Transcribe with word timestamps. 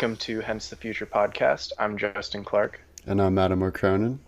Welcome 0.00 0.16
to 0.16 0.40
Hence 0.40 0.70
the 0.70 0.76
Future 0.76 1.04
podcast. 1.04 1.72
I'm 1.78 1.98
Justin 1.98 2.42
Clark. 2.42 2.80
And 3.04 3.20
I'm 3.20 3.36
Adam 3.36 3.70
Cronin. 3.70 4.18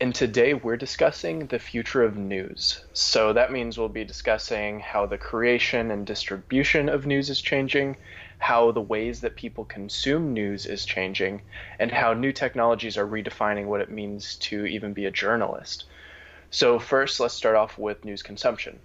And 0.00 0.14
today 0.14 0.54
we're 0.54 0.76
discussing 0.76 1.48
the 1.48 1.58
future 1.58 2.04
of 2.04 2.16
news. 2.16 2.84
So 2.92 3.32
that 3.32 3.50
means 3.50 3.76
we'll 3.76 3.88
be 3.88 4.04
discussing 4.04 4.78
how 4.78 5.06
the 5.06 5.18
creation 5.18 5.90
and 5.90 6.06
distribution 6.06 6.88
of 6.88 7.04
news 7.04 7.30
is 7.30 7.40
changing, 7.40 7.96
how 8.38 8.70
the 8.70 8.80
ways 8.80 9.22
that 9.22 9.34
people 9.34 9.64
consume 9.64 10.34
news 10.34 10.66
is 10.66 10.84
changing, 10.84 11.42
and 11.80 11.90
how 11.90 12.12
new 12.12 12.30
technologies 12.30 12.96
are 12.96 13.08
redefining 13.08 13.66
what 13.66 13.80
it 13.80 13.90
means 13.90 14.36
to 14.36 14.66
even 14.66 14.92
be 14.92 15.06
a 15.06 15.10
journalist. 15.10 15.86
So 16.52 16.78
first, 16.78 17.18
let's 17.18 17.34
start 17.34 17.56
off 17.56 17.76
with 17.76 18.04
news 18.04 18.22
consumption. 18.22 18.78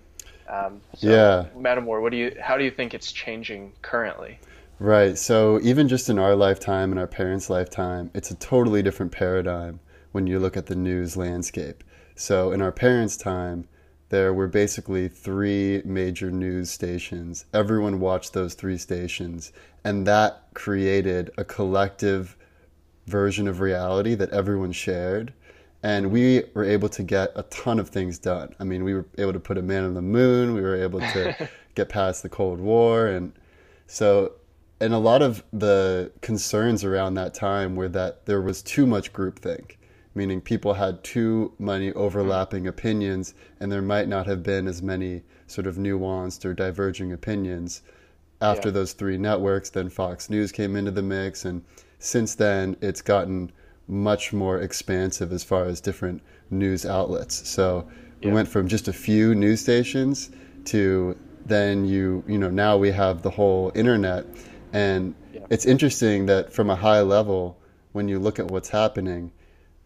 Um, 0.50 0.82
so, 0.98 1.10
yeah, 1.12 1.46
Madam 1.56 1.84
Moore, 1.84 2.02
what 2.02 2.12
do 2.12 2.18
you? 2.18 2.36
How 2.42 2.58
do 2.58 2.64
you 2.64 2.72
think 2.72 2.96
it's 2.96 3.12
changing 3.12 3.74
currently? 3.84 4.40
Right. 4.80 5.18
So 5.18 5.60
even 5.62 5.88
just 5.88 6.10
in 6.10 6.20
our 6.20 6.36
lifetime 6.36 6.92
and 6.92 7.00
our 7.00 7.08
parents' 7.08 7.50
lifetime, 7.50 8.12
it's 8.14 8.32
a 8.32 8.36
totally 8.36 8.84
different 8.84 9.14
paradigm 9.14 9.80
when 10.12 10.28
you 10.28 10.38
look 10.38 10.58
at 10.58 10.66
the 10.66 10.76
news 10.76 11.16
landscape. 11.16 11.84
So 12.16 12.52
in 12.52 12.62
our 12.62 12.74
parents' 12.74 13.16
time, 13.16 13.68
there 14.10 14.34
were 14.34 14.48
basically 14.48 15.08
three 15.08 15.82
major 15.86 16.30
news 16.30 16.70
stations. 16.70 17.46
Everyone 17.54 18.00
watched 18.00 18.34
those 18.34 18.54
three 18.54 18.78
stations, 18.78 19.52
and 19.84 20.06
that 20.08 20.44
created 20.54 21.32
a 21.38 21.46
collective 21.46 22.38
version 23.08 23.48
of 23.48 23.62
reality 23.62 24.14
that 24.16 24.30
everyone 24.32 24.72
shared. 24.74 25.34
And 25.84 26.12
we 26.12 26.44
were 26.54 26.64
able 26.66 26.90
to 26.90 27.04
get 27.04 27.32
a 27.36 27.44
ton 27.44 27.80
of 27.80 27.90
things 27.90 28.18
done. 28.18 28.56
I 28.60 28.64
mean, 28.64 28.84
we 28.84 28.94
were 28.94 29.06
able 29.18 29.34
to 29.34 29.40
put 29.40 29.58
a 29.58 29.62
man 29.62 29.86
on 29.86 29.94
the 29.94 30.02
moon, 30.02 30.54
we 30.54 30.62
were 30.62 30.76
able 30.76 31.00
to 31.00 31.50
get 31.76 31.90
past 31.90 32.24
the 32.24 32.30
Cold 32.30 32.60
War. 32.60 33.08
And 33.08 33.32
so 33.88 34.34
and 34.86 34.94
a 34.94 35.00
lot 35.00 35.24
of 35.24 35.44
the 35.52 36.12
concerns 36.22 36.84
around 36.84 37.16
that 37.16 37.34
time 37.34 37.76
were 37.76 37.90
that 37.90 38.28
there 38.28 38.40
was 38.40 38.62
too 38.62 38.86
much 38.86 39.12
groupthink, 39.12 39.78
meaning 40.14 40.40
people 40.40 40.76
had 40.76 41.04
too 41.04 41.54
many 41.58 41.90
mm-hmm. 41.90 41.98
overlapping 41.98 42.68
opinions, 42.68 43.34
and 43.60 43.72
there 43.72 43.82
might 43.82 44.08
not 44.08 44.28
have 44.28 44.44
been 44.44 44.68
as 44.68 44.84
many 44.84 45.24
sort 45.48 45.66
of 45.66 45.78
nuanced 45.78 46.46
or 46.46 46.54
diverging 46.54 47.12
opinions. 47.12 47.82
After 48.40 48.68
yeah. 48.68 48.74
those 48.74 48.94
three 48.94 49.18
networks, 49.18 49.72
then 49.72 49.90
Fox 49.90 50.30
News 50.30 50.52
came 50.52 50.76
into 50.76 50.92
the 50.92 51.02
mix, 51.02 51.46
and 51.46 51.64
since 51.98 52.36
then 52.36 52.78
it's 52.80 53.02
gotten 53.02 53.52
much 53.88 54.34
more 54.34 54.62
expansive 54.62 55.34
as 55.34 55.44
far 55.44 55.66
as 55.66 55.82
different 55.82 56.22
news 56.52 56.86
outlets. 56.86 57.50
So 57.50 57.88
yeah. 58.22 58.28
we 58.28 58.36
went 58.36 58.48
from 58.48 58.68
just 58.68 58.88
a 58.88 58.94
few 58.94 59.34
news 59.34 59.62
stations 59.62 60.30
to 60.66 61.18
then 61.48 61.86
you 61.86 62.24
you 62.28 62.38
know 62.38 62.50
now 62.50 62.78
we 62.78 62.92
have 62.92 63.22
the 63.22 63.30
whole 63.30 63.72
internet 63.76 64.26
and 64.76 65.16
yeah. 65.34 65.40
it's 65.50 65.66
interesting 65.66 66.26
that 66.26 66.52
from 66.52 66.70
a 66.70 66.76
high 66.76 67.00
level, 67.00 67.58
when 67.94 68.10
you 68.10 68.20
look 68.20 68.40
at 68.40 68.52
what's 68.52 68.68
happening, 68.68 69.32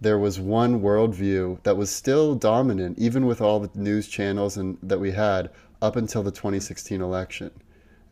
there 0.02 0.18
was 0.18 0.40
one 0.40 0.82
worldview 0.82 1.62
that 1.62 1.78
was 1.78 1.92
still 1.92 2.34
dominant, 2.34 2.98
even 2.98 3.28
with 3.28 3.40
all 3.40 3.60
the 3.60 3.70
news 3.76 4.08
channels 4.08 4.58
and 4.58 4.80
that 4.82 5.00
we 5.00 5.12
had 5.12 5.52
up 5.84 5.96
until 5.96 6.24
the 6.24 6.32
2016 6.32 7.02
election. 7.02 7.52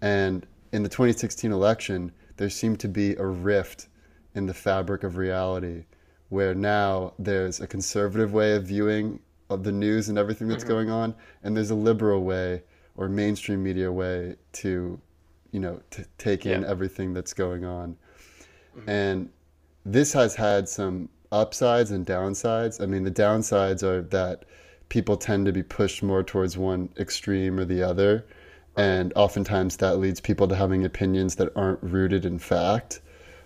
And 0.04 0.46
in 0.72 0.84
the 0.84 0.90
2016 0.90 1.52
election, 1.52 2.12
there 2.36 2.52
seemed 2.52 2.80
to 2.82 2.88
be 2.88 3.16
a 3.16 3.26
rift 3.26 3.88
in 4.36 4.46
the 4.46 4.54
fabric 4.54 5.04
of 5.04 5.18
reality, 5.18 5.86
where 6.30 6.54
now 6.54 7.14
there's 7.18 7.60
a 7.60 7.66
conservative 7.66 8.34
way 8.34 8.56
of 8.56 8.66
viewing 8.66 9.20
of 9.50 9.64
the 9.64 9.72
news 9.72 10.10
and 10.10 10.20
everything 10.20 10.48
that's 10.48 10.64
mm-hmm. 10.64 10.74
going 10.74 10.92
on, 10.92 11.16
and 11.42 11.58
there's 11.58 11.72
a 11.72 11.76
liberal 11.76 12.24
way 12.24 12.62
or 12.98 13.10
mainstream 13.10 13.64
media 13.64 13.92
way 13.92 14.36
to 14.52 15.02
you 15.52 15.60
know 15.60 15.82
to 15.92 16.06
take 16.18 16.46
in 16.46 16.62
yeah. 16.62 16.68
everything 16.68 17.14
that's 17.14 17.34
going 17.34 17.66
on. 17.66 17.96
Mm-hmm. 18.76 18.90
and 18.90 19.30
this 19.86 20.14
has 20.14 20.36
had 20.36 20.68
some 20.68 21.10
upsides 21.32 21.92
and 21.92 22.06
downsides. 22.06 22.82
I 22.82 22.86
mean 22.86 23.04
the 23.04 23.12
downsides 23.12 23.84
are 23.84 24.02
that 24.04 24.46
people 24.90 25.18
tend 25.18 25.46
to 25.46 25.52
be 25.52 25.64
pushed 25.64 26.04
more 26.04 26.24
towards 26.24 26.58
one 26.58 26.90
extreme 26.98 27.60
or 27.60 27.66
the 27.66 27.84
other. 27.84 28.26
And 28.78 29.12
oftentimes 29.16 29.78
that 29.78 29.98
leads 29.98 30.22
people 30.22 30.48
to 30.48 30.56
having 30.56 30.86
opinions 30.86 31.36
that 31.36 31.52
aren't 31.56 31.82
rooted 31.82 32.26
in 32.26 32.40
fact. 32.40 33.02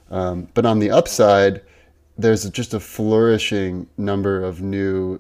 Um, 0.10 0.50
but 0.54 0.66
on 0.66 0.80
the 0.80 0.92
upside 0.92 1.62
there's 2.18 2.50
just 2.50 2.74
a 2.74 2.80
flourishing 2.80 3.88
number 3.98 4.44
of 4.44 4.62
new 4.62 5.20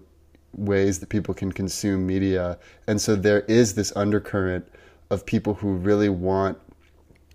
ways 0.53 0.99
that 0.99 1.09
people 1.09 1.33
can 1.33 1.51
consume 1.51 2.05
media. 2.05 2.57
And 2.87 2.99
so 2.99 3.15
there 3.15 3.41
is 3.41 3.73
this 3.73 3.93
undercurrent 3.95 4.67
of 5.09 5.25
people 5.25 5.53
who 5.53 5.73
really 5.73 6.09
want 6.09 6.57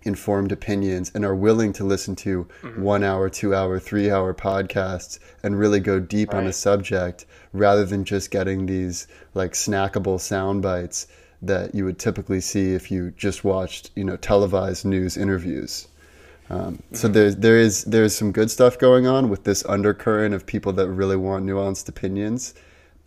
informed 0.07 0.51
opinions 0.51 1.11
and 1.13 1.23
are 1.23 1.35
willing 1.35 1.73
to 1.73 1.83
listen 1.83 2.15
to 2.15 2.47
mm-hmm. 2.61 2.81
one 2.81 3.03
hour, 3.03 3.29
two 3.29 3.53
hour, 3.53 3.79
three 3.79 4.09
hour 4.09 4.33
podcasts 4.33 5.19
and 5.43 5.59
really 5.59 5.79
go 5.79 5.99
deep 5.99 6.33
right. 6.33 6.39
on 6.39 6.47
a 6.47 6.53
subject 6.53 7.25
rather 7.53 7.85
than 7.85 8.03
just 8.03 8.31
getting 8.31 8.65
these 8.65 9.07
like 9.33 9.53
snackable 9.53 10.19
sound 10.19 10.61
bites 10.61 11.07
that 11.41 11.75
you 11.75 11.85
would 11.85 11.99
typically 11.99 12.41
see 12.41 12.73
if 12.73 12.89
you 12.89 13.11
just 13.11 13.43
watched, 13.43 13.91
you 13.95 14.03
know, 14.03 14.17
televised 14.17 14.85
news 14.85 15.17
interviews. 15.17 15.87
Um, 16.49 16.77
mm-hmm. 16.77 16.95
So 16.95 17.07
there's 17.07 17.35
there 17.35 17.57
is 17.57 17.83
there's 17.83 18.15
some 18.15 18.31
good 18.31 18.49
stuff 18.49 18.79
going 18.79 19.05
on 19.05 19.29
with 19.29 19.43
this 19.43 19.65
undercurrent 19.65 20.33
of 20.33 20.45
people 20.45 20.73
that 20.73 20.89
really 20.89 21.17
want 21.17 21.45
nuanced 21.45 21.89
opinions, 21.89 22.53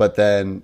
but 0.00 0.14
then 0.14 0.62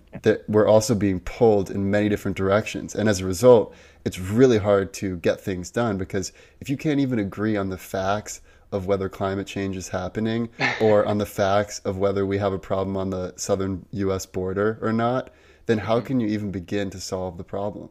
we're 0.49 0.67
also 0.67 0.95
being 0.95 1.21
pulled 1.21 1.71
in 1.71 1.91
many 1.91 2.09
different 2.09 2.39
directions, 2.39 2.95
and 2.95 3.07
as 3.07 3.21
a 3.21 3.27
result, 3.27 3.75
it's 4.07 4.19
really 4.19 4.57
hard 4.57 4.95
to 4.95 5.19
get 5.19 5.43
things 5.43 5.71
done 5.71 5.99
because 5.99 6.33
if 6.63 6.71
you 6.71 6.77
can't 6.79 7.01
even 7.01 7.19
agree 7.19 7.55
on 7.55 7.69
the 7.69 7.77
facts 7.77 8.41
of 8.73 8.87
whether 8.87 9.11
climate 9.11 9.47
change 9.47 9.77
is 9.77 9.89
happening 9.89 10.49
or 10.81 11.05
on 11.05 11.19
the 11.19 11.27
facts 11.27 11.81
of 11.81 11.99
whether 11.99 12.25
we 12.25 12.39
have 12.39 12.55
a 12.55 12.59
problem 12.59 12.97
on 12.97 13.11
the 13.11 13.35
southern 13.37 13.85
US 13.91 14.25
border 14.25 14.79
or 14.81 14.91
not, 14.91 15.29
then 15.67 15.77
how 15.77 15.99
mm-hmm. 15.99 16.07
can 16.07 16.21
you 16.21 16.29
even 16.29 16.51
begin 16.51 16.89
to 16.89 16.99
solve 16.99 17.37
the 17.37 17.45
problem? 17.45 17.91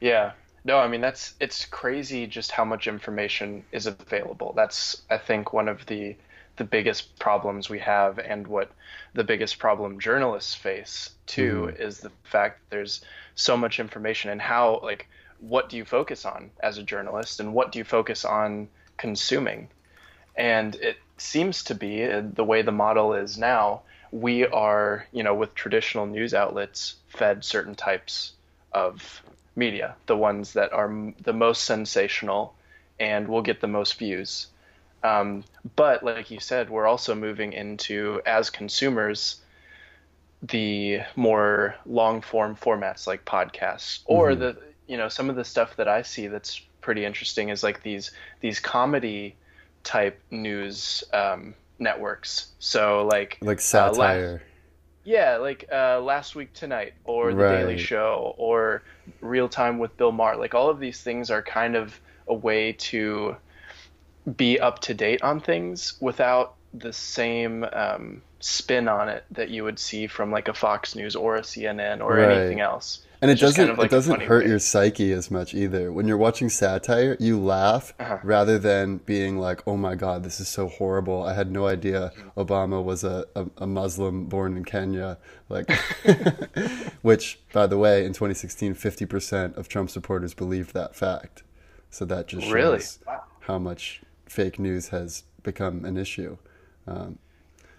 Yeah. 0.00 0.32
No, 0.64 0.78
I 0.78 0.88
mean 0.88 1.02
that's 1.02 1.34
it's 1.38 1.66
crazy 1.66 2.26
just 2.26 2.50
how 2.50 2.64
much 2.64 2.88
information 2.88 3.62
is 3.70 3.86
available. 3.86 4.54
That's 4.56 5.02
I 5.08 5.18
think 5.18 5.52
one 5.52 5.68
of 5.68 5.86
the 5.86 6.16
the 6.56 6.64
biggest 6.64 7.18
problems 7.18 7.68
we 7.68 7.78
have 7.78 8.18
and 8.18 8.46
what 8.46 8.70
the 9.14 9.24
biggest 9.24 9.58
problem 9.58 10.00
journalists 10.00 10.54
face 10.54 11.10
too 11.26 11.70
mm. 11.70 11.80
is 11.80 12.00
the 12.00 12.10
fact 12.24 12.60
that 12.60 12.76
there's 12.76 13.02
so 13.34 13.56
much 13.56 13.78
information 13.78 14.30
and 14.30 14.40
how 14.40 14.80
like 14.82 15.08
what 15.40 15.68
do 15.68 15.76
you 15.76 15.84
focus 15.84 16.24
on 16.24 16.50
as 16.62 16.78
a 16.78 16.82
journalist 16.82 17.40
and 17.40 17.52
what 17.52 17.72
do 17.72 17.78
you 17.78 17.84
focus 17.84 18.24
on 18.24 18.68
consuming 18.96 19.68
and 20.36 20.74
it 20.76 20.96
seems 21.18 21.64
to 21.64 21.74
be 21.74 22.04
uh, 22.04 22.22
the 22.34 22.44
way 22.44 22.62
the 22.62 22.72
model 22.72 23.14
is 23.14 23.36
now 23.38 23.82
we 24.10 24.46
are 24.46 25.06
you 25.12 25.22
know 25.22 25.34
with 25.34 25.54
traditional 25.54 26.06
news 26.06 26.32
outlets 26.32 26.96
fed 27.08 27.44
certain 27.44 27.74
types 27.74 28.32
of 28.72 29.22
media 29.54 29.94
the 30.06 30.16
ones 30.16 30.54
that 30.54 30.72
are 30.72 31.12
the 31.22 31.32
most 31.32 31.64
sensational 31.64 32.54
and 32.98 33.28
will 33.28 33.42
get 33.42 33.60
the 33.60 33.66
most 33.66 33.98
views 33.98 34.46
um, 35.06 35.44
but 35.76 36.02
like 36.02 36.30
you 36.30 36.40
said 36.40 36.70
we're 36.70 36.86
also 36.86 37.14
moving 37.14 37.52
into 37.52 38.20
as 38.26 38.50
consumers 38.50 39.40
the 40.42 41.00
more 41.16 41.74
long 41.86 42.20
form 42.20 42.54
formats 42.54 43.06
like 43.06 43.24
podcasts 43.24 44.00
or 44.06 44.30
mm-hmm. 44.30 44.40
the 44.40 44.58
you 44.86 44.96
know 44.96 45.08
some 45.08 45.30
of 45.30 45.36
the 45.36 45.44
stuff 45.44 45.76
that 45.76 45.88
I 45.88 46.02
see 46.02 46.26
that's 46.26 46.60
pretty 46.80 47.04
interesting 47.04 47.48
is 47.48 47.62
like 47.62 47.82
these 47.82 48.10
these 48.40 48.60
comedy 48.60 49.36
type 49.82 50.20
news 50.30 51.04
um, 51.12 51.54
networks. 51.78 52.48
So 52.58 53.06
like 53.10 53.38
like 53.40 53.60
satire. 53.60 53.94
Uh, 53.94 54.32
last, 54.32 54.42
yeah, 55.04 55.36
like 55.36 55.68
uh, 55.72 56.00
last 56.00 56.34
week 56.34 56.52
tonight 56.52 56.94
or 57.04 57.32
the 57.32 57.36
right. 57.36 57.58
Daily 57.58 57.78
Show 57.78 58.34
or 58.38 58.82
Real 59.20 59.48
Time 59.48 59.78
with 59.78 59.96
Bill 59.96 60.12
Maher. 60.12 60.36
Like 60.36 60.54
all 60.54 60.68
of 60.68 60.80
these 60.80 61.00
things 61.00 61.30
are 61.30 61.42
kind 61.42 61.76
of 61.76 61.98
a 62.28 62.34
way 62.34 62.72
to 62.72 63.36
be 64.36 64.58
up 64.58 64.80
to 64.80 64.94
date 64.94 65.22
on 65.22 65.40
things 65.40 65.94
without 66.00 66.54
the 66.74 66.92
same 66.92 67.64
um, 67.72 68.22
spin 68.40 68.88
on 68.88 69.08
it 69.08 69.24
that 69.30 69.50
you 69.50 69.64
would 69.64 69.78
see 69.78 70.06
from 70.06 70.30
like 70.30 70.48
a 70.48 70.54
Fox 70.54 70.94
News 70.94 71.16
or 71.16 71.36
a 71.36 71.42
CNN 71.42 72.00
or 72.00 72.16
right. 72.16 72.30
anything 72.30 72.60
else. 72.60 73.00
And 73.22 73.30
it 73.30 73.38
doesn't 73.38 73.56
kind 73.56 73.70
of 73.70 73.78
like 73.78 73.86
it 73.86 73.90
doesn't 73.90 74.22
hurt 74.22 74.44
way. 74.44 74.50
your 74.50 74.58
psyche 74.58 75.10
as 75.12 75.30
much 75.30 75.54
either. 75.54 75.90
When 75.90 76.06
you're 76.06 76.18
watching 76.18 76.50
satire, 76.50 77.16
you 77.18 77.40
laugh 77.40 77.94
uh-huh. 77.98 78.18
rather 78.22 78.58
than 78.58 78.98
being 78.98 79.38
like, 79.38 79.66
"Oh 79.66 79.78
my 79.78 79.94
god, 79.94 80.22
this 80.22 80.38
is 80.38 80.48
so 80.48 80.68
horrible. 80.68 81.24
I 81.24 81.32
had 81.32 81.50
no 81.50 81.66
idea 81.66 82.12
Obama 82.36 82.84
was 82.84 83.04
a, 83.04 83.24
a, 83.34 83.46
a 83.56 83.66
Muslim 83.66 84.26
born 84.26 84.58
in 84.58 84.64
Kenya." 84.66 85.16
Like 85.48 85.70
which 87.02 87.40
by 87.54 87.66
the 87.66 87.78
way, 87.78 88.04
in 88.04 88.12
2016, 88.12 88.74
50% 88.74 89.56
of 89.56 89.66
Trump 89.66 89.88
supporters 89.88 90.34
believed 90.34 90.74
that 90.74 90.94
fact. 90.94 91.42
So 91.88 92.04
that 92.04 92.26
just 92.26 92.44
shows 92.44 92.52
really? 92.52 92.82
wow. 93.06 93.24
how 93.40 93.58
much 93.58 94.02
fake 94.26 94.58
news 94.58 94.88
has 94.88 95.24
become 95.42 95.84
an 95.84 95.96
issue. 95.96 96.36
Um, 96.86 97.18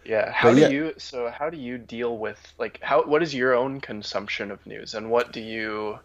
yeah. 0.05 0.31
How 0.31 0.53
do 0.53 0.61
yeah. 0.61 0.69
you 0.69 0.93
so 0.97 1.29
how 1.29 1.49
do 1.49 1.57
you 1.57 1.77
deal 1.77 2.17
with 2.17 2.39
like 2.57 2.79
how 2.81 3.03
what 3.03 3.21
is 3.21 3.33
your 3.35 3.53
own 3.53 3.81
consumption 3.81 4.51
of 4.51 4.65
news 4.65 4.93
and 4.93 5.11
what 5.11 5.33
do 5.33 5.41
you 5.41 5.99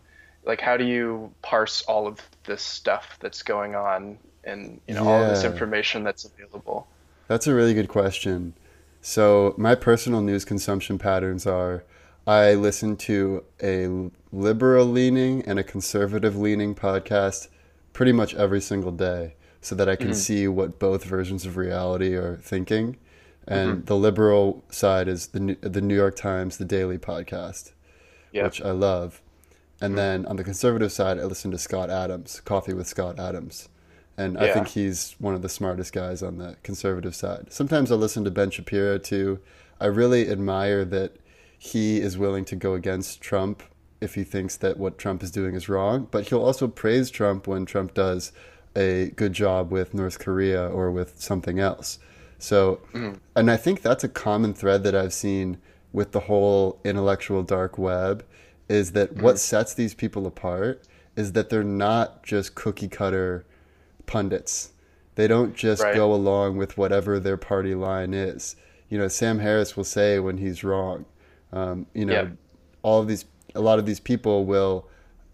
like 0.44 0.60
how 0.60 0.76
do 0.76 0.84
you 0.84 1.32
parse 1.40 1.82
all 1.82 2.08
of 2.08 2.20
this 2.44 2.62
stuff 2.62 3.16
that's 3.20 3.42
going 3.44 3.76
on 3.76 4.18
and 4.42 4.80
you 4.88 4.94
know 4.94 5.06
all 5.06 5.28
this 5.28 5.44
information 5.44 6.02
that's 6.02 6.24
available? 6.24 6.88
That's 7.28 7.46
a 7.46 7.54
really 7.54 7.74
good 7.74 7.88
question. 7.88 8.54
So 9.00 9.54
my 9.56 9.74
personal 9.74 10.20
news 10.20 10.44
consumption 10.44 10.98
patterns 10.98 11.46
are 11.46 11.84
I 12.26 12.54
listen 12.54 12.96
to 12.98 13.44
a 13.62 14.10
liberal 14.32 14.86
leaning 14.86 15.42
and 15.42 15.58
a 15.58 15.64
conservative 15.64 16.36
leaning 16.36 16.74
podcast 16.74 17.48
pretty 17.92 18.12
much 18.12 18.34
every 18.34 18.60
single 18.60 18.92
day 18.92 19.34
so 19.62 19.74
that 19.76 19.88
I 19.88 19.96
can 19.96 20.08
mm-hmm. 20.08 20.14
see 20.14 20.48
what 20.48 20.78
both 20.78 21.04
versions 21.04 21.46
of 21.46 21.56
reality 21.56 22.14
are 22.14 22.36
thinking. 22.36 22.98
And 23.46 23.70
mm-hmm. 23.70 23.84
the 23.86 23.96
liberal 23.96 24.62
side 24.68 25.08
is 25.08 25.28
the 25.28 25.56
the 25.60 25.80
New 25.80 25.96
York 25.96 26.16
Times, 26.16 26.58
the 26.58 26.64
Daily 26.64 26.98
podcast, 26.98 27.72
which 28.32 28.60
I 28.60 28.72
love. 28.72 29.22
And 29.80 29.90
mm-hmm. 29.90 29.96
then 29.96 30.26
on 30.26 30.36
the 30.36 30.44
conservative 30.44 30.92
side, 30.92 31.18
I 31.18 31.24
listen 31.24 31.50
to 31.52 31.58
Scott 31.58 31.90
Adams, 31.90 32.40
Coffee 32.40 32.74
with 32.74 32.86
Scott 32.86 33.18
Adams. 33.18 33.68
And 34.16 34.34
yeah. 34.34 34.44
I 34.44 34.52
think 34.52 34.68
he's 34.68 35.16
one 35.18 35.34
of 35.34 35.42
the 35.42 35.48
smartest 35.48 35.92
guys 35.92 36.22
on 36.22 36.38
the 36.38 36.56
conservative 36.62 37.14
side. 37.14 37.46
Sometimes 37.50 37.90
I 37.90 37.94
listen 37.94 38.24
to 38.24 38.30
Ben 38.30 38.50
Shapiro 38.50 38.98
too. 38.98 39.40
I 39.80 39.86
really 39.86 40.28
admire 40.28 40.84
that 40.84 41.16
he 41.58 42.00
is 42.00 42.18
willing 42.18 42.44
to 42.46 42.56
go 42.56 42.74
against 42.74 43.20
Trump 43.20 43.62
if 44.00 44.14
he 44.14 44.24
thinks 44.24 44.56
that 44.56 44.78
what 44.78 44.98
Trump 44.98 45.22
is 45.22 45.30
doing 45.30 45.54
is 45.54 45.68
wrong, 45.68 46.08
but 46.10 46.28
he'll 46.28 46.44
also 46.44 46.66
praise 46.68 47.08
Trump 47.08 47.46
when 47.46 47.64
Trump 47.64 47.94
does 47.94 48.32
a 48.76 49.12
good 49.16 49.32
job 49.32 49.70
with 49.70 49.94
North 49.94 50.18
Korea 50.18 50.68
or 50.68 50.90
with 50.90 51.20
something 51.20 51.58
else. 51.58 51.98
So, 52.38 52.80
mm. 52.92 53.18
and 53.36 53.50
I 53.50 53.56
think 53.56 53.82
that's 53.82 54.04
a 54.04 54.08
common 54.08 54.54
thread 54.54 54.82
that 54.84 54.94
I've 54.94 55.12
seen 55.12 55.58
with 55.92 56.12
the 56.12 56.20
whole 56.20 56.80
intellectual 56.84 57.42
dark 57.42 57.78
web 57.78 58.24
is 58.68 58.92
that 58.92 59.14
mm. 59.14 59.22
what 59.22 59.38
sets 59.38 59.74
these 59.74 59.94
people 59.94 60.26
apart 60.26 60.82
is 61.14 61.32
that 61.32 61.50
they're 61.50 61.62
not 61.62 62.22
just 62.22 62.54
cookie 62.54 62.88
cutter 62.88 63.44
pundits. 64.06 64.72
They 65.14 65.28
don't 65.28 65.54
just 65.54 65.82
right. 65.82 65.94
go 65.94 66.12
along 66.12 66.56
with 66.56 66.78
whatever 66.78 67.20
their 67.20 67.36
party 67.36 67.74
line 67.74 68.14
is. 68.14 68.56
You 68.88 68.98
know, 68.98 69.08
Sam 69.08 69.38
Harris 69.38 69.76
will 69.76 69.84
say 69.84 70.18
when 70.18 70.38
he's 70.38 70.64
wrong, 70.64 71.04
um, 71.52 71.86
you 71.94 72.06
know, 72.06 72.32
all 72.82 73.00
of 73.00 73.08
these, 73.08 73.26
a 73.54 73.60
lot 73.60 73.78
of 73.78 73.86
these 73.86 74.00
people 74.00 74.46
will 74.46 74.88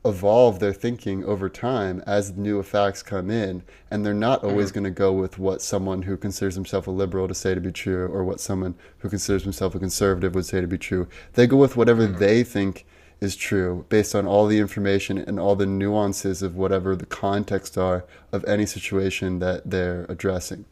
evolve 0.09 0.59
their 0.59 0.73
thinking 0.73 1.25
over 1.25 1.49
time 1.49 2.03
as 2.07 2.37
new 2.37 2.63
facts 2.63 3.03
come 3.03 3.31
in, 3.31 3.63
and 3.91 4.05
they're 4.05 4.15
not 4.15 4.43
always 4.43 4.69
mm-hmm. 4.69 4.81
going 4.81 4.85
to 4.85 4.99
go 4.99 5.13
with 5.13 5.39
what 5.39 5.63
someone 5.63 6.03
who 6.03 6.17
considers 6.17 6.55
himself 6.55 6.87
a 6.87 6.91
liberal 6.91 7.29
to 7.29 7.35
say 7.35 7.55
to 7.55 7.61
be 7.61 7.73
true, 7.73 8.07
or 8.09 8.25
what 8.25 8.41
someone 8.41 8.75
who 8.99 9.09
considers 9.09 9.45
himself 9.45 9.75
a 9.75 9.79
conservative 9.79 10.35
would 10.35 10.47
say 10.47 10.61
to 10.61 10.67
be 10.67 10.79
true. 10.79 11.07
They 11.35 11.47
go 11.47 11.57
with 11.57 11.77
whatever 11.77 12.07
mm-hmm. 12.07 12.19
they 12.19 12.43
think 12.43 12.87
is 13.21 13.35
true 13.35 13.85
based 13.89 14.15
on 14.15 14.27
all 14.27 14.47
the 14.47 14.59
information 14.59 15.19
and 15.19 15.41
all 15.41 15.57
the 15.57 15.67
nuances 15.67 16.43
of 16.43 16.57
whatever 16.57 16.95
the 16.95 17.07
context 17.07 17.77
are 17.77 18.05
of 18.33 18.45
any 18.45 18.65
situation 18.65 19.41
that 19.41 19.69
they're 19.69 20.07
addressing. 20.09 20.65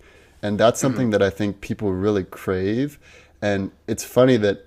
And 0.43 0.59
that's 0.59 0.79
mm-hmm. 0.79 0.87
something 0.87 1.11
that 1.11 1.23
I 1.23 1.31
think 1.31 1.61
people 1.61 1.93
really 1.93 2.25
crave. 2.25 2.99
And 3.43 3.71
it's 3.87 4.05
funny 4.05 4.37
that 4.39 4.67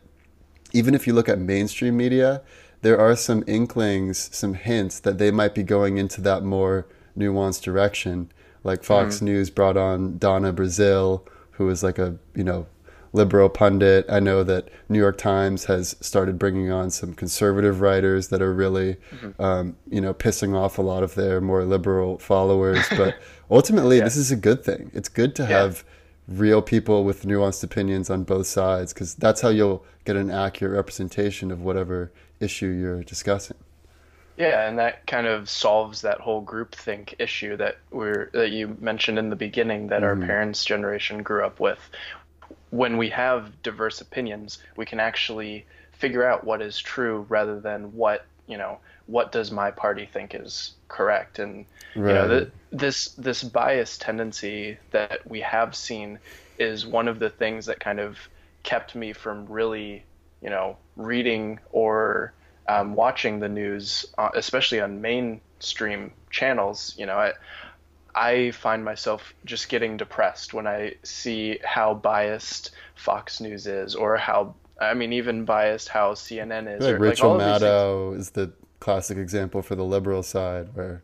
even 0.74 0.94
if 0.94 1.07
you 1.07 1.13
look 1.13 1.30
at 1.30 1.39
mainstream 1.39 1.98
media, 1.98 2.42
there 2.81 2.99
are 2.99 3.15
some 3.15 3.43
inklings, 3.47 4.29
some 4.35 4.53
hints 4.53 4.99
that 5.01 5.17
they 5.17 5.31
might 5.31 5.53
be 5.53 5.63
going 5.63 5.97
into 5.97 6.21
that 6.21 6.43
more 6.43 6.87
nuanced 7.17 7.61
direction. 7.61 8.31
Like 8.63 8.83
Fox 8.83 9.17
mm-hmm. 9.17 9.25
News 9.25 9.49
brought 9.49 9.77
on 9.77 10.17
Donna 10.17 10.53
Brazile, 10.53 11.25
who 11.51 11.69
is 11.69 11.83
like 11.83 11.97
a 11.97 12.17
you 12.35 12.43
know 12.43 12.67
liberal 13.13 13.49
pundit. 13.49 14.05
I 14.09 14.19
know 14.19 14.43
that 14.43 14.69
New 14.87 14.99
York 14.99 15.17
Times 15.17 15.65
has 15.65 15.95
started 15.99 16.37
bringing 16.37 16.71
on 16.71 16.89
some 16.91 17.13
conservative 17.13 17.81
writers 17.81 18.27
that 18.29 18.41
are 18.41 18.53
really, 18.53 18.97
mm-hmm. 19.11 19.41
um, 19.41 19.75
you 19.89 20.01
know, 20.01 20.13
pissing 20.13 20.55
off 20.55 20.77
a 20.77 20.81
lot 20.81 21.03
of 21.03 21.15
their 21.15 21.41
more 21.41 21.63
liberal 21.63 22.17
followers. 22.19 22.85
But 22.97 23.15
ultimately, 23.49 23.97
yeah. 23.97 24.03
this 24.03 24.17
is 24.17 24.31
a 24.31 24.35
good 24.35 24.63
thing. 24.63 24.91
It's 24.93 25.09
good 25.09 25.35
to 25.35 25.43
yeah. 25.43 25.49
have 25.49 25.83
real 26.29 26.61
people 26.61 27.03
with 27.03 27.23
nuanced 27.23 27.63
opinions 27.63 28.09
on 28.09 28.23
both 28.23 28.47
sides 28.47 28.93
because 28.93 29.15
that's 29.15 29.41
how 29.41 29.49
you'll 29.49 29.83
get 30.05 30.15
an 30.15 30.29
accurate 30.29 30.75
representation 30.75 31.51
of 31.51 31.61
whatever 31.61 32.11
issue 32.39 32.67
you're 32.67 33.03
discussing. 33.03 33.57
Yeah, 34.37 34.69
and 34.69 34.79
that 34.79 35.05
kind 35.05 35.27
of 35.27 35.49
solves 35.49 36.01
that 36.01 36.21
whole 36.21 36.41
groupthink 36.41 37.15
issue 37.19 37.57
that 37.57 37.77
we're 37.91 38.29
that 38.33 38.51
you 38.51 38.77
mentioned 38.79 39.19
in 39.19 39.29
the 39.29 39.35
beginning 39.35 39.87
that 39.87 40.01
mm-hmm. 40.01 40.21
our 40.21 40.27
parents' 40.27 40.63
generation 40.63 41.23
grew 41.23 41.43
up 41.43 41.59
with. 41.59 41.79
When 42.69 42.97
we 42.97 43.09
have 43.09 43.61
diverse 43.63 43.99
opinions, 43.99 44.59
we 44.77 44.85
can 44.85 44.99
actually 44.99 45.65
figure 45.91 46.23
out 46.23 46.45
what 46.45 46.61
is 46.61 46.79
true 46.79 47.25
rather 47.27 47.59
than 47.59 47.93
what 47.93 48.25
you 48.47 48.57
know 48.57 48.79
what 49.07 49.33
does 49.33 49.51
my 49.51 49.71
party 49.71 50.05
think 50.05 50.33
is 50.33 50.75
correct 50.89 51.39
and 51.39 51.65
right. 51.95 52.09
you 52.09 52.13
know 52.13 52.27
the, 52.27 52.51
this 52.71 53.09
this 53.09 53.44
bias 53.44 53.97
tendency 53.97 54.77
that 54.91 55.25
we 55.30 55.39
have 55.39 55.75
seen 55.75 56.19
is 56.57 56.86
one 56.86 57.07
of 57.07 57.19
the 57.19 57.30
things 57.30 57.65
that 57.68 57.80
kind 57.80 58.00
of 58.00 58.18
kept 58.63 58.95
me 58.95 59.13
from 59.13 59.45
really 59.45 60.03
you 60.41 60.50
know 60.50 60.75
reading 60.97 61.59
or 61.71 62.33
um, 62.68 62.94
watching 62.94 63.39
the 63.39 63.50
news 63.50 64.06
uh, 64.18 64.30
especially 64.36 64.81
on 64.81 65.00
mainstream 65.01 66.12
channels 66.30 66.94
you 66.97 67.06
know 67.06 67.15
I, 67.15 67.33
I 68.15 68.51
find 68.51 68.83
myself 68.83 69.33
just 69.45 69.69
getting 69.69 69.95
depressed 69.95 70.53
when 70.53 70.68
I 70.68 70.95
see 71.03 71.59
how 71.63 71.94
biased 71.94 72.71
Fox 72.95 73.39
News 73.39 73.68
is, 73.68 73.95
or 73.95 74.18
how 74.18 74.56
I 74.81 74.94
mean, 74.94 75.13
even 75.13 75.45
biased 75.45 75.89
how 75.89 76.13
CNN 76.13 76.77
is. 76.77 76.83
Like 76.83 76.95
or, 76.95 77.00
Rachel 77.00 77.38
like 77.38 77.62
Maddow 77.62 78.18
is 78.18 78.31
the 78.31 78.51
classic 78.79 79.17
example 79.17 79.61
for 79.61 79.75
the 79.75 79.83
liberal 79.83 80.23
side 80.23 80.69
where 80.73 81.03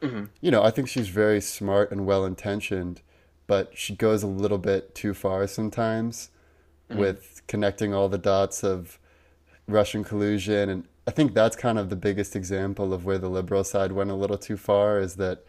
mm-hmm. 0.00 0.24
you 0.40 0.50
know 0.50 0.62
i 0.62 0.70
think 0.70 0.88
she's 0.88 1.08
very 1.08 1.40
smart 1.40 1.90
and 1.90 2.06
well 2.06 2.24
intentioned 2.24 3.00
but 3.46 3.76
she 3.76 3.94
goes 3.94 4.22
a 4.22 4.26
little 4.26 4.58
bit 4.58 4.94
too 4.94 5.14
far 5.14 5.46
sometimes 5.46 6.30
mm-hmm. 6.90 7.00
with 7.00 7.42
connecting 7.46 7.94
all 7.94 8.08
the 8.08 8.18
dots 8.18 8.62
of 8.62 8.98
russian 9.66 10.04
collusion 10.04 10.68
and 10.68 10.86
i 11.06 11.10
think 11.10 11.34
that's 11.34 11.56
kind 11.56 11.78
of 11.78 11.88
the 11.88 11.96
biggest 11.96 12.36
example 12.36 12.92
of 12.92 13.04
where 13.04 13.18
the 13.18 13.28
liberal 13.28 13.64
side 13.64 13.92
went 13.92 14.10
a 14.10 14.14
little 14.14 14.38
too 14.38 14.56
far 14.56 14.98
is 14.98 15.16
that 15.16 15.44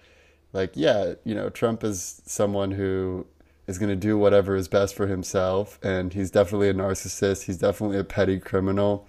like 0.54 0.71
yeah 0.75 1.13
you 1.24 1.36
know 1.36 1.50
trump 1.50 1.83
is 1.83 2.21
someone 2.25 2.71
who 2.71 3.25
is 3.68 3.78
going 3.78 3.89
to 3.89 3.95
do 3.95 4.18
whatever 4.18 4.56
is 4.56 4.68
best 4.68 4.95
for 4.95 5.07
himself 5.07 5.80
and 5.83 6.14
he's 6.14 6.31
definitely 6.31 6.69
a 6.69 6.73
narcissist 6.73 7.44
he's 7.44 7.57
definitely 7.57 7.97
a 7.97 8.04
petty 8.04 8.40
criminal 8.40 9.07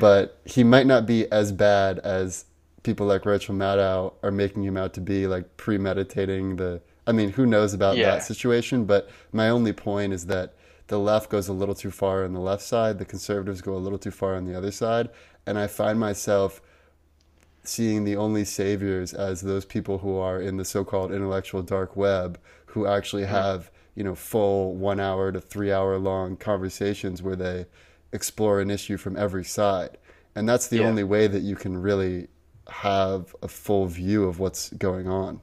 but 0.00 0.40
he 0.44 0.64
might 0.64 0.86
not 0.86 1.06
be 1.06 1.30
as 1.30 1.52
bad 1.52 1.98
as 2.00 2.44
people 2.82 3.06
like 3.06 3.26
Rachel 3.26 3.54
Maddow 3.54 4.14
are 4.22 4.30
making 4.30 4.64
him 4.64 4.76
out 4.76 4.94
to 4.94 5.00
be, 5.00 5.26
like 5.26 5.56
premeditating 5.56 6.56
the. 6.56 6.80
I 7.06 7.12
mean, 7.12 7.30
who 7.30 7.46
knows 7.46 7.72
about 7.72 7.96
yeah. 7.96 8.10
that 8.10 8.22
situation? 8.22 8.84
But 8.84 9.08
my 9.32 9.48
only 9.48 9.72
point 9.72 10.12
is 10.12 10.26
that 10.26 10.54
the 10.88 10.98
left 10.98 11.30
goes 11.30 11.48
a 11.48 11.52
little 11.52 11.74
too 11.74 11.90
far 11.90 12.24
on 12.24 12.32
the 12.32 12.40
left 12.40 12.62
side, 12.62 12.98
the 12.98 13.04
conservatives 13.04 13.60
go 13.60 13.74
a 13.74 13.78
little 13.78 13.98
too 13.98 14.10
far 14.10 14.34
on 14.34 14.44
the 14.44 14.56
other 14.56 14.70
side, 14.70 15.10
and 15.46 15.58
I 15.58 15.66
find 15.66 15.98
myself 15.98 16.60
seeing 17.62 18.04
the 18.04 18.16
only 18.16 18.44
saviors 18.44 19.12
as 19.12 19.42
those 19.42 19.64
people 19.64 19.98
who 19.98 20.16
are 20.16 20.40
in 20.40 20.56
the 20.56 20.64
so-called 20.64 21.12
intellectual 21.12 21.62
dark 21.62 21.96
web 21.96 22.40
who 22.66 22.86
actually 22.86 23.24
mm-hmm. 23.24 23.34
have 23.34 23.70
you 23.94 24.04
know 24.04 24.14
full 24.14 24.74
one 24.76 24.98
hour 25.00 25.30
to 25.30 25.40
three 25.40 25.70
hour 25.70 25.98
long 25.98 26.36
conversations 26.36 27.22
where 27.22 27.36
they 27.36 27.66
explore 28.12 28.60
an 28.60 28.70
issue 28.70 28.96
from 28.96 29.16
every 29.16 29.44
side. 29.44 29.98
And 30.34 30.48
that's 30.48 30.68
the 30.68 30.78
yeah. 30.78 30.86
only 30.86 31.04
way 31.04 31.26
that 31.26 31.42
you 31.42 31.56
can 31.56 31.76
really 31.76 32.28
have 32.68 33.34
a 33.42 33.48
full 33.48 33.86
view 33.86 34.24
of 34.24 34.38
what's 34.38 34.70
going 34.70 35.08
on. 35.08 35.40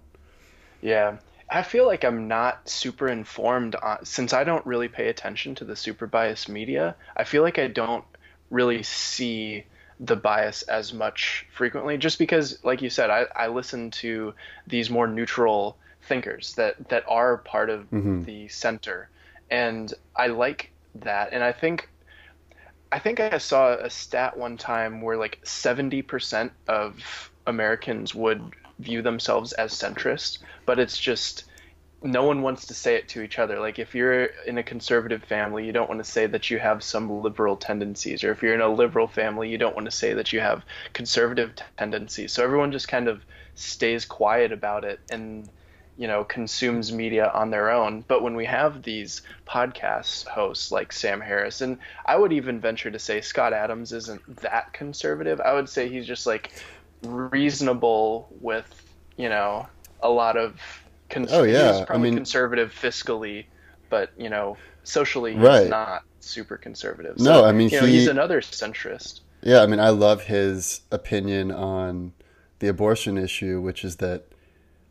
Yeah. 0.82 1.18
I 1.50 1.64
feel 1.64 1.86
like 1.86 2.04
I'm 2.04 2.28
not 2.28 2.68
super 2.68 3.08
informed 3.08 3.76
on, 3.76 4.04
since 4.06 4.34
I 4.34 4.44
don't 4.44 4.66
really 4.66 4.88
pay 4.88 5.10
attention 5.10 5.56
to 5.56 5.66
the 5.66 5.76
super 5.76 6.08
biased 6.08 6.50
media. 6.50 6.96
I 7.16 7.24
feel 7.24 7.44
like 7.44 7.60
I 7.60 7.68
don't 7.68 8.04
really 8.50 8.84
see 8.84 9.66
the 10.00 10.16
bias 10.16 10.64
as 10.64 10.94
much 10.94 11.46
frequently 11.54 11.98
just 11.98 12.20
because 12.20 12.60
like 12.64 12.82
you 12.82 12.90
said 12.90 13.10
I, 13.10 13.26
I 13.34 13.48
listen 13.48 13.92
to 13.92 14.34
these 14.68 14.90
more 14.90 15.08
neutral 15.08 15.78
thinkers 16.04 16.54
that 16.56 16.90
that 16.90 17.06
are 17.08 17.38
part 17.38 17.70
of 17.70 17.90
mm-hmm. 17.92 18.24
the 18.24 18.48
center 18.50 19.10
and 19.50 19.94
I 20.16 20.28
like 20.28 20.72
that 20.96 21.30
and 21.32 21.42
I 21.44 21.54
think 21.54 21.90
I 22.92 23.00
think 23.00 23.20
I 23.20 23.38
saw 23.38 23.74
a 23.74 23.90
stat 23.90 24.38
one 24.38 24.58
time 24.58 25.02
where 25.02 25.18
like 25.18 25.40
70% 25.44 26.52
of 26.68 27.32
Americans 27.48 28.16
would 28.16 28.42
view 28.80 29.02
themselves 29.02 29.54
as 29.54 29.74
centrist, 29.74 30.40
but 30.66 30.80
it's 30.80 30.98
just 30.98 31.46
no 32.04 32.24
one 32.24 32.42
wants 32.42 32.68
to 32.68 32.74
say 32.74 32.96
it 32.96 33.08
to 33.10 33.22
each 33.22 33.40
other. 33.40 33.60
Like 33.60 33.80
if 33.80 33.96
you're 33.96 34.26
in 34.46 34.58
a 34.58 34.64
conservative 34.64 35.24
family, 35.24 35.66
you 35.66 35.72
don't 35.72 35.90
want 35.90 36.04
to 36.04 36.10
say 36.10 36.28
that 36.28 36.50
you 36.52 36.60
have 36.60 36.84
some 36.84 37.22
liberal 37.22 37.58
tendencies, 37.58 38.24
or 38.24 38.32
if 38.32 38.44
you're 38.44 38.54
in 38.54 38.62
a 38.62 38.70
liberal 38.70 39.08
family, 39.08 39.50
you 39.50 39.58
don't 39.58 39.76
want 39.76 39.86
to 39.86 39.92
say 39.92 40.14
that 40.14 40.32
you 40.32 40.40
have 40.40 40.64
conservative 40.94 41.54
tendencies. 41.78 42.32
So 42.32 42.44
everyone 42.44 42.72
just 42.72 42.88
kind 42.88 43.08
of 43.08 43.26
stays 43.56 44.06
quiet 44.06 44.52
about 44.52 44.84
it 44.84 45.00
and 45.10 45.50
you 45.98 46.08
know 46.08 46.24
consumes 46.26 46.92
media 46.92 47.32
on 47.34 47.50
their 47.52 47.70
own 47.72 48.04
but 48.08 48.22
when 48.22 48.36
we 48.36 48.44
have 48.46 48.84
these 48.84 49.22
podcast 49.48 50.28
hosts 50.28 50.72
like 50.72 50.92
sam 50.92 51.22
harris 51.22 51.62
and 51.62 51.78
i 52.06 52.16
would 52.18 52.34
even 52.34 52.60
venture 52.60 52.92
to 52.92 53.00
say 53.00 53.22
scott 53.22 53.54
adams 53.54 53.94
isn't 53.94 54.22
that 54.42 54.74
conservative 54.74 55.40
i 55.42 55.54
would 55.54 55.70
say 55.70 55.88
he's 55.88 56.06
just 56.06 56.26
like 56.28 56.52
reasonable 57.04 58.28
with 58.42 58.84
you 59.18 59.30
know 59.30 59.68
a 60.02 60.10
lot 60.10 60.38
of 60.38 60.60
Cons- 61.10 61.32
Oh, 61.32 61.44
yeah. 61.44 61.72
he's 61.72 61.82
I 61.82 61.86
probably 61.86 62.10
mean- 62.10 62.18
conservative 62.18 62.74
fiscally, 62.74 63.46
but 63.90 64.10
you 64.18 64.28
know, 64.30 64.58
socially 64.84 65.34
he's 65.36 65.70
not 65.70 66.04
super 66.20 66.58
conservative. 66.58 67.20
No, 67.20 67.46
I 67.46 67.52
mean, 67.52 67.70
you 67.70 67.80
know, 67.80 67.86
he- 67.86 68.00
he's 68.00 68.08
another 68.08 68.42
centrist. 68.42 69.20
Yeah, 69.44 69.62
I 69.62 69.68
mean, 69.68 69.80
I 69.80 69.90
love 69.90 70.24
his 70.24 70.82
opinion 70.92 71.52
on 71.52 72.14
the 72.58 72.68
abortion 72.68 73.20
issue, 73.20 73.62
which 73.62 73.86
is 73.86 73.98
that 73.98 74.26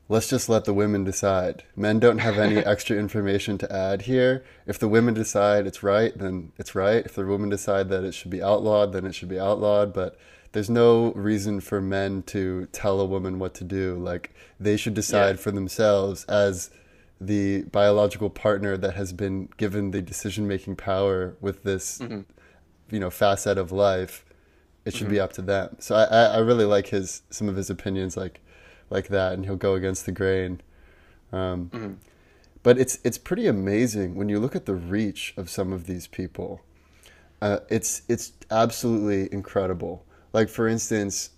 let's 0.09 0.29
just 0.29 0.49
let 0.49 0.65
the 0.65 0.75
women 0.75 1.05
decide. 1.05 1.65
Men 1.75 1.99
don't 1.99 2.19
have 2.19 2.39
any 2.39 2.59
extra 2.65 2.97
information 2.97 3.59
to 3.59 3.73
add 3.73 4.03
here. 4.03 4.45
If 4.67 4.79
the 4.79 4.89
women 4.89 5.15
decide 5.15 5.67
it's 5.67 5.83
right, 5.83 6.17
then 6.17 6.53
it's 6.59 6.75
right. 6.75 7.05
If 7.05 7.15
the 7.15 7.27
women 7.27 7.49
decide 7.49 7.89
that 7.89 8.05
it 8.05 8.13
should 8.13 8.31
be 8.31 8.43
outlawed, 8.43 8.93
then 8.93 9.07
it 9.07 9.15
should 9.15 9.29
be 9.29 9.41
outlawed. 9.41 9.93
But 9.93 10.19
there's 10.53 10.71
no 10.71 11.13
reason 11.13 11.61
for 11.61 11.81
men 11.81 12.23
to 12.25 12.67
tell 12.67 13.01
a 13.01 13.07
woman 13.07 13.39
what 13.39 13.55
to 13.55 13.65
do. 13.65 13.97
Like, 13.97 14.35
they 14.61 14.77
should 14.77 14.95
decide 14.95 15.37
Yeah. 15.37 15.43
for 15.43 15.51
themselves 15.51 16.25
as 16.25 16.71
the 17.21 17.63
biological 17.63 18.31
partner 18.31 18.77
that 18.77 18.95
has 18.95 19.13
been 19.13 19.49
given 19.57 19.91
the 19.91 20.03
decision 20.03 20.47
making 20.47 20.77
power 20.77 21.37
with 21.41 21.63
this 21.63 21.99
mm-hmm. 21.99 22.21
you 22.91 23.01
know 23.01 23.11
facet 23.11 23.57
of 23.57 23.73
life 23.73 24.25
it 24.85 24.95
should 24.95 25.09
be 25.09 25.17
mm-hmm. 25.17 25.25
up 25.25 25.33
to 25.33 25.43
them 25.43 25.77
so 25.79 25.95
I, 25.95 26.05
I 26.05 26.25
I 26.25 26.39
really 26.39 26.65
like 26.65 26.89
his 26.89 27.23
some 27.31 27.49
of 27.49 27.57
his 27.57 27.71
opinions 27.71 28.17
like 28.17 28.44
like 28.91 29.09
that 29.09 29.33
and 29.33 29.45
he'll 29.45 29.57
go 29.57 29.75
against 29.75 30.07
the 30.07 30.13
grain. 30.13 30.61
Um, 31.33 31.99
but 32.63 32.79
it's 32.79 32.99
it's 33.05 33.19
pretty 33.19 33.47
amazing 33.47 34.15
when 34.15 34.29
you 34.29 34.39
look 34.39 34.57
at 34.57 34.67
the 34.67 34.75
reach 34.75 35.35
of 35.37 35.51
some 35.51 35.73
of 35.73 35.87
these 35.87 36.07
people. 36.07 36.63
Uh, 37.43 37.59
it's 37.69 38.03
it's 38.09 38.33
absolutely 38.51 39.33
incredible. 39.33 40.05
Like 40.33 40.49
for 40.49 40.69
instance 40.69 41.31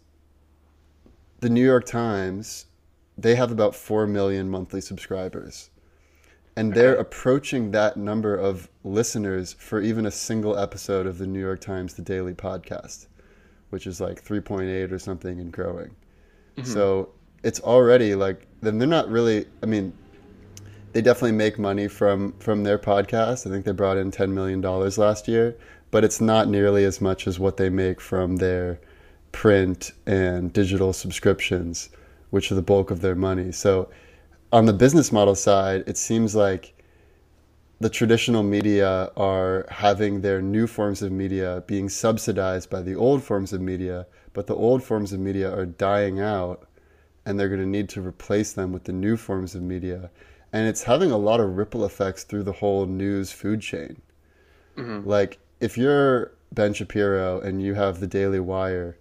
the 1.40 1.50
New 1.50 1.64
York 1.64 1.84
Times 1.84 2.66
they 3.18 3.34
have 3.34 3.50
about 3.50 3.74
4 3.74 4.06
million 4.06 4.50
monthly 4.50 4.80
subscribers. 4.80 5.70
And 6.58 6.72
they're 6.72 6.94
approaching 6.94 7.70
that 7.72 7.96
number 7.98 8.34
of 8.34 8.68
listeners 8.82 9.54
for 9.58 9.80
even 9.80 10.06
a 10.06 10.10
single 10.10 10.58
episode 10.58 11.06
of 11.06 11.18
the 11.18 11.26
New 11.26 11.40
York 11.40 11.60
Times 11.60 11.94
The 11.94 12.02
Daily 12.02 12.32
Podcast, 12.32 13.06
which 13.70 13.86
is 13.86 14.00
like 14.00 14.24
3.8 14.24 14.90
or 14.90 14.98
something 14.98 15.38
and 15.38 15.52
growing. 15.52 15.94
So 16.64 17.10
it's 17.46 17.60
already 17.60 18.16
like 18.16 18.44
then 18.60 18.78
they're 18.78 18.88
not 18.88 19.08
really. 19.08 19.46
I 19.62 19.66
mean, 19.66 19.92
they 20.92 21.00
definitely 21.00 21.36
make 21.36 21.60
money 21.60 21.86
from 21.86 22.32
from 22.40 22.64
their 22.64 22.76
podcast. 22.76 23.46
I 23.46 23.50
think 23.50 23.64
they 23.64 23.70
brought 23.70 23.96
in 23.96 24.10
10 24.10 24.34
million 24.34 24.60
dollars 24.60 24.98
last 24.98 25.28
year, 25.28 25.56
but 25.92 26.02
it's 26.02 26.20
not 26.20 26.48
nearly 26.48 26.84
as 26.84 27.00
much 27.00 27.28
as 27.28 27.38
what 27.38 27.56
they 27.56 27.70
make 27.70 28.00
from 28.00 28.36
their 28.36 28.80
print 29.30 29.92
and 30.06 30.52
digital 30.52 30.92
subscriptions, 30.92 31.90
which 32.30 32.50
are 32.50 32.56
the 32.56 32.62
bulk 32.62 32.90
of 32.90 33.00
their 33.00 33.14
money. 33.14 33.52
So 33.52 33.88
on 34.52 34.66
the 34.66 34.72
business 34.72 35.12
model 35.12 35.36
side, 35.36 35.84
it 35.86 35.96
seems 35.96 36.34
like 36.34 36.74
the 37.78 37.90
traditional 37.90 38.42
media 38.42 39.12
are 39.16 39.66
having 39.70 40.22
their 40.22 40.42
new 40.42 40.66
forms 40.66 41.00
of 41.00 41.12
media 41.12 41.62
being 41.68 41.88
subsidized 41.88 42.70
by 42.70 42.82
the 42.82 42.96
old 42.96 43.22
forms 43.22 43.52
of 43.52 43.60
media, 43.60 44.04
but 44.32 44.48
the 44.48 44.56
old 44.56 44.82
forms 44.82 45.12
of 45.12 45.20
media 45.20 45.54
are 45.54 45.66
dying 45.66 46.18
out 46.18 46.65
and 47.26 47.38
they're 47.38 47.49
going 47.49 47.61
to 47.61 47.66
need 47.66 47.88
to 47.90 48.00
replace 48.00 48.52
them 48.52 48.73
with 48.73 48.85
the 48.85 48.92
new 48.92 49.16
forms 49.16 49.54
of 49.54 49.62
media. 49.62 50.11
And 50.52 50.66
it's 50.66 50.85
having 50.85 51.11
a 51.11 51.18
lot 51.18 51.40
of 51.40 51.56
ripple 51.56 51.85
effects 51.85 52.25
through 52.25 52.45
the 52.45 52.52
whole 52.52 52.87
news 52.87 53.33
food 53.33 53.61
chain. 53.61 54.00
Mm-hmm. 54.78 55.06
Like, 55.06 55.38
if 55.61 55.76
you're 55.76 56.33
Ben 56.52 56.73
Shapiro 56.73 57.40
and 57.40 57.61
you 57.61 57.75
have 57.75 58.00
the 58.00 58.06
Daily 58.06 58.40
Wire, 58.40 58.97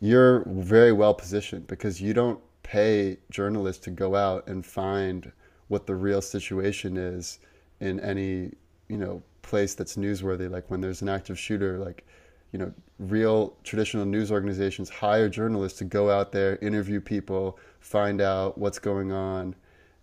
you're 0.00 0.44
very 0.46 0.92
well 0.92 1.14
positioned 1.14 1.66
because 1.66 2.00
you 2.00 2.14
don't 2.14 2.40
pay 2.62 3.18
journalists 3.30 3.84
to 3.84 3.90
go 3.90 4.16
out 4.16 4.46
and 4.48 4.64
find 4.64 5.30
what 5.68 5.86
the 5.86 5.94
real 5.94 6.22
situation 6.22 6.96
is 6.96 7.38
in 7.80 8.00
any 8.00 8.52
you 8.88 8.96
know 8.96 9.22
place 9.42 9.74
that's 9.74 9.96
newsworthy 9.96 10.50
like 10.50 10.70
when 10.70 10.80
there's 10.80 11.02
an 11.02 11.08
active 11.08 11.38
shooter 11.38 11.78
like 11.78 12.06
you 12.52 12.58
know 12.58 12.72
real 12.98 13.56
traditional 13.64 14.04
news 14.04 14.30
organizations 14.30 14.90
hire 14.90 15.28
journalists 15.28 15.78
to 15.78 15.84
go 15.84 16.10
out 16.10 16.32
there 16.32 16.58
interview 16.60 17.00
people 17.00 17.58
find 17.80 18.20
out 18.20 18.58
what's 18.58 18.78
going 18.78 19.12
on. 19.12 19.54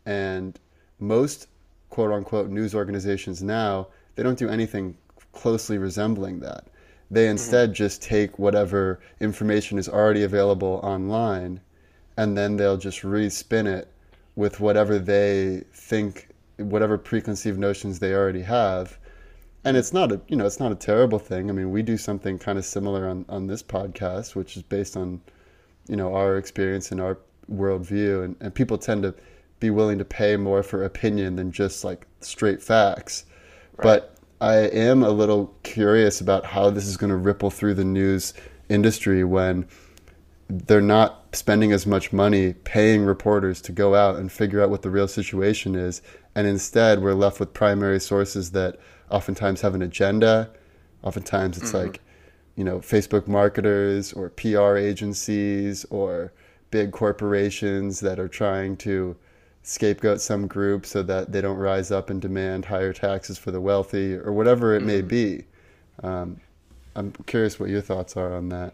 And 0.06 0.60
most 1.00 1.48
quote 1.90 2.12
unquote 2.12 2.50
news 2.50 2.74
organizations 2.74 3.44
now 3.44 3.88
they 4.16 4.24
don't 4.24 4.40
do 4.40 4.50
anything 4.50 4.98
closely 5.32 5.78
resembling 5.78 6.40
that. 6.40 6.66
They 7.12 7.24
mm-hmm. 7.24 7.32
instead 7.32 7.74
just 7.74 8.02
take 8.02 8.40
whatever 8.40 9.00
information 9.20 9.78
is 9.78 9.88
already 9.88 10.24
available 10.24 10.80
online 10.84 11.62
and 12.18 12.36
then 12.36 12.58
they'll 12.58 12.78
just 12.78 13.02
respin 13.02 13.68
it 13.68 13.92
with 14.36 14.60
whatever 14.60 14.98
they 14.98 15.64
think 15.74 16.30
whatever 16.58 16.98
preconceived 16.98 17.60
notions 17.60 18.00
they 18.00 18.14
already 18.14 18.42
have 18.42 18.98
and 19.68 19.76
it's 19.76 19.92
not 19.92 20.14
a 20.14 20.22
you 20.30 20.38
know 20.38 20.46
it's 20.46 20.62
not 20.62 20.72
a 20.72 20.76
terrible 20.76 21.20
thing. 21.20 21.50
I 21.50 21.54
mean 21.54 21.72
we 21.72 21.82
do 21.82 21.98
something 21.98 22.40
kind 22.40 22.58
of 22.58 22.66
similar 22.66 23.08
on 23.08 23.26
on 23.28 23.48
this 23.48 23.62
podcast 23.62 24.34
which 24.34 24.56
is 24.56 24.64
based 24.64 24.96
on 24.96 25.22
you 25.90 25.98
know 25.98 26.16
our 26.16 26.38
experience 26.38 26.92
and 26.92 27.02
our 27.02 27.20
worldview. 27.52 28.24
And, 28.24 28.36
and 28.40 28.56
people 28.56 28.78
tend 28.78 29.04
to 29.04 29.14
be 29.60 29.70
willing 29.70 29.98
to 29.98 30.06
pay 30.06 30.38
more 30.38 30.64
for 30.64 30.86
opinion 30.86 31.36
than 31.36 31.52
just 31.52 31.84
like 31.84 32.08
straight 32.22 32.62
facts. 32.62 33.26
But 33.82 34.14
i 34.40 34.56
am 34.56 35.04
a 35.04 35.10
little 35.10 35.54
curious 35.64 36.22
about 36.22 36.46
how 36.46 36.70
this 36.70 36.86
is 36.86 36.96
going 36.96 37.10
to 37.10 37.16
ripple 37.16 37.50
through 37.50 37.74
the 37.74 37.84
news 37.84 38.36
industry 38.70 39.24
when 39.24 39.68
they're 40.48 40.80
not 40.80 41.36
spending 41.36 41.72
as 41.72 41.88
much 41.88 42.14
money 42.14 42.54
paying 42.54 43.04
reporters 43.04 43.62
to 43.64 43.72
go 43.72 43.96
out 43.96 44.16
and 44.16 44.32
figure 44.32 44.62
out 44.62 44.70
what 44.70 44.84
the 44.84 44.90
real 44.90 45.08
situation 45.08 45.76
is. 45.76 46.02
And 46.36 46.48
instead 46.48 47.02
we're 47.02 47.16
left 47.16 47.40
with 47.40 47.54
primary 47.54 48.00
sources 48.00 48.52
that 48.52 48.78
oftentimes 49.10 49.62
have 49.62 49.76
an 49.76 49.82
agenda. 49.82 50.50
Oftentimes 51.04 51.58
it's 51.58 51.74
like 51.74 52.02
you 52.56 52.64
know 52.64 52.80
facebook 52.80 53.28
marketers 53.28 54.12
or 54.14 54.30
pr 54.30 54.76
agencies 54.76 55.86
or 55.92 56.34
big 56.72 56.92
corporations 56.92 58.00
that 58.00 58.20
are 58.20 58.28
trying 58.28 58.76
to 58.76 59.16
scapegoat 59.64 60.20
some 60.22 60.48
group 60.48 60.86
so 60.86 61.04
that 61.04 61.32
they 61.32 61.42
don't 61.42 61.58
rise 61.58 61.92
up 61.92 62.10
and 62.10 62.22
demand 62.22 62.66
higher 62.66 62.94
taxes 62.94 63.38
for 63.38 63.52
the 63.52 63.62
wealthy 63.62 64.16
or 64.16 64.32
whatever 64.32 64.74
it 64.76 64.82
may 64.82 65.02
be. 65.02 65.44
Um, 66.04 66.40
i'm 66.96 67.12
curious 67.26 67.60
what 67.60 67.70
your 67.70 67.82
thoughts 67.82 68.18
are 68.18 68.34
on 68.34 68.50
that. 68.50 68.74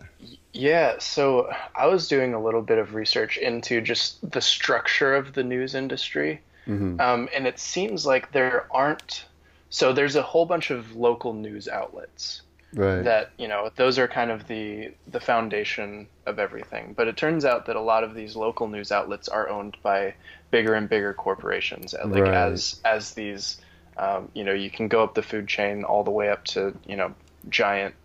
Yeah, 0.53 0.99
so 0.99 1.51
I 1.75 1.87
was 1.87 2.07
doing 2.07 2.33
a 2.33 2.41
little 2.41 2.61
bit 2.61 2.77
of 2.77 2.93
research 2.93 3.37
into 3.37 3.81
just 3.81 4.29
the 4.31 4.39
structure 4.39 5.15
of 5.15 5.33
the 5.33 5.43
news 5.43 5.73
industry. 5.75 6.41
Um, 6.99 7.27
and 7.35 7.47
it 7.47 7.59
seems 7.59 8.05
like 8.05 8.31
there 8.31 8.67
aren't, 8.71 9.25
so 9.73 9.91
there's 9.91 10.15
a 10.15 10.21
whole 10.21 10.45
bunch 10.45 10.69
of 10.69 10.95
local 10.95 11.33
news 11.33 11.67
outlets 11.67 12.43
right 12.75 13.03
that, 13.03 13.31
you 13.39 13.47
know, 13.47 13.71
those 13.75 13.97
are 13.97 14.07
kind 14.07 14.29
of 14.29 14.47
the, 14.47 14.91
the 15.07 15.19
foundation 15.19 16.07
of 16.27 16.37
everything. 16.37 16.93
But 16.95 17.07
it 17.07 17.17
turns 17.17 17.43
out 17.43 17.65
that 17.65 17.75
a 17.75 17.81
lot 17.81 18.03
of 18.03 18.13
these 18.13 18.35
local 18.35 18.67
news 18.67 18.91
outlets 18.91 19.27
are 19.27 19.49
owned 19.49 19.75
by 19.81 20.13
bigger 20.51 20.75
and 20.75 20.87
bigger 20.87 21.11
corporations. 21.15 21.95
uh, 21.95 22.07
Like 22.07 22.25
Right. 22.25 22.35
as, 22.35 22.79
as 22.85 23.15
these, 23.15 23.57
um, 23.97 24.29
you 24.35 24.43
know, 24.43 24.53
you 24.53 24.69
can 24.69 24.89
go 24.89 25.03
up 25.03 25.15
the 25.15 25.23
food 25.23 25.47
chain 25.47 25.83
all 25.83 26.03
the 26.03 26.11
way 26.11 26.29
up 26.29 26.43
to, 26.45 26.77
you 26.85 26.95
know, 26.95 27.15
giant, 27.49 27.95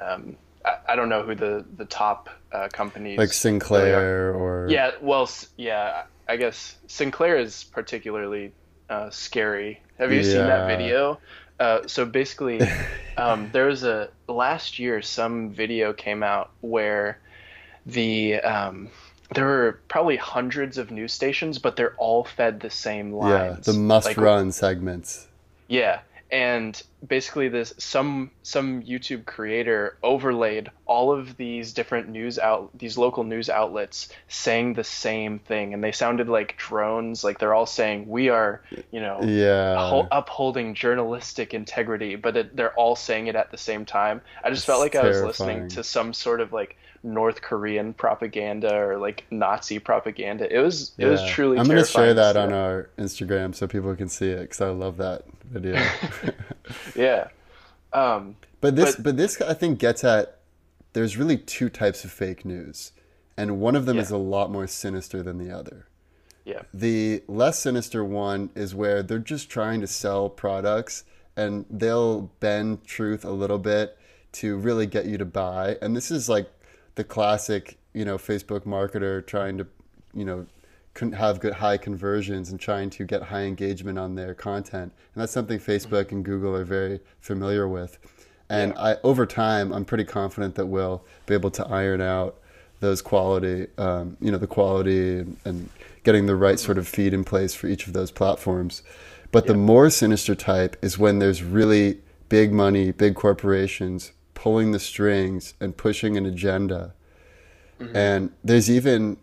um, 0.00 0.38
I, 0.64 0.76
I 0.88 0.96
don't 0.96 1.10
know 1.10 1.22
who 1.22 1.34
the, 1.34 1.66
the 1.76 1.84
top 1.84 2.30
uh, 2.50 2.68
companies 2.72 3.18
like 3.18 3.28
really 3.28 3.32
sinclair 3.32 4.34
or 4.34 4.70
Yeah, 4.70 4.92
well, 5.02 5.28
yeah, 5.58 6.04
I 6.26 6.36
guess 6.36 6.78
Sinclair 6.86 7.36
is 7.36 7.64
particularly 7.64 8.54
uh, 8.90 9.08
scary. 9.10 9.80
Have 9.98 10.12
you 10.12 10.22
seen 10.22 10.46
that 10.46 10.66
video? 10.66 11.18
Uh, 11.58 11.86
so 11.86 12.04
basically, 12.04 12.60
um, 13.16 13.48
there 13.52 13.66
was 13.66 13.84
a 13.84 14.08
last 14.28 14.78
year 14.78 15.00
some 15.02 15.50
video 15.50 15.92
came 15.92 16.22
out 16.22 16.50
where 16.60 17.18
the 17.86 18.36
um, 18.40 18.88
there 19.34 19.44
were 19.46 19.80
probably 19.88 20.16
hundreds 20.16 20.76
of 20.78 20.90
news 20.90 21.12
stations, 21.12 21.58
but 21.58 21.76
they're 21.76 21.94
all 21.98 22.24
fed 22.24 22.60
the 22.60 22.70
same 22.70 23.12
lines. 23.12 23.66
yeah 23.66 23.72
the 23.72 23.78
must 23.78 24.06
Like, 24.06 24.16
run 24.16 24.52
segments 24.52 25.26
yeah, 25.68 26.00
and 26.32 26.80
basically 27.06 27.48
this 27.48 27.72
some 27.78 28.30
some 28.42 28.82
YouTube 28.82 29.24
creator 29.26 29.98
overlaid 30.02 30.70
all 30.86 31.12
of 31.12 31.36
these 31.36 31.72
different 31.72 32.08
news 32.08 32.38
out 32.38 32.70
these 32.78 32.98
local 32.98 33.24
news 33.24 33.48
outlets 33.48 34.08
saying 34.28 34.74
the 34.74 34.84
same 34.84 35.38
thing, 35.38 35.74
and 35.74 35.82
they 35.82 35.92
sounded 35.92 36.28
like 36.28 36.56
drones. 36.56 37.24
Like 37.24 37.38
they're 37.38 37.54
all 37.54 37.66
saying 37.66 38.08
we 38.08 38.28
are, 38.28 38.62
you 38.90 39.00
know, 39.00 39.20
yeah 39.20 39.76
ho- 39.76 40.08
upholding 40.10 40.74
journalistic 40.74 41.54
integrity, 41.54 42.16
but 42.16 42.36
it, 42.36 42.56
they're 42.56 42.74
all 42.74 42.96
saying 42.96 43.26
it 43.26 43.36
at 43.36 43.50
the 43.50 43.58
same 43.58 43.84
time. 43.84 44.20
I 44.44 44.50
just 44.50 44.64
It's 44.64 44.66
felt 44.66 44.80
like 44.80 44.94
I 44.94 45.04
was 45.04 45.22
listening 45.22 45.66
to 45.68 45.82
some 45.84 46.12
sort 46.12 46.40
of 46.40 46.52
like 46.52 46.76
North 47.02 47.40
Korean 47.42 47.92
propaganda 47.94 48.74
or 48.74 48.98
like 48.98 49.24
Nazi 49.30 49.78
propaganda. 49.78 50.52
It 50.54 50.58
was 50.60 50.92
it 50.98 51.06
was 51.06 51.24
truly. 51.30 51.58
i'm 51.58 51.66
going 51.66 51.78
to 51.78 51.84
share 51.90 52.12
that 52.14 52.36
on 52.36 52.52
our 52.52 52.90
instagram 52.98 53.54
so 53.54 53.66
people 53.66 53.94
can 53.96 54.08
see 54.08 54.28
it 54.28 54.40
because 54.42 54.60
i 54.60 54.68
love 54.68 54.98
that 54.98 55.22
video 55.44 55.76
Yeah. 56.94 57.28
Um, 57.92 58.36
But 58.60 58.76
this, 58.76 58.94
But- 58.96 59.04
but, 59.04 59.16
this, 59.16 59.40
I 59.40 59.54
think, 59.54 59.78
gets 59.78 60.04
at 60.04 60.38
there's 60.92 61.16
really 61.16 61.36
two 61.38 61.68
types 61.70 62.04
of 62.04 62.10
fake 62.10 62.44
news, 62.44 62.92
and 63.36 63.60
one 63.60 63.76
of 63.76 63.86
them 63.86 63.96
Yeah. 63.96 64.02
is 64.02 64.10
a 64.10 64.16
lot 64.18 64.50
more 64.50 64.66
sinister 64.66 65.22
than 65.22 65.38
the 65.38 65.50
other. 65.56 65.86
Yeah. 66.44 66.62
The 66.74 67.22
less 67.28 67.58
sinister 67.60 68.04
one 68.04 68.50
is 68.54 68.74
where 68.74 69.02
they're 69.02 69.18
just 69.18 69.48
trying 69.50 69.80
to 69.82 69.86
sell 69.86 70.28
products 70.28 71.04
and 71.36 71.64
they'll 71.70 72.22
bend 72.40 72.84
truth 72.84 73.24
a 73.24 73.30
little 73.30 73.58
bit 73.58 73.96
to 74.32 74.56
really 74.56 74.86
get 74.86 75.06
you 75.06 75.16
to 75.18 75.24
buy. 75.24 75.76
And 75.80 75.94
this 75.96 76.10
is 76.10 76.28
like 76.28 76.50
the 76.94 77.04
classic, 77.04 77.78
you 77.92 78.04
know, 78.04 78.18
Facebook 78.18 78.60
marketer 78.60 79.26
trying 79.26 79.58
to, 79.58 79.66
you 80.14 80.24
know, 80.24 80.46
have 81.16 81.40
good 81.40 81.54
high 81.54 81.76
conversions 81.76 82.50
and 82.50 82.60
trying 82.60 82.90
to 82.90 83.04
get 83.04 83.22
high 83.22 83.42
engagement 83.42 83.98
on 83.98 84.14
their 84.14 84.34
content. 84.34 84.92
And 85.14 85.22
that's 85.22 85.32
something 85.32 85.58
Facebook 85.58 86.12
and 86.12 86.24
Google 86.24 86.54
are 86.56 86.64
very 86.64 87.00
familiar 87.20 87.68
with. 87.68 87.98
And 88.48 88.72
yeah. 88.74 88.82
I, 88.82 88.96
over 89.02 89.24
time, 89.26 89.72
I'm 89.72 89.84
pretty 89.84 90.04
confident 90.04 90.56
that 90.56 90.66
we'll 90.66 91.04
be 91.26 91.34
able 91.34 91.52
to 91.52 91.66
iron 91.68 92.00
out 92.00 92.38
those 92.80 93.00
quality, 93.00 93.68
um, 93.78 94.16
you 94.20 94.32
know, 94.32 94.38
the 94.38 94.46
quality 94.46 95.18
and, 95.18 95.36
and, 95.44 95.68
getting 96.02 96.24
the 96.24 96.34
right 96.34 96.58
sort 96.58 96.78
of 96.78 96.88
feed 96.88 97.12
in 97.12 97.22
place 97.22 97.52
for 97.52 97.66
each 97.66 97.86
of 97.86 97.92
those 97.92 98.10
platforms. 98.10 98.82
But 99.32 99.44
yeah. 99.44 99.52
the 99.52 99.58
more 99.58 99.90
sinister 99.90 100.34
type 100.34 100.78
is 100.80 100.98
when 100.98 101.18
there's 101.18 101.42
really 101.42 102.00
big 102.30 102.54
money, 102.54 102.90
big 102.90 103.14
corporations 103.14 104.12
pulling 104.40 104.72
the 104.72 104.80
strings 104.80 105.52
and 105.60 105.76
pushing 105.76 106.16
an 106.16 106.24
agenda. 106.24 106.94
Mm-hmm. 107.78 107.94
And 107.94 108.32
there's 108.42 108.70
even, 108.70 109.18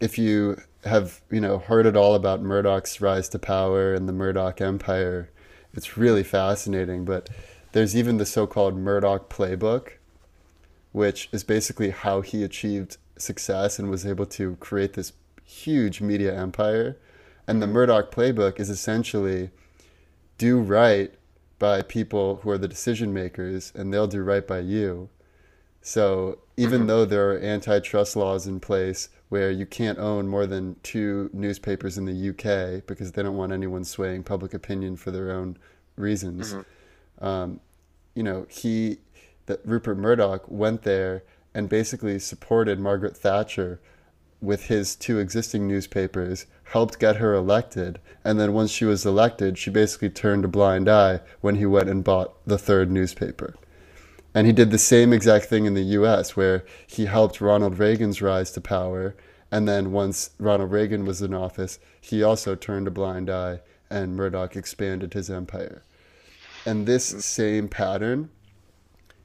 if 0.00 0.16
you 0.16 0.56
have 0.84 1.20
you 1.30 1.42
know 1.42 1.58
heard 1.58 1.84
it 1.84 1.94
all 1.94 2.14
about 2.14 2.40
Murdoch's 2.40 2.98
rise 3.02 3.28
to 3.30 3.38
power 3.38 3.92
and 3.92 4.08
the 4.08 4.14
Murdoch 4.14 4.62
empire, 4.62 5.28
it's 5.74 5.98
really 5.98 6.22
fascinating. 6.22 7.04
But 7.04 7.28
there's 7.72 7.94
even 7.94 8.16
the 8.16 8.24
so-called 8.24 8.74
Murdoch 8.78 9.28
playbook, 9.28 9.98
which 10.92 11.28
is 11.32 11.44
basically 11.44 11.90
how 11.90 12.22
he 12.22 12.42
achieved 12.42 12.96
success 13.18 13.78
and 13.78 13.90
was 13.90 14.06
able 14.06 14.24
to 14.24 14.56
create 14.56 14.94
this 14.94 15.12
huge 15.44 16.00
media 16.00 16.34
empire. 16.34 16.96
And 17.46 17.60
the 17.60 17.66
mm-hmm. 17.66 17.74
Murdoch 17.74 18.10
playbook 18.10 18.58
is 18.58 18.70
essentially 18.70 19.50
do 20.38 20.58
right 20.58 21.12
by 21.58 21.82
people 21.82 22.36
who 22.36 22.50
are 22.50 22.58
the 22.58 22.68
decision 22.68 23.12
makers, 23.12 23.72
and 23.74 23.92
they'll 23.92 24.06
do 24.06 24.22
right 24.22 24.46
by 24.46 24.60
you. 24.60 25.08
So 25.80 26.38
even 26.56 26.80
mm-hmm. 26.80 26.86
though 26.88 27.04
there 27.04 27.30
are 27.30 27.38
antitrust 27.38 28.16
laws 28.16 28.46
in 28.46 28.60
place 28.60 29.08
where 29.28 29.50
you 29.50 29.66
can't 29.66 29.98
own 29.98 30.26
more 30.26 30.46
than 30.46 30.76
two 30.82 31.30
newspapers 31.32 31.96
in 31.96 32.04
the 32.04 32.30
UK 32.30 32.86
because 32.86 33.12
they 33.12 33.22
don't 33.22 33.36
want 33.36 33.52
anyone 33.52 33.84
swaying 33.84 34.24
public 34.24 34.54
opinion 34.54 34.96
for 34.96 35.10
their 35.10 35.30
own 35.30 35.56
reasons, 35.96 36.54
mm-hmm. 36.54 37.24
um, 37.24 37.60
you 38.14 38.22
know, 38.22 38.46
he, 38.48 38.98
that 39.46 39.60
Rupert 39.64 39.98
Murdoch 39.98 40.44
went 40.48 40.82
there 40.82 41.22
and 41.54 41.68
basically 41.68 42.18
supported 42.18 42.78
Margaret 42.78 43.16
Thatcher 43.16 43.80
with 44.40 44.66
his 44.66 44.94
two 44.94 45.18
existing 45.18 45.66
newspapers, 45.66 46.46
helped 46.64 46.98
get 46.98 47.16
her 47.16 47.34
elected, 47.34 48.00
and 48.24 48.38
then 48.38 48.52
once 48.52 48.70
she 48.70 48.84
was 48.84 49.06
elected, 49.06 49.56
she 49.56 49.70
basically 49.70 50.10
turned 50.10 50.44
a 50.44 50.48
blind 50.48 50.88
eye 50.88 51.20
when 51.40 51.56
he 51.56 51.66
went 51.66 51.88
and 51.88 52.04
bought 52.04 52.34
the 52.46 52.58
third 52.58 52.90
newspaper. 52.90 53.54
And 54.34 54.46
he 54.46 54.52
did 54.52 54.70
the 54.70 54.78
same 54.78 55.12
exact 55.12 55.46
thing 55.46 55.64
in 55.64 55.74
the 55.74 55.96
US, 56.00 56.36
where 56.36 56.64
he 56.86 57.06
helped 57.06 57.40
Ronald 57.40 57.78
Reagan's 57.78 58.20
rise 58.20 58.50
to 58.52 58.60
power. 58.60 59.16
And 59.50 59.66
then 59.66 59.92
once 59.92 60.30
Ronald 60.38 60.72
Reagan 60.72 61.06
was 61.06 61.22
in 61.22 61.32
office, 61.32 61.78
he 62.00 62.22
also 62.22 62.54
turned 62.54 62.86
a 62.86 62.90
blind 62.90 63.30
eye 63.30 63.60
and 63.88 64.16
Murdoch 64.16 64.56
expanded 64.56 65.14
his 65.14 65.30
empire. 65.30 65.84
And 66.66 66.84
this 66.84 67.04
same 67.24 67.68
pattern 67.68 68.30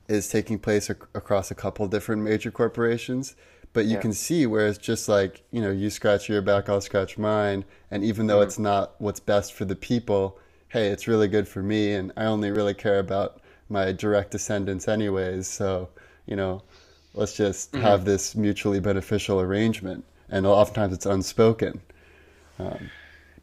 is 0.07 0.29
taking 0.29 0.59
place 0.59 0.89
ac- 0.89 0.99
across 1.15 1.51
a 1.51 1.55
couple 1.55 1.87
different 1.87 2.21
major 2.21 2.51
corporations 2.51 3.35
but 3.73 3.85
you 3.85 3.95
yeah. 3.95 4.01
can 4.01 4.13
see 4.13 4.45
where 4.45 4.67
it's 4.67 4.77
just 4.77 5.07
like 5.07 5.43
you 5.51 5.61
know 5.61 5.71
you 5.71 5.89
scratch 5.89 6.29
your 6.29 6.41
back 6.41 6.69
i'll 6.69 6.81
scratch 6.81 7.17
mine 7.17 7.63
and 7.89 8.03
even 8.03 8.27
though 8.27 8.35
mm-hmm. 8.35 8.47
it's 8.47 8.59
not 8.59 8.95
what's 8.99 9.19
best 9.19 9.53
for 9.53 9.65
the 9.65 9.75
people 9.75 10.37
hey 10.69 10.87
it's 10.87 11.07
really 11.07 11.27
good 11.27 11.47
for 11.47 11.61
me 11.61 11.93
and 11.93 12.11
i 12.17 12.25
only 12.25 12.51
really 12.51 12.73
care 12.73 12.99
about 12.99 13.41
my 13.69 13.91
direct 13.91 14.31
descendants 14.31 14.87
anyways 14.87 15.47
so 15.47 15.89
you 16.25 16.35
know 16.35 16.61
let's 17.13 17.35
just 17.35 17.71
mm-hmm. 17.71 17.83
have 17.83 18.05
this 18.05 18.35
mutually 18.35 18.79
beneficial 18.79 19.39
arrangement 19.39 20.03
and 20.29 20.45
oftentimes 20.45 20.93
it's 20.93 21.05
unspoken 21.05 21.81
um, 22.59 22.89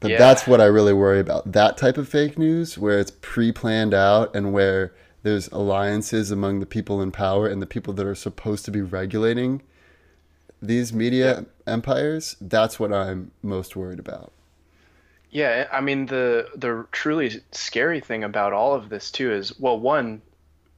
but 0.00 0.10
yeah. 0.10 0.18
that's 0.18 0.46
what 0.46 0.60
i 0.60 0.64
really 0.64 0.92
worry 0.92 1.20
about 1.20 1.50
that 1.52 1.76
type 1.76 1.98
of 1.98 2.08
fake 2.08 2.38
news 2.38 2.78
where 2.78 2.98
it's 2.98 3.12
pre-planned 3.20 3.94
out 3.94 4.34
and 4.34 4.52
where 4.52 4.94
there's 5.24 5.48
alliances 5.48 6.30
among 6.30 6.60
the 6.60 6.66
people 6.66 7.02
in 7.02 7.10
power 7.10 7.48
and 7.48 7.60
the 7.60 7.66
people 7.66 7.92
that 7.92 8.06
are 8.06 8.14
supposed 8.14 8.64
to 8.64 8.70
be 8.70 8.80
regulating 8.80 9.60
these 10.60 10.92
media 10.92 11.40
yeah. 11.40 11.72
empires, 11.72 12.36
that's 12.40 12.80
what 12.80 12.92
I'm 12.92 13.30
most 13.42 13.76
worried 13.76 13.98
about. 13.98 14.32
Yeah, 15.30 15.68
I 15.70 15.80
mean 15.80 16.06
the 16.06 16.48
the 16.54 16.86
truly 16.90 17.42
scary 17.52 18.00
thing 18.00 18.24
about 18.24 18.52
all 18.52 18.74
of 18.74 18.88
this 18.88 19.10
too 19.10 19.30
is 19.32 19.58
well, 19.58 19.78
one, 19.78 20.22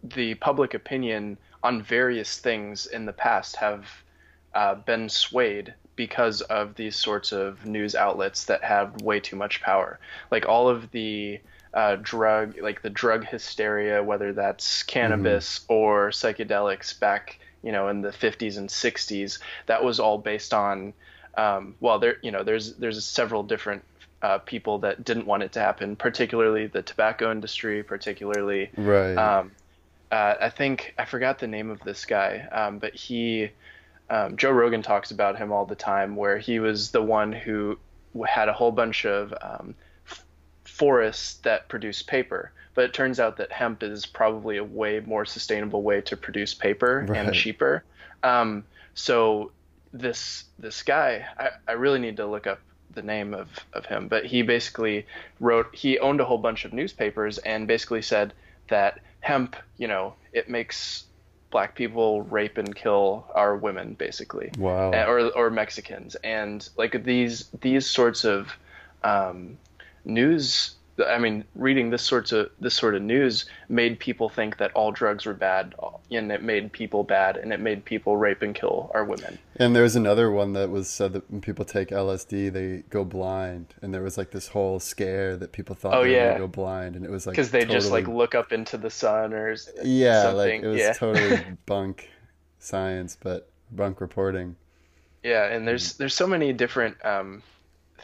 the 0.02 0.34
public 0.36 0.74
opinion 0.74 1.38
on 1.62 1.82
various 1.82 2.38
things 2.38 2.86
in 2.86 3.06
the 3.06 3.12
past 3.12 3.56
have 3.56 3.86
uh, 4.54 4.74
been 4.74 5.08
swayed 5.08 5.74
because 5.94 6.40
of 6.42 6.74
these 6.74 6.96
sorts 6.96 7.32
of 7.32 7.66
news 7.66 7.94
outlets 7.94 8.44
that 8.46 8.64
have 8.64 9.02
way 9.02 9.20
too 9.20 9.36
much 9.36 9.60
power. 9.60 10.00
Like 10.30 10.48
all 10.48 10.68
of 10.68 10.90
the 10.90 11.40
uh, 11.74 11.96
drug, 12.00 12.58
like 12.60 12.82
the 12.82 12.90
drug 12.90 13.26
hysteria, 13.26 14.02
whether 14.02 14.32
that's 14.32 14.82
cannabis 14.82 15.60
mm-hmm. 15.60 15.72
or 15.74 16.10
psychedelics 16.10 16.98
back 16.98 17.38
you 17.62 17.72
know 17.72 17.88
in 17.88 18.00
the 18.00 18.10
50s 18.10 18.56
and 18.56 18.68
60s 18.68 19.38
that 19.66 19.84
was 19.84 20.00
all 20.00 20.18
based 20.18 20.54
on 20.54 20.92
um, 21.36 21.74
well 21.80 21.98
there 21.98 22.16
you 22.22 22.30
know 22.30 22.42
there's 22.42 22.74
there's 22.74 23.04
several 23.04 23.42
different 23.42 23.84
uh, 24.22 24.38
people 24.38 24.78
that 24.80 25.02
didn't 25.04 25.26
want 25.26 25.42
it 25.42 25.52
to 25.52 25.60
happen 25.60 25.96
particularly 25.96 26.66
the 26.66 26.82
tobacco 26.82 27.30
industry 27.30 27.82
particularly 27.82 28.70
right. 28.76 29.14
um, 29.14 29.52
uh, 30.12 30.34
I 30.40 30.50
think 30.50 30.94
I 30.98 31.04
forgot 31.04 31.38
the 31.38 31.46
name 31.46 31.70
of 31.70 31.80
this 31.80 32.04
guy 32.04 32.46
um, 32.52 32.78
but 32.78 32.94
he 32.94 33.50
um, 34.10 34.36
Joe 34.36 34.50
Rogan 34.50 34.82
talks 34.82 35.12
about 35.12 35.38
him 35.38 35.52
all 35.52 35.64
the 35.64 35.76
time 35.76 36.16
where 36.16 36.36
he 36.36 36.58
was 36.58 36.90
the 36.90 37.00
one 37.00 37.32
who 37.32 37.78
had 38.26 38.48
a 38.48 38.52
whole 38.52 38.72
bunch 38.72 39.06
of 39.06 39.32
um, 39.40 39.74
forests 40.64 41.34
that 41.42 41.68
produced 41.68 42.06
paper 42.08 42.52
but 42.74 42.84
it 42.84 42.94
turns 42.94 43.20
out 43.20 43.36
that 43.38 43.52
hemp 43.52 43.82
is 43.82 44.06
probably 44.06 44.56
a 44.56 44.64
way 44.64 45.00
more 45.00 45.24
sustainable 45.24 45.82
way 45.82 46.00
to 46.02 46.16
produce 46.16 46.54
paper 46.54 47.06
right. 47.08 47.18
and 47.18 47.34
cheaper. 47.34 47.84
Um, 48.22 48.64
so 48.94 49.52
this 49.92 50.44
this 50.58 50.82
guy, 50.82 51.26
I, 51.38 51.50
I 51.68 51.72
really 51.72 51.98
need 51.98 52.16
to 52.18 52.26
look 52.26 52.46
up 52.46 52.60
the 52.94 53.02
name 53.02 53.34
of, 53.34 53.48
of 53.72 53.86
him, 53.86 54.08
but 54.08 54.24
he 54.26 54.42
basically 54.42 55.06
wrote 55.38 55.74
he 55.74 55.98
owned 55.98 56.20
a 56.20 56.24
whole 56.24 56.38
bunch 56.38 56.64
of 56.64 56.72
newspapers 56.72 57.38
and 57.38 57.66
basically 57.66 58.02
said 58.02 58.32
that 58.68 59.00
hemp, 59.20 59.56
you 59.78 59.88
know, 59.88 60.14
it 60.32 60.48
makes 60.48 61.04
black 61.50 61.74
people 61.74 62.22
rape 62.22 62.58
and 62.58 62.74
kill 62.74 63.26
our 63.34 63.56
women 63.56 63.94
basically. 63.94 64.50
Wow. 64.58 64.92
Or 64.92 65.30
or 65.30 65.50
Mexicans 65.50 66.14
and 66.16 66.68
like 66.76 67.02
these 67.04 67.48
these 67.60 67.86
sorts 67.86 68.24
of 68.24 68.52
um, 69.02 69.58
news 70.04 70.76
I 71.06 71.18
mean, 71.18 71.44
reading 71.54 71.90
this 71.90 72.02
sorts 72.02 72.32
of 72.32 72.50
this 72.60 72.74
sort 72.74 72.94
of 72.94 73.02
news 73.02 73.46
made 73.68 73.98
people 73.98 74.28
think 74.28 74.58
that 74.58 74.72
all 74.72 74.92
drugs 74.92 75.26
were 75.26 75.34
bad, 75.34 75.74
and 76.10 76.32
it 76.32 76.42
made 76.42 76.72
people 76.72 77.04
bad, 77.04 77.36
and 77.36 77.52
it 77.52 77.60
made 77.60 77.84
people 77.84 78.16
rape 78.16 78.42
and 78.42 78.54
kill 78.54 78.90
our 78.94 79.04
women. 79.04 79.38
And 79.56 79.74
there's 79.74 79.96
another 79.96 80.30
one 80.30 80.52
that 80.54 80.70
was 80.70 80.88
said 80.88 81.12
that 81.12 81.30
when 81.30 81.40
people 81.40 81.64
take 81.64 81.88
LSD, 81.88 82.52
they 82.52 82.84
go 82.90 83.04
blind, 83.04 83.74
and 83.82 83.92
there 83.92 84.02
was 84.02 84.18
like 84.18 84.30
this 84.30 84.48
whole 84.48 84.80
scare 84.80 85.36
that 85.36 85.52
people 85.52 85.74
thought 85.74 85.94
oh, 85.94 86.02
they 86.04 86.14
yeah. 86.14 86.38
go 86.38 86.46
blind, 86.46 86.96
and 86.96 87.04
it 87.04 87.10
was 87.10 87.26
like 87.26 87.34
because 87.34 87.50
they 87.50 87.60
totally... 87.60 87.78
just 87.78 87.90
like 87.90 88.08
look 88.08 88.34
up 88.34 88.52
into 88.52 88.76
the 88.76 88.90
sun 88.90 89.32
or 89.32 89.54
yeah, 89.82 90.22
something. 90.22 90.36
like 90.36 90.62
it 90.62 90.66
was 90.66 90.78
yeah. 90.78 90.92
totally 90.92 91.42
bunk 91.66 92.08
science, 92.58 93.16
but 93.20 93.50
bunk 93.70 94.00
reporting. 94.00 94.56
Yeah, 95.22 95.46
and 95.46 95.66
there's 95.66 95.94
there's 95.94 96.14
so 96.14 96.26
many 96.26 96.52
different 96.52 97.04
um, 97.04 97.42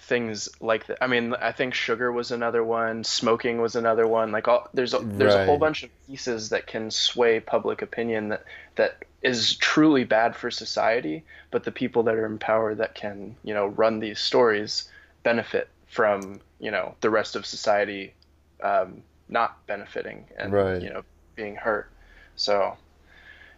things 0.07 0.49
like 0.61 0.87
that. 0.87 0.99
I 1.03 1.09
mean, 1.09 1.35
I 1.35 1.51
think 1.51 1.75
sugar 1.75 2.13
was 2.13 2.31
another 2.31 2.63
one, 2.63 3.03
smoking 3.03 3.61
was 3.61 3.75
another 3.75 4.07
one. 4.07 4.31
Like 4.31 4.47
all 4.47 4.69
there's 4.73 4.95
a, 4.95 5.01
there's 5.01 5.35
right. 5.35 5.43
a 5.43 5.47
whole 5.47 5.59
bunch 5.59 5.83
of 5.83 5.91
pieces 6.07 6.51
that 6.51 6.69
can 6.69 6.93
sway 6.93 7.41
public 7.41 7.83
opinion 7.83 8.29
that 8.29 8.45
that 8.77 9.05
is 9.23 9.57
truly 9.57 10.05
bad 10.05 10.37
for 10.37 10.49
society, 10.51 11.25
but 11.51 11.65
the 11.65 11.73
people 11.73 12.05
that 12.05 12.15
are 12.15 12.25
in 12.25 12.39
power 12.39 12.75
that 12.77 12.95
can, 12.95 13.35
you 13.43 13.53
know, 13.53 13.67
run 13.67 13.99
these 13.99 14.21
stories 14.21 14.89
benefit 15.25 15.69
from, 15.89 16.41
you 16.61 16.71
know, 16.71 16.95
the 17.01 17.11
rest 17.11 17.35
of 17.35 17.45
society 17.45 18.15
um, 18.63 19.03
not 19.29 19.67
benefiting 19.67 20.25
and 20.39 20.53
right. 20.53 20.81
you 20.81 20.89
know, 20.89 21.03
being 21.35 21.57
hurt. 21.57 21.91
So 22.37 22.77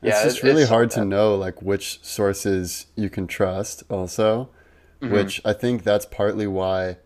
yeah, 0.01 0.13
it's 0.13 0.23
just 0.23 0.43
really 0.43 0.63
it's 0.63 0.71
hard 0.71 0.91
to 0.93 1.05
know 1.05 1.35
like 1.35 1.61
which 1.61 2.03
sources 2.03 2.87
you 2.97 3.11
can 3.11 3.27
trust 3.27 3.83
also 3.91 4.49
mm-hmm. 5.01 5.13
which 5.13 5.41
I 5.45 5.53
think 5.53 5.83
that's 5.83 6.07
partly 6.07 6.47
why, 6.47 6.99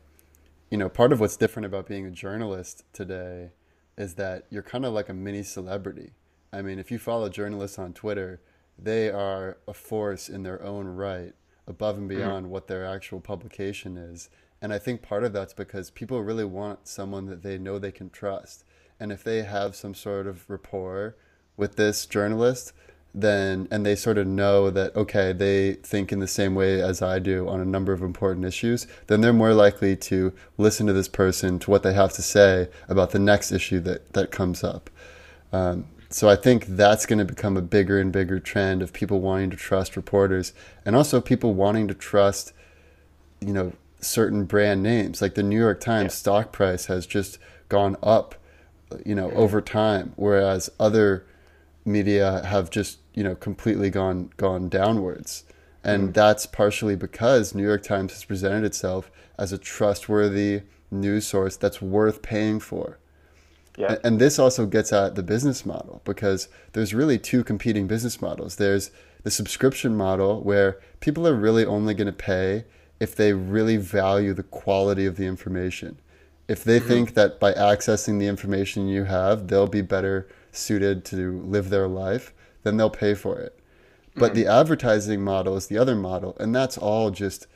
you 0.70 0.78
know, 0.78 0.88
part 0.88 1.12
of 1.12 1.20
what's 1.20 1.36
different 1.36 1.66
about 1.66 1.86
being 1.86 2.06
a 2.06 2.10
journalist 2.10 2.84
today 2.92 3.50
is 3.96 4.14
that 4.14 4.46
you're 4.50 4.62
kind 4.62 4.84
of 4.84 4.92
like 4.92 5.08
a 5.08 5.14
mini 5.14 5.42
celebrity. 5.42 6.12
I 6.52 6.62
mean, 6.62 6.78
if 6.78 6.90
you 6.90 6.98
follow 6.98 7.28
journalists 7.28 7.78
on 7.78 7.92
Twitter, 7.92 8.40
they 8.78 9.10
are 9.10 9.58
a 9.68 9.74
force 9.74 10.28
in 10.28 10.42
their 10.42 10.62
own 10.62 10.86
right. 10.86 11.34
above 11.66 11.96
and 11.96 12.08
beyond 12.08 12.50
what 12.50 12.66
their 12.66 12.84
actual 12.84 13.20
publication 13.20 13.96
is. 13.96 14.28
And 14.60 14.72
I 14.72 14.78
think 14.78 15.02
part 15.02 15.24
of 15.24 15.32
that's 15.32 15.54
because 15.54 15.90
people 15.90 16.22
really 16.22 16.44
want 16.44 16.86
someone 16.88 17.26
that 17.26 17.42
they 17.42 17.58
know 17.58 17.78
they 17.78 17.92
can 17.92 18.10
trust. 18.10 18.64
And 18.98 19.10
if 19.10 19.24
they 19.24 19.42
have 19.42 19.74
some 19.74 19.94
sort 19.94 20.26
of 20.26 20.48
rapport 20.48 21.16
with 21.56 21.76
this 21.76 22.06
journalist, 22.06 22.72
then 23.14 23.68
and 23.70 23.84
they 23.84 23.94
sort 23.94 24.16
of 24.16 24.26
know 24.26 24.70
that 24.70 24.94
okay, 24.96 25.32
they 25.32 25.74
think 25.74 26.12
in 26.12 26.20
the 26.20 26.26
same 26.26 26.54
way 26.54 26.80
as 26.80 27.02
I 27.02 27.18
do 27.18 27.48
on 27.48 27.60
a 27.60 27.64
number 27.64 27.92
of 27.92 28.02
important 28.02 28.46
issues, 28.46 28.86
then 29.06 29.20
they're 29.20 29.32
more 29.32 29.54
likely 29.54 29.96
to 29.96 30.32
listen 30.56 30.86
to 30.86 30.92
this 30.92 31.08
person 31.08 31.58
to 31.60 31.70
what 31.70 31.82
they 31.82 31.92
have 31.92 32.12
to 32.14 32.22
say 32.22 32.68
about 32.88 33.10
the 33.10 33.18
next 33.18 33.52
issue 33.52 33.80
that 33.80 34.12
that 34.14 34.30
comes 34.30 34.64
up. 34.64 34.88
Um, 35.52 35.86
so 36.08 36.28
I 36.28 36.36
think 36.36 36.66
that's 36.66 37.06
going 37.06 37.18
to 37.18 37.24
become 37.24 37.56
a 37.56 37.62
bigger 37.62 37.98
and 37.98 38.12
bigger 38.12 38.38
trend 38.38 38.82
of 38.82 38.92
people 38.92 39.20
wanting 39.20 39.50
to 39.50 39.56
trust 39.56 39.96
reporters 39.96 40.52
and 40.84 40.94
also 40.94 41.20
people 41.20 41.54
wanting 41.54 41.88
to 41.88 41.94
trust, 41.94 42.52
you 43.40 43.52
know, 43.52 43.72
certain 44.00 44.44
brand 44.44 44.82
names. 44.82 45.22
Like 45.22 45.34
the 45.34 45.42
New 45.42 45.58
York 45.58 45.80
Times 45.80 46.12
yeah. 46.12 46.16
stock 46.16 46.52
price 46.52 46.86
has 46.86 47.06
just 47.06 47.38
gone 47.68 47.96
up, 48.02 48.34
you 49.06 49.14
know, 49.14 49.30
over 49.30 49.62
time, 49.62 50.12
whereas 50.16 50.68
other 50.78 51.24
media 51.84 52.42
have 52.44 52.70
just, 52.70 52.98
you 53.14 53.24
know, 53.24 53.34
completely 53.34 53.90
gone 53.90 54.30
gone 54.36 54.68
downwards. 54.68 55.44
And 55.84 56.10
mm. 56.10 56.14
that's 56.14 56.46
partially 56.46 56.96
because 56.96 57.54
New 57.54 57.64
York 57.64 57.82
Times 57.82 58.12
has 58.12 58.24
presented 58.24 58.64
itself 58.64 59.10
as 59.38 59.52
a 59.52 59.58
trustworthy 59.58 60.62
news 60.90 61.26
source 61.26 61.56
that's 61.56 61.82
worth 61.82 62.22
paying 62.22 62.60
for. 62.60 62.98
Yeah. 63.76 63.96
And 64.04 64.18
this 64.18 64.38
also 64.38 64.66
gets 64.66 64.92
at 64.92 65.14
the 65.14 65.22
business 65.22 65.64
model 65.64 66.02
because 66.04 66.48
there's 66.72 66.92
really 66.92 67.18
two 67.18 67.42
competing 67.42 67.86
business 67.86 68.20
models. 68.20 68.56
There's 68.56 68.90
the 69.22 69.30
subscription 69.30 69.96
model 69.96 70.42
where 70.42 70.78
people 71.00 71.26
are 71.26 71.34
really 71.34 71.64
only 71.64 71.94
going 71.94 72.06
to 72.06 72.12
pay 72.12 72.64
if 73.00 73.16
they 73.16 73.32
really 73.32 73.78
value 73.78 74.34
the 74.34 74.42
quality 74.42 75.06
of 75.06 75.16
the 75.16 75.26
information. 75.26 75.98
If 76.48 76.64
they 76.64 76.78
mm-hmm. 76.78 76.88
think 76.88 77.14
that 77.14 77.40
by 77.40 77.52
accessing 77.52 78.18
the 78.18 78.26
information 78.26 78.88
you 78.88 79.04
have, 79.04 79.48
they'll 79.48 79.66
be 79.66 79.82
better 79.82 80.28
suited 80.52 81.04
to 81.06 81.40
live 81.42 81.70
their 81.70 81.88
life, 81.88 82.32
then 82.62 82.76
they'll 82.76 82.90
pay 82.90 83.14
for 83.14 83.38
it. 83.38 83.58
But 84.14 84.32
mm-hmm. 84.32 84.42
the 84.42 84.46
advertising 84.46 85.22
model 85.22 85.56
is 85.56 85.66
the 85.66 85.78
other 85.78 85.96
model, 85.96 86.36
and 86.38 86.54
that's 86.54 86.78
all 86.78 87.10
just 87.10 87.46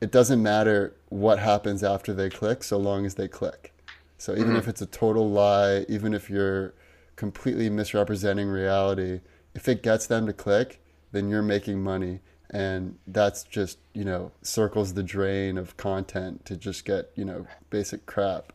it 0.00 0.10
doesn't 0.10 0.42
matter 0.42 0.96
what 1.10 1.38
happens 1.38 1.84
after 1.84 2.12
they 2.12 2.28
click 2.28 2.64
so 2.64 2.76
long 2.76 3.06
as 3.06 3.14
they 3.14 3.28
click. 3.28 3.72
So 4.18 4.32
even 4.32 4.48
mm-hmm. 4.48 4.56
if 4.56 4.68
it's 4.68 4.82
a 4.82 4.86
total 4.86 5.30
lie, 5.30 5.86
even 5.88 6.12
if 6.12 6.28
you're 6.28 6.74
completely 7.14 7.70
misrepresenting 7.70 8.48
reality, 8.48 9.20
if 9.54 9.68
it 9.68 9.82
gets 9.82 10.06
them 10.06 10.26
to 10.26 10.32
click, 10.32 10.80
then 11.12 11.28
you're 11.28 11.42
making 11.42 11.82
money. 11.82 12.20
And 12.50 12.98
that's 13.06 13.44
just, 13.44 13.78
you 13.94 14.04
know, 14.04 14.32
circles 14.42 14.94
the 14.94 15.02
drain 15.04 15.56
of 15.56 15.76
content 15.76 16.44
to 16.46 16.56
just 16.56 16.84
get, 16.84 17.12
you 17.14 17.24
know, 17.24 17.46
basic 17.70 18.04
crap. 18.04 18.52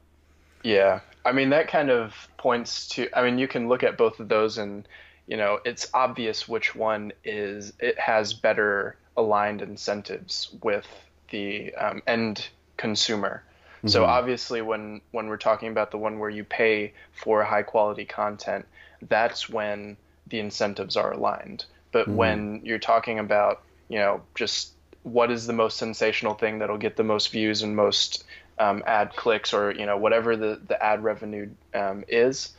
Yeah. 0.63 0.99
I 1.27 1.33
mean, 1.33 1.49
that 1.49 1.67
kind 1.67 1.89
of 1.89 2.15
points 2.37 2.87
to, 2.89 3.09
I 3.13 3.21
mean, 3.21 3.37
you 3.37 3.47
can 3.47 3.67
look 3.67 3.83
at 3.83 3.97
both 3.97 4.19
of 4.19 4.29
those 4.29 4.57
and, 4.57 4.87
you 5.27 5.35
know, 5.35 5.59
it's 5.65 5.89
obvious 5.93 6.47
which 6.47 6.73
one 6.73 7.11
is, 7.23 7.73
it 7.79 7.99
has 7.99 8.33
better 8.33 8.95
aligned 9.17 9.61
incentives 9.61 10.55
with 10.63 10.87
the 11.29 11.75
um, 11.75 12.01
end 12.07 12.47
consumer. 12.77 13.43
Mm-hmm. 13.79 13.89
So 13.89 14.05
obviously, 14.05 14.61
when 14.61 15.01
when 15.11 15.27
we're 15.27 15.37
talking 15.37 15.69
about 15.69 15.91
the 15.91 15.97
one 15.97 16.17
where 16.17 16.29
you 16.29 16.43
pay 16.43 16.93
for 17.11 17.43
high 17.43 17.63
quality 17.63 18.05
content, 18.05 18.65
that's 19.01 19.49
when 19.49 19.97
the 20.27 20.39
incentives 20.39 20.95
are 20.95 21.11
aligned. 21.11 21.65
But 21.91 22.07
mm-hmm. 22.07 22.15
when 22.15 22.61
you're 22.63 22.79
talking 22.79 23.19
about, 23.19 23.61
you 23.89 23.99
know, 23.99 24.21
just 24.33 24.71
what 25.03 25.31
is 25.31 25.45
the 25.45 25.53
most 25.53 25.77
sensational 25.77 26.33
thing 26.33 26.59
that'll 26.59 26.77
get 26.77 26.95
the 26.95 27.03
most 27.03 27.31
views 27.31 27.61
and 27.61 27.75
most 27.75 28.23
um, 28.59 28.83
ad 28.85 29.15
clicks, 29.15 29.53
or 29.53 29.71
you 29.71 29.85
know, 29.85 29.97
whatever 29.97 30.35
the 30.35 30.59
the 30.67 30.81
ad 30.83 31.03
revenue 31.03 31.49
um, 31.73 32.03
is, 32.07 32.53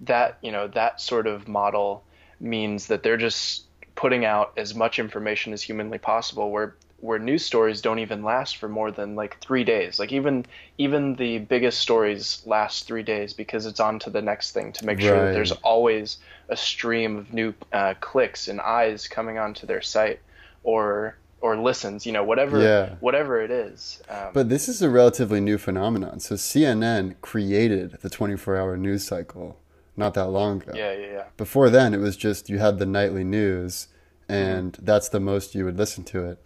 that 0.00 0.38
you 0.42 0.52
know 0.52 0.68
that 0.68 1.00
sort 1.00 1.26
of 1.26 1.48
model 1.48 2.04
means 2.40 2.86
that 2.86 3.02
they're 3.02 3.16
just 3.16 3.64
putting 3.94 4.24
out 4.24 4.52
as 4.56 4.74
much 4.74 4.98
information 4.98 5.52
as 5.52 5.62
humanly 5.62 5.98
possible 5.98 6.50
where 6.50 6.74
where 7.00 7.18
news 7.18 7.44
stories 7.44 7.80
don't 7.80 7.98
even 7.98 8.22
last 8.22 8.58
for 8.58 8.68
more 8.68 8.90
than 8.90 9.16
like 9.16 9.38
three 9.40 9.64
days. 9.64 9.98
Like 9.98 10.12
even 10.12 10.46
even 10.78 11.14
the 11.16 11.38
biggest 11.38 11.80
stories 11.80 12.42
last 12.46 12.86
three 12.86 13.02
days 13.02 13.32
because 13.32 13.66
it's 13.66 13.80
on 13.80 13.98
to 14.00 14.10
the 14.10 14.22
next 14.22 14.52
thing 14.52 14.72
to 14.72 14.86
make 14.86 14.98
right. 14.98 15.04
sure 15.04 15.26
that 15.26 15.32
there's 15.32 15.52
always 15.52 16.18
a 16.48 16.56
stream 16.56 17.16
of 17.16 17.32
new 17.32 17.54
uh, 17.72 17.94
clicks 18.00 18.48
and 18.48 18.60
eyes 18.60 19.08
coming 19.08 19.38
onto 19.38 19.66
their 19.66 19.82
site 19.82 20.20
or 20.62 21.16
or 21.40 21.56
listens. 21.56 22.06
You 22.06 22.12
know 22.12 22.24
whatever 22.24 22.60
yeah. 22.60 22.96
whatever 23.00 23.40
it 23.40 23.50
is. 23.50 24.02
Um, 24.08 24.30
but 24.32 24.48
this 24.48 24.68
is 24.68 24.82
a 24.82 24.90
relatively 24.90 25.40
new 25.40 25.58
phenomenon. 25.58 26.20
So 26.20 26.34
CNN 26.34 27.16
created 27.20 27.98
the 28.02 28.10
24-hour 28.10 28.76
news 28.76 29.04
cycle 29.04 29.58
not 29.96 30.14
that 30.14 30.28
long 30.28 30.62
ago. 30.62 30.72
Yeah, 30.74 30.92
yeah, 30.92 31.06
yeah. 31.06 31.24
Before 31.36 31.70
then, 31.70 31.94
it 31.94 31.98
was 31.98 32.16
just 32.16 32.48
you 32.48 32.58
had 32.58 32.78
the 32.78 32.86
nightly 32.86 33.24
news, 33.24 33.88
and 34.28 34.72
mm-hmm. 34.72 34.84
that's 34.84 35.08
the 35.08 35.20
most 35.20 35.54
you 35.54 35.64
would 35.64 35.78
listen 35.78 36.04
to 36.04 36.24
it. 36.24 36.42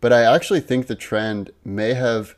But 0.00 0.12
I 0.12 0.22
actually 0.22 0.60
think 0.60 0.86
the 0.86 0.94
trend 0.94 1.50
may 1.64 1.94
have 1.94 2.36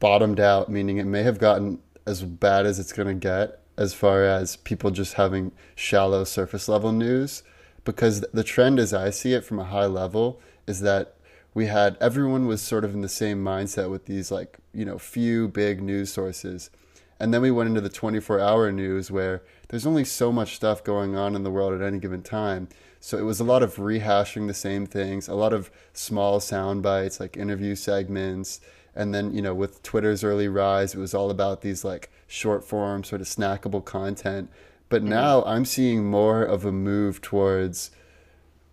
bottomed 0.00 0.40
out, 0.40 0.68
meaning 0.68 0.98
it 0.98 1.06
may 1.06 1.22
have 1.22 1.38
gotten 1.38 1.80
as 2.06 2.22
bad 2.22 2.66
as 2.66 2.78
it's 2.78 2.92
going 2.92 3.08
to 3.08 3.14
get 3.14 3.60
as 3.80 3.94
far 3.94 4.24
as 4.24 4.56
people 4.56 4.90
just 4.90 5.14
having 5.14 5.52
shallow 5.74 6.24
surface 6.24 6.68
level 6.68 6.92
news. 6.92 7.42
Because 7.84 8.20
the 8.32 8.44
trend, 8.44 8.78
as 8.78 8.92
I 8.92 9.08
see 9.08 9.32
it 9.32 9.44
from 9.44 9.58
a 9.58 9.64
high 9.64 9.86
level, 9.86 10.38
is 10.66 10.80
that 10.80 11.16
we 11.54 11.66
had 11.66 11.96
everyone 12.00 12.46
was 12.46 12.62
sort 12.62 12.84
of 12.84 12.94
in 12.94 13.00
the 13.00 13.08
same 13.08 13.42
mindset 13.42 13.90
with 13.90 14.06
these 14.06 14.30
like 14.30 14.58
you 14.72 14.84
know 14.84 14.98
few 14.98 15.48
big 15.48 15.82
news 15.82 16.12
sources 16.12 16.70
and 17.18 17.34
then 17.34 17.42
we 17.42 17.50
went 17.50 17.68
into 17.68 17.80
the 17.80 17.88
24 17.88 18.40
hour 18.40 18.72
news 18.72 19.10
where 19.10 19.42
there's 19.68 19.86
only 19.86 20.04
so 20.04 20.32
much 20.32 20.56
stuff 20.56 20.82
going 20.82 21.16
on 21.16 21.34
in 21.34 21.42
the 21.42 21.50
world 21.50 21.74
at 21.74 21.86
any 21.86 21.98
given 21.98 22.22
time 22.22 22.68
so 23.00 23.16
it 23.16 23.22
was 23.22 23.40
a 23.40 23.44
lot 23.44 23.62
of 23.62 23.76
rehashing 23.76 24.46
the 24.46 24.54
same 24.54 24.86
things, 24.86 25.26
a 25.26 25.34
lot 25.34 25.54
of 25.54 25.70
small 25.94 26.38
sound 26.38 26.82
bites 26.82 27.18
like 27.18 27.36
interview 27.36 27.74
segments. 27.74 28.60
And 28.94 29.14
then, 29.14 29.32
you 29.32 29.40
know, 29.40 29.54
with 29.54 29.82
Twitter's 29.82 30.22
early 30.22 30.48
rise, 30.48 30.94
it 30.94 30.98
was 30.98 31.14
all 31.14 31.30
about 31.30 31.62
these 31.62 31.82
like 31.82 32.10
short 32.26 32.62
form, 32.62 33.02
sort 33.02 33.22
of 33.22 33.26
snackable 33.26 33.82
content. 33.82 34.50
But 34.90 35.00
mm-hmm. 35.00 35.10
now 35.10 35.42
I'm 35.44 35.64
seeing 35.64 36.10
more 36.10 36.42
of 36.42 36.66
a 36.66 36.72
move 36.72 37.22
towards 37.22 37.90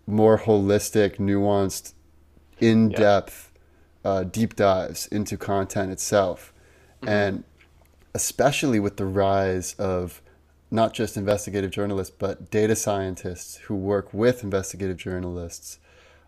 more 0.06 0.40
holistic, 0.40 1.18
nuanced, 1.18 1.94
in 2.60 2.90
depth, 2.90 3.52
yeah. 4.04 4.12
uh, 4.12 4.24
deep 4.24 4.56
dives 4.56 5.08
into 5.08 5.38
content 5.38 5.92
itself. 5.92 6.54
Mm-hmm. 7.02 7.10
And 7.10 7.44
especially 8.14 8.80
with 8.80 8.98
the 8.98 9.06
rise 9.06 9.74
of 9.76 10.22
not 10.70 10.94
just 10.94 11.16
investigative 11.16 11.72
journalists, 11.72 12.14
but 12.18 12.52
data 12.52 12.76
scientists 12.76 13.58
who 13.58 13.76
work 13.76 14.14
with 14.14 14.44
investigative 14.44 14.98
journalists. 14.98 15.80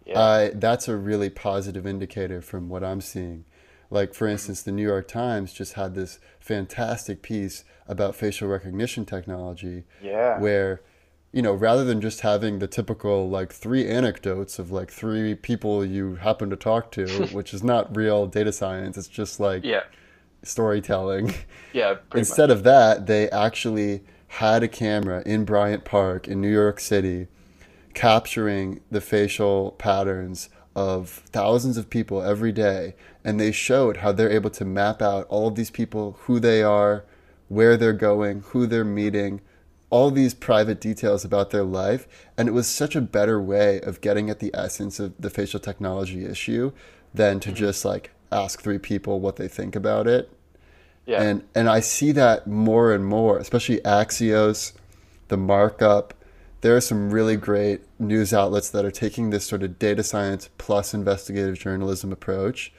Yeah. 0.06 0.20
I, 0.20 0.50
that's 0.54 0.88
a 0.88 0.96
really 0.96 1.30
positive 1.30 1.86
indicator 1.86 2.42
from 2.42 2.70
what 2.70 2.84
I'm 2.84 3.02
seeing. 3.02 3.46
Like, 3.92 4.14
for 4.14 4.28
instance, 4.28 4.62
the 4.62 4.72
New 4.72 4.84
York 4.84 5.08
Times 5.08 5.52
just 5.52 5.74
had 5.74 5.96
this 5.96 6.20
fantastic 6.40 7.22
piece 7.22 7.64
about 7.88 8.16
facial 8.16 8.48
recognition 8.48 9.04
technology. 9.04 9.84
Yeah. 10.02 10.40
Where, 10.40 10.82
you 11.32 11.42
know, 11.42 11.54
rather 11.54 11.84
than 11.84 12.02
just 12.02 12.22
having 12.22 12.60
the 12.60 12.68
typical, 12.68 13.30
like, 13.30 13.54
three 13.54 13.88
anecdotes 13.88 14.58
of, 14.58 14.72
like, 14.72 14.92
three 14.92 15.36
people 15.36 15.86
you 15.86 16.16
happen 16.16 16.50
to 16.50 16.56
talk 16.56 16.92
to, 16.92 17.08
which 17.32 17.54
is 17.54 17.64
not 17.64 17.96
real 17.96 18.26
data 18.26 18.52
science, 18.52 18.98
it's 18.98 19.08
just 19.08 19.40
like 19.40 19.64
yeah. 19.64 19.84
storytelling. 20.44 21.34
Yeah. 21.72 21.98
Instead 22.16 22.50
much. 22.50 22.58
of 22.58 22.64
that, 22.64 23.06
they 23.06 23.30
actually 23.30 24.02
had 24.28 24.64
a 24.64 24.68
camera 24.68 25.22
in 25.26 25.46
Bryant 25.46 25.86
Park 25.86 26.28
in 26.28 26.42
New 26.42 26.52
York 26.52 26.80
City 26.80 27.28
capturing 27.94 28.82
the 28.90 29.02
facial 29.02 29.72
patterns 29.72 30.50
of 30.76 31.10
thousands 31.32 31.78
of 31.78 31.90
people 31.90 32.22
every 32.22 32.52
day. 32.52 32.96
And 33.24 33.40
they 33.40 33.52
showed 33.52 33.98
how 33.98 34.12
they're 34.12 34.32
able 34.32 34.50
to 34.52 34.66
map 34.66 35.02
out 35.02 35.28
all 35.28 35.48
of 35.48 35.56
these 35.56 35.70
people, 35.70 36.18
who 36.22 36.40
they 36.40 36.64
are, 36.64 37.06
where 37.50 37.76
they're 37.76 37.94
going, 37.94 38.42
who 38.48 38.66
they're 38.66 38.86
meeting, 38.86 39.42
all 39.90 40.12
these 40.12 40.34
private 40.34 40.80
details 40.80 41.26
about 41.26 41.50
their 41.50 41.64
life. 41.64 42.08
And 42.38 42.48
it 42.48 42.52
was 42.52 42.68
such 42.68 42.96
a 42.96 43.02
better 43.02 43.42
way 43.42 43.82
of 43.82 44.02
getting 44.02 44.30
at 44.30 44.40
the 44.40 44.52
essence 44.54 45.00
of 45.00 45.14
the 45.20 45.30
facial 45.30 45.60
technology 45.60 46.26
issue 46.26 46.72
than 47.14 47.40
to 47.40 47.50
mm-hmm. 47.50 47.58
just 47.58 47.86
like 47.86 48.12
ask 48.32 48.62
three 48.62 48.78
people 48.78 49.20
what 49.20 49.38
they 49.38 49.48
think 49.48 49.76
about 49.76 50.08
it 50.08 50.32
yeah. 51.10 51.24
And 51.24 51.44
and 51.56 51.68
I 51.68 51.80
see 51.80 52.12
that 52.12 52.46
more 52.46 52.94
and 52.94 53.04
more, 53.04 53.40
especially 53.40 53.80
Axios, 53.80 54.74
the 55.30 55.38
markup. 55.38 56.14
There 56.62 56.76
are 56.76 56.82
some 56.82 57.10
really 57.10 57.36
great 57.36 57.82
news 57.98 58.32
outlets 58.32 58.70
that 58.70 58.86
are 58.86 58.92
taking 58.92 59.32
this 59.32 59.44
sort 59.44 59.64
of 59.64 59.80
data 59.80 60.04
science 60.04 60.52
plus 60.60 60.94
investigative 60.94 61.58
journalism 61.58 62.12
approach. 62.12 62.72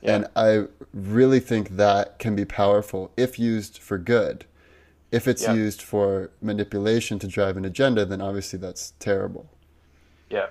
Yeah. 0.00 0.14
And 0.14 0.26
I 0.36 0.66
really 0.94 1.40
think 1.40 1.70
that 1.70 2.20
can 2.20 2.36
be 2.36 2.44
powerful 2.44 3.10
if 3.16 3.36
used 3.36 3.78
for 3.78 3.98
good. 3.98 4.44
If 5.16 5.26
it's 5.26 5.44
yeah. 5.44 5.54
used 5.54 5.80
for 5.80 6.30
manipulation 6.42 7.18
to 7.20 7.26
drive 7.26 7.56
an 7.56 7.64
agenda, 7.64 8.04
then 8.04 8.20
obviously 8.20 8.58
that's 8.58 8.92
terrible. 8.98 9.48
Yeah. 10.28 10.48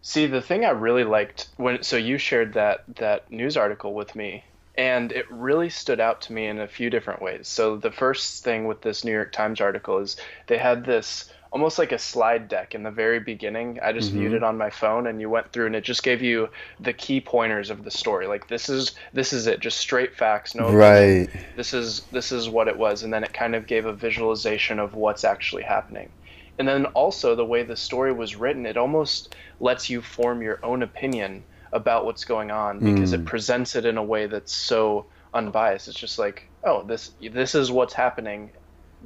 See, 0.00 0.26
the 0.26 0.40
thing 0.40 0.64
I 0.64 0.70
really 0.70 1.04
liked 1.04 1.48
when 1.58 1.82
so 1.82 1.96
you 1.96 2.16
shared 2.16 2.54
that 2.54 2.84
that 2.96 3.30
news 3.30 3.56
article 3.58 3.92
with 3.92 4.14
me, 4.14 4.44
and 4.78 5.12
it 5.12 5.30
really 5.30 5.68
stood 5.68 6.00
out 6.00 6.22
to 6.22 6.32
me 6.32 6.46
in 6.46 6.60
a 6.60 6.68
few 6.68 6.88
different 6.88 7.20
ways. 7.20 7.46
So 7.46 7.76
the 7.76 7.90
first 7.90 8.42
thing 8.42 8.66
with 8.66 8.80
this 8.80 9.04
New 9.04 9.12
York 9.12 9.32
Times 9.32 9.60
article 9.60 9.98
is 9.98 10.16
they 10.46 10.56
had 10.56 10.86
this 10.86 11.30
almost 11.56 11.78
like 11.78 11.90
a 11.90 11.98
slide 11.98 12.48
deck 12.48 12.74
in 12.74 12.82
the 12.82 12.90
very 12.90 13.18
beginning. 13.18 13.78
I 13.82 13.90
just 13.94 14.10
mm-hmm. 14.10 14.18
viewed 14.18 14.32
it 14.34 14.42
on 14.42 14.58
my 14.58 14.68
phone 14.68 15.06
and 15.06 15.22
you 15.22 15.30
went 15.30 15.52
through 15.52 15.64
and 15.64 15.74
it 15.74 15.84
just 15.84 16.02
gave 16.02 16.20
you 16.20 16.50
the 16.80 16.92
key 16.92 17.18
pointers 17.18 17.70
of 17.70 17.82
the 17.82 17.90
story. 17.90 18.26
Like 18.26 18.46
this 18.46 18.68
is 18.68 18.92
this 19.14 19.32
is 19.32 19.46
it, 19.46 19.60
just 19.60 19.78
straight 19.78 20.14
facts, 20.14 20.54
no 20.54 20.70
Right. 20.70 21.28
This 21.56 21.72
is 21.72 22.02
this 22.12 22.30
is 22.30 22.50
what 22.50 22.68
it 22.68 22.76
was 22.76 23.04
and 23.04 23.10
then 23.10 23.24
it 23.24 23.32
kind 23.32 23.54
of 23.54 23.66
gave 23.66 23.86
a 23.86 23.94
visualization 23.94 24.78
of 24.78 24.96
what's 24.96 25.24
actually 25.24 25.62
happening. 25.62 26.10
And 26.58 26.68
then 26.68 26.84
also 26.92 27.34
the 27.34 27.46
way 27.46 27.62
the 27.62 27.74
story 27.76 28.12
was 28.12 28.36
written, 28.36 28.66
it 28.66 28.76
almost 28.76 29.34
lets 29.58 29.88
you 29.88 30.02
form 30.02 30.42
your 30.42 30.62
own 30.62 30.82
opinion 30.82 31.42
about 31.72 32.04
what's 32.04 32.26
going 32.26 32.50
on 32.50 32.80
because 32.80 33.12
mm. 33.12 33.14
it 33.14 33.24
presents 33.24 33.76
it 33.76 33.86
in 33.86 33.96
a 33.96 34.04
way 34.04 34.26
that's 34.26 34.52
so 34.52 35.06
unbiased. 35.32 35.88
It's 35.88 35.98
just 35.98 36.18
like, 36.18 36.50
oh, 36.64 36.82
this 36.82 37.12
this 37.32 37.54
is 37.54 37.72
what's 37.72 37.94
happening 37.94 38.50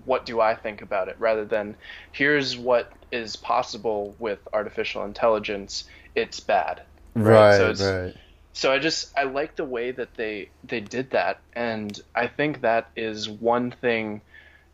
what 0.04 0.26
do 0.26 0.40
I 0.40 0.54
think 0.54 0.82
about 0.82 1.08
it 1.08 1.16
rather 1.18 1.44
than 1.44 1.76
here's 2.12 2.56
what 2.56 2.92
is 3.12 3.36
possible 3.36 4.14
with 4.18 4.38
artificial 4.52 5.04
intelligence. 5.04 5.84
It's 6.14 6.40
bad. 6.40 6.82
Right. 7.14 7.58
Right. 7.58 7.76
So, 7.76 8.02
right. 8.02 8.16
so 8.52 8.72
I 8.72 8.78
just 8.78 9.16
I 9.16 9.24
like 9.24 9.56
the 9.56 9.64
way 9.64 9.90
that 9.90 10.14
they 10.14 10.50
they 10.64 10.80
did 10.80 11.10
that, 11.10 11.40
and 11.54 11.98
I 12.14 12.26
think 12.26 12.60
that 12.62 12.90
is 12.96 13.28
one 13.28 13.70
thing, 13.70 14.20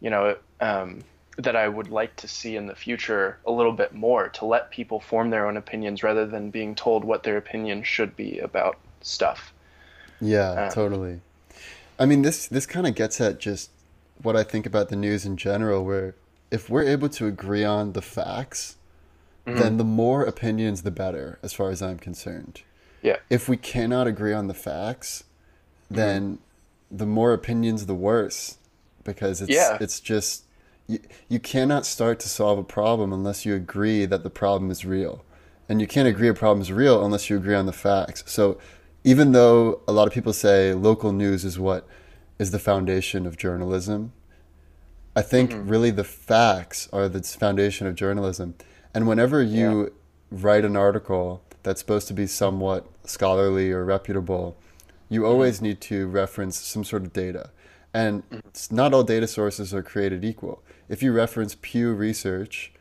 you 0.00 0.10
know, 0.10 0.36
um, 0.60 1.02
that 1.38 1.56
I 1.56 1.68
would 1.68 1.90
like 1.90 2.16
to 2.16 2.28
see 2.28 2.56
in 2.56 2.66
the 2.66 2.74
future 2.74 3.38
a 3.46 3.52
little 3.52 3.72
bit 3.72 3.94
more 3.94 4.28
to 4.30 4.44
let 4.44 4.70
people 4.70 5.00
form 5.00 5.30
their 5.30 5.46
own 5.46 5.56
opinions 5.56 6.02
rather 6.02 6.26
than 6.26 6.50
being 6.50 6.74
told 6.74 7.04
what 7.04 7.22
their 7.22 7.36
opinion 7.36 7.82
should 7.82 8.16
be 8.16 8.38
about 8.38 8.76
stuff. 9.02 9.52
Yeah, 10.20 10.66
um, 10.66 10.70
totally. 10.70 11.20
I 11.98 12.06
mean, 12.06 12.22
this 12.22 12.46
this 12.48 12.66
kind 12.66 12.86
of 12.86 12.94
gets 12.94 13.20
at 13.20 13.38
just 13.38 13.70
what 14.22 14.36
I 14.36 14.42
think 14.42 14.66
about 14.66 14.88
the 14.88 14.96
news 14.96 15.24
in 15.24 15.36
general, 15.36 15.84
where 15.84 16.14
if 16.50 16.70
we're 16.70 16.84
able 16.84 17.08
to 17.10 17.26
agree 17.26 17.64
on 17.64 17.92
the 17.92 18.02
facts, 18.02 18.76
mm-hmm. 19.46 19.58
then 19.58 19.76
the 19.76 19.84
more 19.84 20.22
opinions, 20.22 20.82
the 20.82 20.90
better, 20.90 21.38
as 21.42 21.52
far 21.52 21.70
as 21.70 21.82
I'm 21.82 21.98
concerned. 21.98 22.62
Yeah. 23.02 23.16
If 23.30 23.48
we 23.48 23.56
cannot 23.56 24.06
agree 24.06 24.32
on 24.32 24.48
the 24.48 24.54
facts, 24.54 25.24
then 25.90 26.22
mm-hmm. 26.22 26.96
the 26.96 27.06
more 27.06 27.32
opinions, 27.32 27.86
the 27.86 27.94
worse, 27.94 28.58
because 29.04 29.40
it's 29.40 29.52
yeah. 29.52 29.78
it's 29.80 30.00
just 30.00 30.44
you, 30.86 31.00
you 31.28 31.38
cannot 31.38 31.86
start 31.86 32.18
to 32.20 32.28
solve 32.28 32.58
a 32.58 32.64
problem 32.64 33.12
unless 33.12 33.46
you 33.46 33.54
agree 33.54 34.04
that 34.06 34.22
the 34.22 34.30
problem 34.30 34.70
is 34.70 34.84
real, 34.84 35.24
and 35.68 35.80
you 35.80 35.86
can't 35.86 36.08
agree 36.08 36.28
a 36.28 36.34
problem 36.34 36.60
is 36.60 36.72
real 36.72 37.04
unless 37.04 37.30
you 37.30 37.36
agree 37.36 37.54
on 37.54 37.66
the 37.66 37.72
facts. 37.72 38.24
So, 38.26 38.58
even 39.04 39.32
though 39.32 39.80
a 39.86 39.92
lot 39.92 40.06
of 40.08 40.12
people 40.12 40.32
say 40.32 40.74
local 40.74 41.12
news 41.12 41.44
is 41.44 41.58
what 41.58 41.86
is 42.38 42.50
the 42.50 42.58
foundation 42.58 43.26
of 43.26 43.36
journalism. 43.36 44.12
I 45.14 45.22
think 45.22 45.50
mm-hmm. 45.50 45.68
really 45.68 45.90
the 45.90 46.04
facts 46.04 46.88
are 46.92 47.08
the 47.08 47.22
foundation 47.22 47.86
of 47.86 47.94
journalism. 47.94 48.54
And 48.92 49.08
whenever 49.08 49.42
you 49.42 49.84
yeah. 49.84 49.88
write 50.30 50.64
an 50.64 50.76
article 50.76 51.42
that's 51.62 51.80
supposed 51.80 52.08
to 52.08 52.14
be 52.14 52.26
somewhat 52.26 52.86
scholarly 53.04 53.70
or 53.72 53.84
reputable, 53.84 54.56
you 55.08 55.20
mm-hmm. 55.20 55.30
always 55.30 55.62
need 55.62 55.80
to 55.82 56.06
reference 56.06 56.58
some 56.58 56.84
sort 56.84 57.02
of 57.02 57.12
data. 57.12 57.50
And 57.94 58.28
mm-hmm. 58.28 58.76
not 58.76 58.92
all 58.92 59.04
data 59.04 59.26
sources 59.26 59.72
are 59.72 59.82
created 59.82 60.24
equal. 60.24 60.62
If 60.88 61.02
you 61.02 61.12
reference 61.12 61.56
Pew 61.60 61.94
Research 61.94 62.72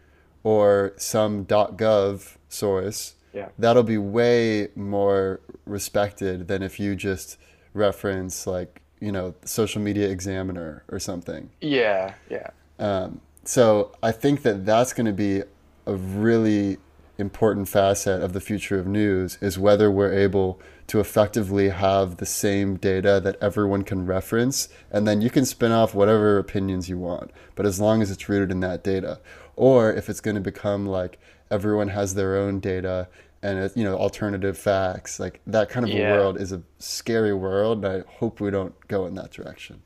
or 0.43 0.93
some 0.97 1.45
.gov 1.45 2.35
source, 2.49 3.15
yeah. 3.33 3.49
that'll 3.57 3.83
be 3.83 3.97
way 3.97 4.69
more 4.75 5.39
respected 5.65 6.47
than 6.47 6.61
if 6.61 6.79
you 6.79 6.95
just 6.95 7.37
reference 7.73 8.45
like 8.45 8.81
you 8.99 9.11
know, 9.11 9.35
social 9.43 9.81
media 9.81 10.09
examiner 10.09 10.83
or 10.89 10.99
something. 10.99 11.49
Yeah, 11.61 12.13
yeah. 12.29 12.49
Um, 12.79 13.21
so 13.43 13.91
I 14.01 14.11
think 14.11 14.41
that 14.43 14.65
that's 14.65 14.93
going 14.93 15.05
to 15.05 15.13
be 15.13 15.43
a 15.85 15.95
really 15.95 16.77
important 17.17 17.69
facet 17.69 18.21
of 18.21 18.33
the 18.33 18.41
future 18.41 18.77
of 18.77 18.87
news 18.87 19.37
is 19.41 19.57
whether 19.57 19.89
we're 19.89 20.11
able 20.11 20.59
to 20.87 20.99
effectively 20.99 21.69
have 21.69 22.17
the 22.17 22.25
same 22.25 22.75
data 22.75 23.21
that 23.23 23.37
everyone 23.41 23.83
can 23.83 24.05
reference 24.05 24.67
and 24.91 25.07
then 25.07 25.21
you 25.21 25.29
can 25.29 25.45
spin 25.45 25.71
off 25.71 25.95
whatever 25.95 26.37
opinions 26.37 26.89
you 26.89 26.97
want 26.97 27.31
but 27.55 27.65
as 27.65 27.79
long 27.79 28.01
as 28.01 28.11
it's 28.11 28.27
rooted 28.27 28.51
in 28.51 28.59
that 28.59 28.83
data 28.83 29.17
or 29.55 29.93
if 29.93 30.09
it's 30.09 30.19
going 30.19 30.35
to 30.35 30.41
become 30.41 30.85
like 30.85 31.17
everyone 31.49 31.87
has 31.87 32.15
their 32.15 32.35
own 32.35 32.59
data 32.59 33.07
and 33.45 33.59
uh, 33.59 33.69
you 33.75 33.83
know 33.83 33.95
alternative 33.95 34.57
facts 34.57 35.19
like 35.19 35.39
that 35.45 35.69
kind 35.69 35.85
of 35.85 35.91
yeah. 35.91 36.13
a 36.13 36.17
world 36.17 36.39
is 36.39 36.51
a 36.51 36.61
scary 36.79 37.33
world 37.33 37.85
and 37.85 38.03
i 38.03 38.11
hope 38.17 38.39
we 38.39 38.49
don't 38.49 38.75
go 38.87 39.05
in 39.05 39.15
that 39.15 39.31
direction 39.31 39.81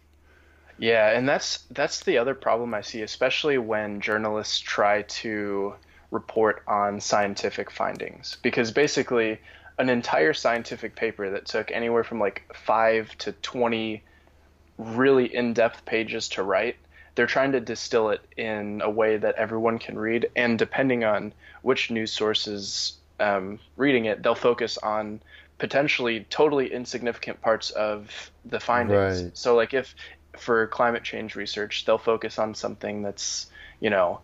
yeah 0.77 1.11
and 1.11 1.27
that's 1.27 1.63
that's 1.71 2.01
the 2.01 2.17
other 2.17 2.33
problem 2.33 2.73
i 2.73 2.81
see 2.81 3.01
especially 3.01 3.57
when 3.57 3.99
journalists 3.99 4.59
try 4.59 5.01
to 5.03 5.73
report 6.11 6.63
on 6.67 6.99
scientific 6.99 7.69
findings 7.69 8.37
because 8.41 8.71
basically 8.71 9.37
an 9.77 9.89
entire 9.89 10.33
scientific 10.33 10.95
paper 10.95 11.29
that 11.29 11.45
took 11.45 11.71
anywhere 11.71 12.03
from 12.03 12.19
like 12.19 12.43
5 12.53 13.17
to 13.19 13.31
20 13.33 14.01
really 14.77 15.33
in-depth 15.35 15.85
pages 15.85 16.29
to 16.29 16.43
write 16.43 16.77
they're 17.15 17.27
trying 17.27 17.51
to 17.51 17.59
distill 17.59 18.09
it 18.11 18.21
in 18.37 18.81
a 18.81 18.89
way 18.89 19.17
that 19.17 19.35
everyone 19.35 19.77
can 19.77 19.99
read 19.99 20.29
and 20.37 20.57
depending 20.57 21.03
on 21.03 21.33
which 21.61 21.91
news 21.91 22.13
sources 22.13 22.98
um, 23.19 23.59
reading 23.77 24.05
it, 24.05 24.23
they'll 24.23 24.35
focus 24.35 24.77
on 24.77 25.21
potentially 25.57 26.25
totally 26.29 26.71
insignificant 26.71 27.41
parts 27.41 27.69
of 27.71 28.31
the 28.45 28.59
findings. 28.59 29.23
Right. 29.23 29.37
So, 29.37 29.55
like 29.55 29.73
if 29.73 29.95
for 30.37 30.67
climate 30.67 31.03
change 31.03 31.35
research, 31.35 31.85
they'll 31.85 31.97
focus 31.97 32.39
on 32.39 32.55
something 32.55 33.01
that's 33.01 33.47
you 33.79 33.89
know 33.89 34.21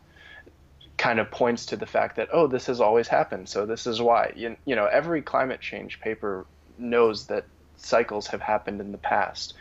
kind 0.97 1.19
of 1.19 1.29
points 1.29 1.65
to 1.67 1.75
the 1.75 1.85
fact 1.85 2.15
that 2.15 2.29
oh 2.31 2.47
this 2.47 2.67
has 2.67 2.79
always 2.79 3.07
happened 3.07 3.49
so 3.49 3.65
this 3.65 3.85
is 3.85 4.01
why 4.01 4.31
you, 4.35 4.55
you 4.65 4.75
know 4.75 4.85
every 4.85 5.21
climate 5.21 5.59
change 5.59 5.99
paper 5.99 6.45
knows 6.77 7.27
that 7.27 7.45
cycles 7.75 8.27
have 8.27 8.41
happened 8.41 8.79
in 8.79 8.91
the 8.91 8.97
past 8.97 9.53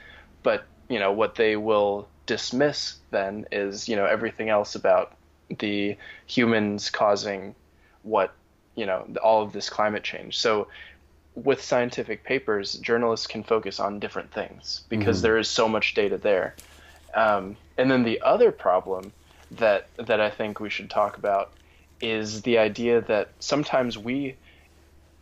but 0.42 0.64
you 0.88 0.98
know 0.98 1.12
what 1.12 1.34
they 1.34 1.56
will 1.56 2.08
dismiss 2.26 2.96
then 3.10 3.46
is 3.50 3.88
you 3.88 3.96
know 3.96 4.04
everything 4.04 4.48
else 4.48 4.74
about 4.74 5.16
the 5.58 5.96
humans 6.26 6.90
causing 6.90 7.54
what 8.02 8.32
you 8.74 8.86
know 8.86 9.06
all 9.22 9.42
of 9.42 9.52
this 9.52 9.68
climate 9.68 10.02
change. 10.02 10.38
So 10.38 10.68
with 11.34 11.62
scientific 11.62 12.24
papers, 12.24 12.74
journalists 12.74 13.26
can 13.26 13.42
focus 13.42 13.80
on 13.80 13.98
different 13.98 14.32
things 14.32 14.84
because 14.88 15.18
mm-hmm. 15.18 15.22
there 15.22 15.38
is 15.38 15.48
so 15.48 15.68
much 15.68 15.94
data 15.94 16.16
there. 16.16 16.54
Um, 17.14 17.56
and 17.76 17.90
then 17.90 18.04
the 18.04 18.20
other 18.22 18.52
problem 18.52 19.12
that 19.52 19.88
that 19.96 20.20
I 20.20 20.30
think 20.30 20.60
we 20.60 20.70
should 20.70 20.90
talk 20.90 21.16
about 21.16 21.52
is 22.00 22.42
the 22.42 22.58
idea 22.58 23.00
that 23.02 23.30
sometimes 23.38 23.96
we 23.96 24.36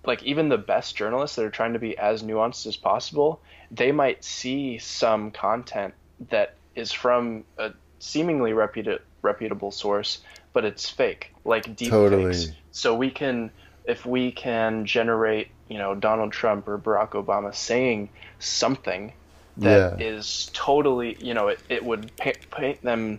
like 0.05 0.23
even 0.23 0.49
the 0.49 0.59
best 0.59 0.97
journalists 0.97 1.37
that 1.37 1.45
are 1.45 1.51
trying 1.51 1.75
to 1.75 1.79
be 1.79 1.97
as 1.97 2.23
nuanced 2.23 2.67
as 2.67 2.77
possible, 2.77 3.41
they 3.71 3.93
might 3.93 4.25
see 4.25 4.79
some 4.79 5.31
content 5.31 5.95
that 6.31 6.55
is 6.75 6.91
from 6.91 7.45
a 7.59 7.73
seemingly 7.99 8.53
reputable 8.53 9.05
reputable 9.23 9.71
source, 9.71 10.21
but 10.53 10.65
it's 10.65 10.89
fake, 10.89 11.33
like 11.45 11.75
deep 11.77 11.91
totally. 11.91 12.33
fakes. 12.33 12.53
So 12.73 12.95
we 12.95 13.11
can, 13.11 13.51
if 13.85 14.05
we 14.05 14.33
can 14.33 14.85
generate, 14.85 15.49
you 15.69 15.79
know, 15.79 15.95
Donald 15.95 16.33
Trump 16.33 16.69
or 16.69 16.79
Barack 16.79 17.11
Obama 17.11 17.55
saying 17.55 18.11
something 18.39 19.13
that 19.59 19.99
yeah. 19.99 20.07
is 20.07 20.51
totally, 20.53 21.17
you 21.21 21.35
know, 21.35 21.49
it, 21.49 21.61
it 21.69 21.85
would 21.85 22.15
paint, 22.17 22.39
paint 22.51 22.83
them 22.83 23.19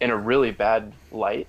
in 0.00 0.10
a 0.10 0.16
really 0.16 0.50
bad 0.50 0.92
light. 1.12 1.46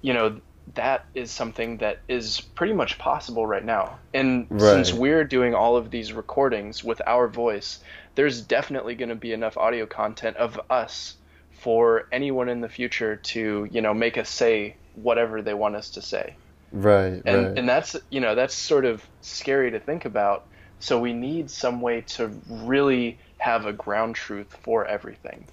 You 0.00 0.14
know, 0.14 0.40
that 0.74 1.06
is 1.14 1.30
something 1.30 1.78
that 1.78 1.98
is 2.08 2.40
pretty 2.40 2.72
much 2.72 2.98
possible 2.98 3.46
right 3.46 3.64
now. 3.64 3.98
And 4.14 4.46
right. 4.48 4.60
since 4.60 4.92
we're 4.92 5.24
doing 5.24 5.54
all 5.54 5.76
of 5.76 5.90
these 5.90 6.12
recordings 6.12 6.84
with 6.84 7.00
our 7.06 7.26
voice, 7.28 7.80
there's 8.14 8.40
definitely 8.40 8.94
going 8.94 9.08
to 9.08 9.14
be 9.14 9.32
enough 9.32 9.56
audio 9.56 9.86
content 9.86 10.36
of 10.36 10.60
us 10.70 11.14
for 11.58 12.06
anyone 12.12 12.48
in 12.48 12.60
the 12.60 12.68
future 12.68 13.16
to 13.16 13.68
you 13.70 13.80
know 13.80 13.92
make 13.92 14.16
us 14.16 14.28
say 14.28 14.76
whatever 14.94 15.42
they 15.42 15.54
want 15.54 15.76
us 15.76 15.90
to 15.90 16.02
say. 16.02 16.36
Right 16.72 17.22
and 17.24 17.46
right. 17.46 17.58
and 17.58 17.68
that's 17.68 17.96
you 18.10 18.20
know 18.20 18.34
that's 18.34 18.54
sort 18.54 18.84
of 18.84 19.04
scary 19.20 19.70
to 19.70 19.80
think 19.80 20.04
about. 20.04 20.46
So 20.80 21.00
we 21.00 21.12
need 21.12 21.50
some 21.50 21.80
way 21.80 22.02
to 22.02 22.30
really 22.48 23.18
have 23.38 23.66
a 23.66 23.72
ground 23.72 24.14
truth 24.14 24.56
for 24.62 24.86
everything. 24.86 25.46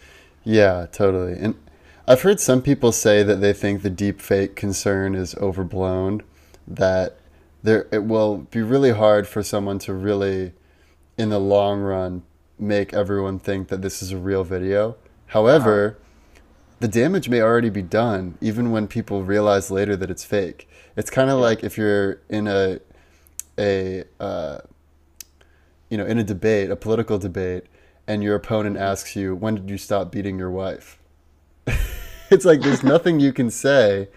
Yeah 0.43 0.87
totally. 0.91 1.33
And 1.33 1.55
i've 2.07 2.21
heard 2.21 2.39
some 2.39 2.61
people 2.61 2.91
say 2.91 3.23
that 3.23 3.37
they 3.37 3.51
think 3.51 3.81
the 3.81 3.89
deep 3.89 4.21
fake 4.21 4.55
concern 4.55 5.15
is 5.15 5.33
overblown 5.35 6.21
that 6.67 7.17
there 7.63 7.87
it 7.91 8.03
will 8.03 8.37
be 8.37 8.61
really 8.61 8.91
hard 8.91 9.27
for 9.27 9.41
someone 9.41 9.79
to 9.79 9.93
really 9.93 10.53
in 11.17 11.29
the 11.29 11.39
long 11.39 11.81
run 11.81 12.21
make 12.59 12.93
everyone 12.93 13.39
think 13.39 13.69
that 13.69 13.81
this 13.81 14.01
is 14.01 14.11
a 14.11 14.17
real 14.17 14.43
video 14.43 14.95
However, 15.35 15.97
uh-huh. 15.97 16.39
the 16.79 16.87
damage 16.87 17.27
may 17.27 17.41
already 17.41 17.69
be 17.69 17.81
done 17.81 18.37
even 18.39 18.71
when 18.71 18.87
people 18.87 19.25
realize 19.25 19.69
later 19.69 19.97
that 19.97 20.09
it's 20.09 20.23
fake. 20.23 20.69
It's 20.95 21.09
kind 21.09 21.29
of 21.29 21.39
yeah. 21.39 21.43
like 21.47 21.61
if 21.61 21.77
you're 21.77 22.21
in 22.29 22.47
a 22.47 22.79
a 23.59 24.05
uh, 24.17 24.59
you 25.89 25.97
know 25.97 26.05
in 26.05 26.17
a 26.19 26.23
debate, 26.23 26.71
a 26.71 26.77
political 26.77 27.17
debate, 27.17 27.65
and 28.07 28.23
your 28.23 28.33
opponent 28.33 28.77
asks 28.77 29.17
you, 29.17 29.35
"When 29.35 29.55
did 29.55 29.69
you 29.69 29.77
stop 29.77 30.09
beating 30.09 30.39
your 30.39 30.49
wife?" 30.49 30.99
it's 32.31 32.45
like 32.45 32.61
there's 32.61 32.81
nothing 32.81 33.19
you 33.19 33.33
can 33.33 33.49
say 33.49 34.07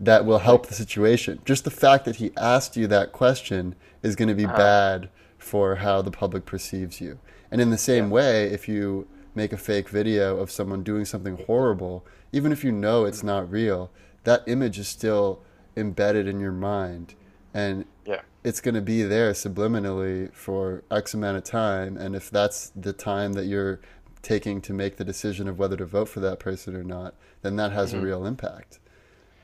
that 0.00 0.24
will 0.24 0.38
help 0.38 0.66
the 0.66 0.74
situation. 0.74 1.42
Just 1.44 1.64
the 1.64 1.70
fact 1.70 2.06
that 2.06 2.16
he 2.16 2.32
asked 2.38 2.74
you 2.74 2.86
that 2.86 3.12
question 3.12 3.74
is 4.02 4.16
going 4.16 4.30
to 4.30 4.34
be 4.34 4.46
uh-huh. 4.46 4.56
bad 4.56 5.10
for 5.36 5.74
how 5.76 6.00
the 6.00 6.10
public 6.10 6.46
perceives 6.46 7.02
you. 7.02 7.18
And 7.50 7.60
in 7.60 7.68
the 7.68 7.76
same 7.76 8.06
yeah. 8.06 8.14
way, 8.14 8.44
if 8.46 8.66
you 8.66 9.06
make 9.34 9.52
a 9.52 9.56
fake 9.56 9.88
video 9.88 10.36
of 10.38 10.50
someone 10.50 10.82
doing 10.82 11.04
something 11.04 11.36
horrible, 11.46 12.04
even 12.32 12.52
if 12.52 12.64
you 12.64 12.72
know 12.72 13.04
it's 13.04 13.22
not 13.22 13.50
real, 13.50 13.90
that 14.24 14.42
image 14.46 14.78
is 14.78 14.88
still 14.88 15.42
embedded 15.76 16.26
in 16.26 16.40
your 16.40 16.52
mind. 16.52 17.14
And 17.54 17.84
yeah. 18.06 18.22
it's 18.44 18.60
going 18.60 18.74
to 18.74 18.82
be 18.82 19.02
there 19.02 19.32
subliminally 19.32 20.32
for 20.32 20.82
X 20.90 21.14
amount 21.14 21.36
of 21.38 21.44
time. 21.44 21.96
And 21.96 22.14
if 22.14 22.30
that's 22.30 22.72
the 22.74 22.92
time 22.92 23.34
that 23.34 23.46
you're 23.46 23.80
taking 24.22 24.60
to 24.62 24.72
make 24.72 24.96
the 24.96 25.04
decision 25.04 25.48
of 25.48 25.58
whether 25.58 25.76
to 25.76 25.84
vote 25.84 26.08
for 26.08 26.20
that 26.20 26.38
person 26.38 26.76
or 26.76 26.84
not, 26.84 27.14
then 27.42 27.56
that 27.56 27.72
has 27.72 27.90
mm-hmm. 27.90 28.00
a 28.00 28.04
real 28.04 28.26
impact. 28.26 28.78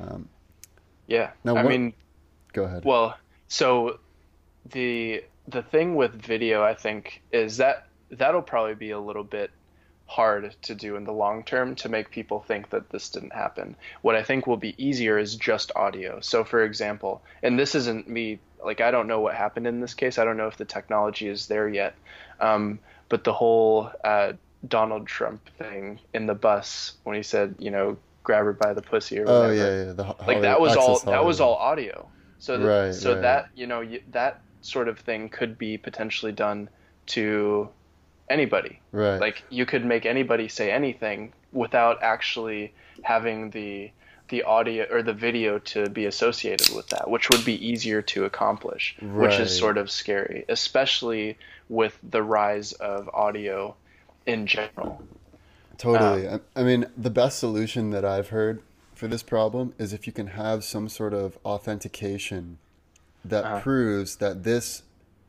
Um, 0.01 0.29
yeah. 1.07 1.31
Now, 1.45 1.57
I 1.57 1.65
what, 1.65 1.71
mean, 1.71 1.95
go 2.53 2.65
ahead. 2.65 2.85
Well, 2.85 3.17
so 3.49 3.99
the 4.71 5.25
the 5.49 5.63
thing 5.63 5.97
with 5.97 6.13
video, 6.13 6.63
I 6.63 6.75
think, 6.75 7.23
is 7.33 7.57
that 7.57 7.89
that'll 8.11 8.43
probably 8.43 8.75
be 8.75 8.91
a 8.91 9.01
little 9.01 9.25
bit 9.25 9.51
hard 10.09 10.57
to 10.63 10.75
do 10.75 10.97
in 10.97 11.05
the 11.05 11.13
long 11.13 11.45
term 11.45 11.75
to 11.77 11.89
make 11.89 12.11
people 12.11 12.41
think 12.41 12.71
that 12.71 12.89
this 12.91 13.11
didn't 13.11 13.35
happen. 13.35 13.77
What 14.03 14.17
I 14.17 14.23
think 14.23 14.47
will 14.47 14.57
be 14.57 14.75
easier 14.83 15.19
is 15.19 15.37
just 15.37 15.71
audio. 15.77 16.19
So, 16.21 16.45
for 16.45 16.65
example, 16.65 17.23
and 17.43 17.59
this 17.59 17.75
isn't 17.75 18.09
me, 18.09 18.41
like, 18.65 18.81
I 18.81 18.91
don't 18.91 19.07
know 19.07 19.21
what 19.21 19.35
happened 19.35 19.67
in 19.67 19.81
this 19.81 19.95
case. 19.95 20.19
I 20.19 20.25
don't 20.25 20.39
know 20.39 20.49
if 20.49 20.57
the 20.57 20.65
technology 20.65 21.29
is 21.29 21.47
there 21.47 21.69
yet. 21.69 21.95
Um, 22.41 22.81
but 23.11 23.23
the 23.23 23.35
whole 23.35 23.93
uh, 24.03 24.33
Donald 24.67 25.07
Trump 25.07 25.47
thing 25.59 26.01
in 26.15 26.27
the 26.27 26.35
bus 26.35 26.95
when 27.05 27.15
he 27.15 27.23
said, 27.23 27.55
you 27.59 27.71
know, 27.71 27.99
grab 28.23 28.45
her 28.45 28.53
by 28.53 28.73
the 28.73 28.83
pussy 28.83 29.19
or 29.19 29.25
whatever. 29.25 29.47
Oh 29.47 29.51
yeah, 29.53 29.87
yeah. 29.87 29.93
The 29.93 30.15
like 30.27 30.43
that 30.43 30.61
was 30.61 30.77
all 30.77 30.99
that 31.01 31.25
was 31.25 31.41
all 31.41 31.55
audio. 31.55 32.09
So 32.39 32.59
right, 32.61 32.95
so 32.95 33.13
right. 33.13 33.23
that 33.23 33.49
you 33.55 33.67
know 33.67 33.87
that 34.13 34.41
sort 34.61 34.89
of 34.89 34.99
thing 34.99 35.29
could 35.29 35.59
be 35.59 35.79
potentially 35.79 36.33
done 36.33 36.69
to 37.07 37.69
anybody. 38.31 38.81
Right. 38.93 39.19
Like 39.19 39.43
you 39.51 39.67
could 39.67 39.85
make 39.85 40.07
anybody 40.07 40.49
say 40.49 40.71
anything 40.71 41.33
without 41.53 42.03
actually 42.03 42.73
having 43.03 43.51
the 43.51 43.91
the 44.29 44.43
audio 44.43 44.87
or 44.91 45.03
the 45.03 45.15
video 45.15 45.59
to 45.59 45.89
be 45.89 46.05
associated 46.05 46.75
with 46.75 46.89
that, 46.89 47.09
which 47.09 47.31
would 47.31 47.45
be 47.45 47.67
easier 47.67 48.03
to 48.03 48.25
accomplish, 48.25 48.95
right. 49.01 49.29
which 49.29 49.41
is 49.41 49.57
sort 49.57 49.79
of 49.79 49.91
scary, 49.91 50.45
especially 50.49 51.39
with 51.71 51.99
the 52.03 52.23
rise 52.23 52.73
of 52.73 53.09
audio 53.15 53.75
in 54.27 54.47
general. 54.47 55.03
Totally. 55.79 56.27
Um, 56.27 56.41
I 56.55 56.63
mean, 56.63 56.87
the 56.97 57.11
best 57.11 57.39
solution 57.39 57.91
that 57.91 58.05
I've 58.05 58.29
heard 58.29 58.61
for 58.95 59.09
this 59.09 59.23
problem 59.23 59.75
is 59.79 59.93
if 59.93 60.07
you 60.07 60.13
can 60.13 60.29
have 60.29 60.65
some 60.65 60.89
sort 60.89 61.15
of 61.15 61.39
authentication 61.45 62.59
that 63.25 63.45
uh-huh. 63.45 63.61
proves 63.61 64.17
that 64.17 64.43
this 64.43 64.83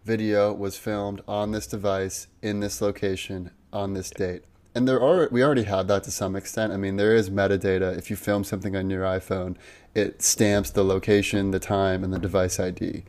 video 0.10 0.52
was 0.52 0.76
filmed 0.76 1.22
on 1.28 1.52
this 1.52 1.68
device 1.68 2.26
in 2.42 2.62
this 2.62 2.82
location 2.82 3.52
on 3.72 3.94
this 3.94 4.10
date. 4.10 4.42
And 4.74 4.88
there 4.88 5.00
are 5.00 5.30
we 5.32 5.44
already 5.44 5.66
have 5.66 5.88
that 5.88 6.04
to 6.06 6.12
some 6.12 6.36
extent. 6.36 6.74
I 6.74 6.78
mean, 6.78 6.96
there 6.96 7.16
is 7.16 7.30
metadata. 7.30 7.96
If 7.96 8.10
you 8.10 8.16
film 8.16 8.44
something 8.44 8.76
on 8.76 8.90
your 8.90 9.04
iPhone, 9.04 9.56
it 9.94 10.24
stamps 10.24 10.72
the 10.72 10.84
location, 10.84 11.52
the 11.52 11.60
time, 11.60 12.04
and 12.04 12.12
the 12.12 12.18
device 12.18 12.60
ID. 12.60 13.04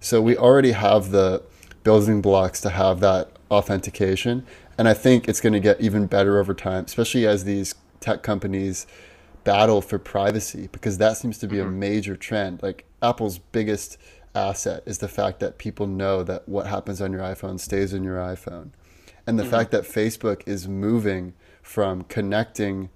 So 0.00 0.22
we 0.22 0.34
already 0.34 0.72
have 0.72 1.10
the 1.10 1.42
building 1.84 2.22
blocks 2.22 2.62
to 2.62 2.70
have 2.70 3.00
that 3.00 3.32
authentication. 3.50 4.46
And 4.78 4.88
I 4.88 4.94
think 4.94 5.28
it's 5.28 5.42
going 5.42 5.52
to 5.52 5.60
get 5.60 5.78
even 5.78 6.06
better 6.06 6.38
over 6.38 6.54
time, 6.54 6.86
especially 6.86 7.26
as 7.26 7.44
these 7.44 7.74
tech 8.00 8.22
companies 8.22 8.86
battle 9.44 9.82
for 9.82 9.98
privacy, 9.98 10.70
because 10.72 10.96
that 10.98 11.18
seems 11.18 11.36
to 11.38 11.46
be 11.46 11.58
mm-hmm. 11.58 11.68
a 11.68 11.70
major 11.70 12.16
trend. 12.16 12.62
Like 12.62 12.86
Apple's 13.02 13.38
biggest 13.38 13.98
asset 14.36 14.82
is 14.86 14.98
the 14.98 15.08
fact 15.08 15.40
that 15.40 15.58
people 15.58 15.86
know 15.86 16.22
that 16.22 16.48
what 16.48 16.66
happens 16.66 17.00
on 17.00 17.12
your 17.12 17.22
iPhone 17.22 17.58
stays 17.58 17.92
in 17.92 18.04
your 18.04 18.18
iPhone. 18.18 18.70
And 19.26 19.38
the 19.38 19.42
mm-hmm. 19.42 19.50
fact 19.50 19.70
that 19.72 19.84
Facebook 19.84 20.42
is 20.46 20.68
moving 20.68 21.34
from 21.62 22.04
connecting 22.04 22.90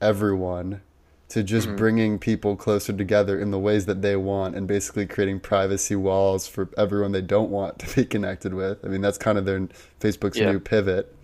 everyone 0.00 0.80
to 1.28 1.42
just 1.42 1.66
mm-hmm. 1.66 1.76
bringing 1.76 2.18
people 2.18 2.56
closer 2.56 2.92
together 2.92 3.38
in 3.40 3.50
the 3.50 3.58
ways 3.58 3.86
that 3.86 4.02
they 4.02 4.16
want 4.16 4.54
and 4.54 4.68
basically 4.68 5.06
creating 5.06 5.40
privacy 5.40 5.96
walls 5.96 6.46
for 6.46 6.68
everyone 6.78 7.12
they 7.12 7.20
don't 7.20 7.50
want 7.50 7.78
to 7.80 7.94
be 7.94 8.04
connected 8.14 8.54
with. 8.54 8.84
I 8.84 8.88
mean, 8.88 9.00
that's 9.00 9.18
kind 9.18 9.36
of 9.36 9.44
their 9.44 9.60
Facebook's 10.00 10.38
yeah. 10.38 10.52
new 10.52 10.60
pivot. 10.60 11.14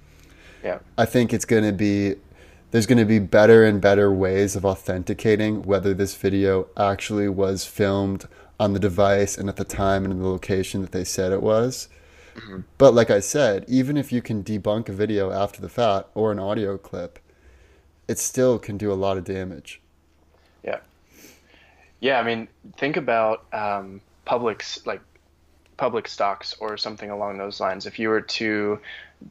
Yeah. 0.65 0.81
I 0.99 1.05
think 1.05 1.33
it's 1.33 1.45
going 1.45 1.65
to 1.65 1.73
be 1.73 2.17
there's 2.71 2.87
going 2.87 2.99
to 2.99 3.05
be 3.05 3.19
better 3.19 3.65
and 3.65 3.81
better 3.81 4.13
ways 4.13 4.55
of 4.55 4.65
authenticating 4.65 5.63
whether 5.63 5.93
this 5.93 6.15
video 6.15 6.69
actually 6.77 7.29
was 7.29 7.65
filmed 7.65 8.27
on 8.61 8.75
the 8.75 8.79
device 8.79 9.39
and 9.39 9.49
at 9.49 9.57
the 9.57 9.65
time 9.65 10.05
and 10.05 10.13
in 10.13 10.21
the 10.21 10.29
location 10.29 10.83
that 10.83 10.93
they 10.93 11.03
said 11.03 11.33
it 11.33 11.43
was. 11.43 11.89
Mm-hmm. 12.35 12.61
But 12.77 12.93
like 12.93 13.11
I 13.11 13.19
said, 13.19 13.65
even 13.67 13.97
if 13.97 14.13
you 14.13 14.21
can 14.21 14.45
debunk 14.45 14.91
a 14.91 14.93
video 14.93 15.33
after 15.33 15.63
the 15.63 15.71
fact 15.71 16.11
or 16.15 16.31
an 16.31 16.39
audio 16.39 16.77
clip, 16.77 17.19
it 18.07 18.19
still 18.19 18.59
can 18.59 18.77
do 18.77 18.93
a 18.93 18.95
lot 18.95 19.17
of 19.17 19.25
damage. 19.25 19.81
Yeah. 20.63 20.81
Yeah, 22.01 22.21
I 22.21 22.23
mean, 22.23 22.49
think 22.77 22.99
about 22.99 23.47
um, 23.55 24.03
public's 24.27 24.87
like 24.87 25.01
public 25.79 26.07
stocks 26.07 26.55
or 26.61 26.77
something 26.77 27.09
along 27.09 27.39
those 27.39 27.61
lines. 27.61 27.87
If 27.87 27.99
you 27.99 28.11
were 28.11 28.21
to 28.21 28.79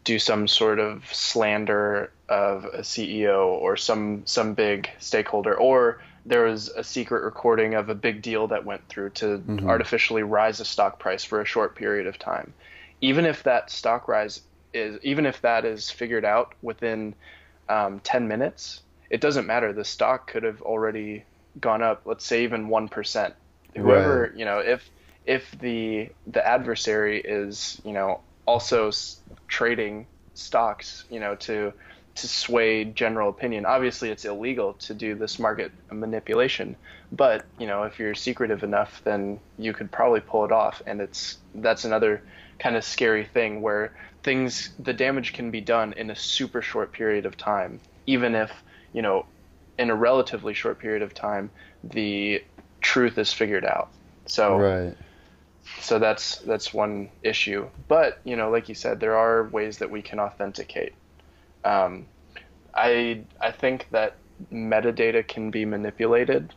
do 0.03 0.17
some 0.17 0.47
sort 0.47 0.79
of 0.79 1.03
slander 1.13 2.11
of 2.29 2.65
a 2.65 2.79
CEO 2.79 3.45
or 3.45 3.77
some 3.77 4.23
some 4.25 4.55
big 4.55 4.89
stakeholder, 4.97 5.55
or 5.55 6.01
there 6.25 6.43
was 6.43 6.69
a 6.69 6.83
secret 6.83 7.23
recording 7.23 7.75
of 7.75 7.89
a 7.89 7.95
big 7.95 8.21
deal 8.21 8.47
that 8.47 8.65
went 8.65 8.87
through 8.87 9.11
to 9.11 9.25
mm-hmm. 9.25 9.67
artificially 9.67 10.23
rise 10.23 10.59
a 10.59 10.65
stock 10.65 10.99
price 10.99 11.23
for 11.23 11.41
a 11.41 11.45
short 11.45 11.75
period 11.75 12.07
of 12.07 12.19
time. 12.19 12.53
Even 13.01 13.25
if 13.25 13.43
that 13.43 13.69
stock 13.71 14.07
rise 14.07 14.41
is, 14.73 14.99
even 15.03 15.25
if 15.25 15.41
that 15.41 15.65
is 15.65 15.89
figured 15.89 16.25
out 16.25 16.53
within 16.61 17.15
um, 17.69 17.99
10 18.01 18.27
minutes, 18.27 18.81
it 19.09 19.21
doesn't 19.21 19.47
matter. 19.47 19.73
The 19.73 19.85
stock 19.85 20.27
could 20.27 20.43
have 20.43 20.61
already 20.61 21.23
gone 21.59 21.81
up, 21.81 22.01
let's 22.05 22.25
say 22.25 22.43
even 22.43 22.67
1%. 22.67 23.33
Whoever, 23.75 24.21
right. 24.21 24.35
you 24.35 24.45
know, 24.45 24.59
if, 24.59 24.89
if 25.25 25.51
the, 25.59 26.09
the 26.27 26.45
adversary 26.45 27.21
is, 27.21 27.81
you 27.85 27.93
know, 27.93 28.21
also 28.45 28.91
trading 29.47 30.07
stocks, 30.33 31.05
you 31.09 31.19
know, 31.19 31.35
to, 31.35 31.73
to 32.21 32.27
sway 32.27 32.85
general 32.85 33.29
opinion. 33.29 33.65
Obviously, 33.65 34.09
it's 34.09 34.25
illegal 34.25 34.73
to 34.73 34.93
do 34.93 35.15
this 35.15 35.39
market 35.39 35.71
manipulation, 35.91 36.75
but 37.11 37.45
you 37.57 37.67
know, 37.67 37.83
if 37.83 37.99
you're 37.99 38.15
secretive 38.15 38.63
enough, 38.63 39.01
then 39.03 39.39
you 39.57 39.73
could 39.73 39.91
probably 39.91 40.19
pull 40.19 40.45
it 40.45 40.51
off. 40.51 40.81
And 40.85 41.01
it's 41.01 41.37
that's 41.55 41.85
another 41.85 42.21
kind 42.59 42.75
of 42.75 42.83
scary 42.83 43.25
thing 43.25 43.61
where 43.61 43.93
things 44.23 44.71
the 44.79 44.93
damage 44.93 45.33
can 45.33 45.51
be 45.51 45.61
done 45.61 45.93
in 45.93 46.09
a 46.09 46.15
super 46.15 46.61
short 46.61 46.91
period 46.91 47.25
of 47.25 47.37
time, 47.37 47.79
even 48.05 48.35
if 48.35 48.51
you 48.93 49.01
know, 49.01 49.25
in 49.77 49.89
a 49.89 49.95
relatively 49.95 50.53
short 50.53 50.79
period 50.79 51.01
of 51.01 51.13
time, 51.13 51.49
the 51.83 52.43
truth 52.81 53.17
is 53.17 53.31
figured 53.31 53.65
out. 53.65 53.89
So 54.25 54.57
right. 54.57 54.97
So 55.81 55.99
that's 55.99 56.37
that's 56.37 56.73
one 56.73 57.09
issue. 57.23 57.67
But 57.87 58.19
you 58.23 58.35
know, 58.35 58.49
like 58.49 58.69
you 58.69 58.75
said, 58.75 58.99
there 58.99 59.15
are 59.15 59.47
ways 59.49 59.77
that 59.77 59.91
we 59.91 60.01
can 60.01 60.19
authenticate 60.19 60.93
um, 61.63 62.05
I 62.73 63.23
I 63.41 63.51
think 63.51 63.87
that 63.91 64.15
metadata 64.51 65.27
can 65.27 65.51
be 65.51 65.65
manipulated, 65.65 66.53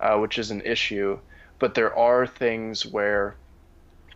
uh, 0.00 0.16
which 0.18 0.38
is 0.38 0.50
an 0.50 0.62
issue. 0.62 1.18
But 1.58 1.74
there 1.74 1.96
are 1.96 2.26
things 2.26 2.84
where 2.84 3.34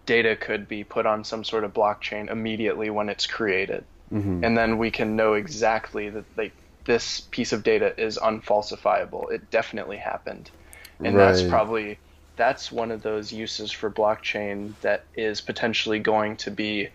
data 0.07 0.37
could 0.37 0.69
be 0.69 0.85
put 0.85 1.07
on 1.07 1.25
some 1.25 1.45
sort 1.45 1.65
of 1.65 1.73
blockchain 1.73 2.31
immediately 2.31 2.91
when 2.91 3.09
it's 3.09 3.27
created, 3.27 3.85
mm-hmm. 4.13 4.45
and 4.45 4.57
then 4.57 4.79
we 4.79 4.91
can 4.91 5.17
know 5.17 5.35
exactly 5.35 6.11
that 6.11 6.25
like 6.37 6.53
this 6.85 7.21
piece 7.31 7.53
of 7.53 7.63
data 7.63 7.99
is 8.01 8.19
unfalsifiable. 8.19 9.31
It 9.33 9.51
definitely 9.51 9.97
happened, 9.97 10.51
and 10.99 11.17
right. 11.17 11.27
that's 11.27 11.43
probably 11.43 11.99
that's 12.37 12.73
one 12.73 12.91
of 12.91 13.03
those 13.03 13.33
uses 13.33 13.71
for 13.71 13.91
blockchain 13.91 14.73
that 14.81 15.05
is 15.15 15.43
potentially 15.43 15.99
going 15.99 16.37
to 16.39 16.51
be 16.51 16.89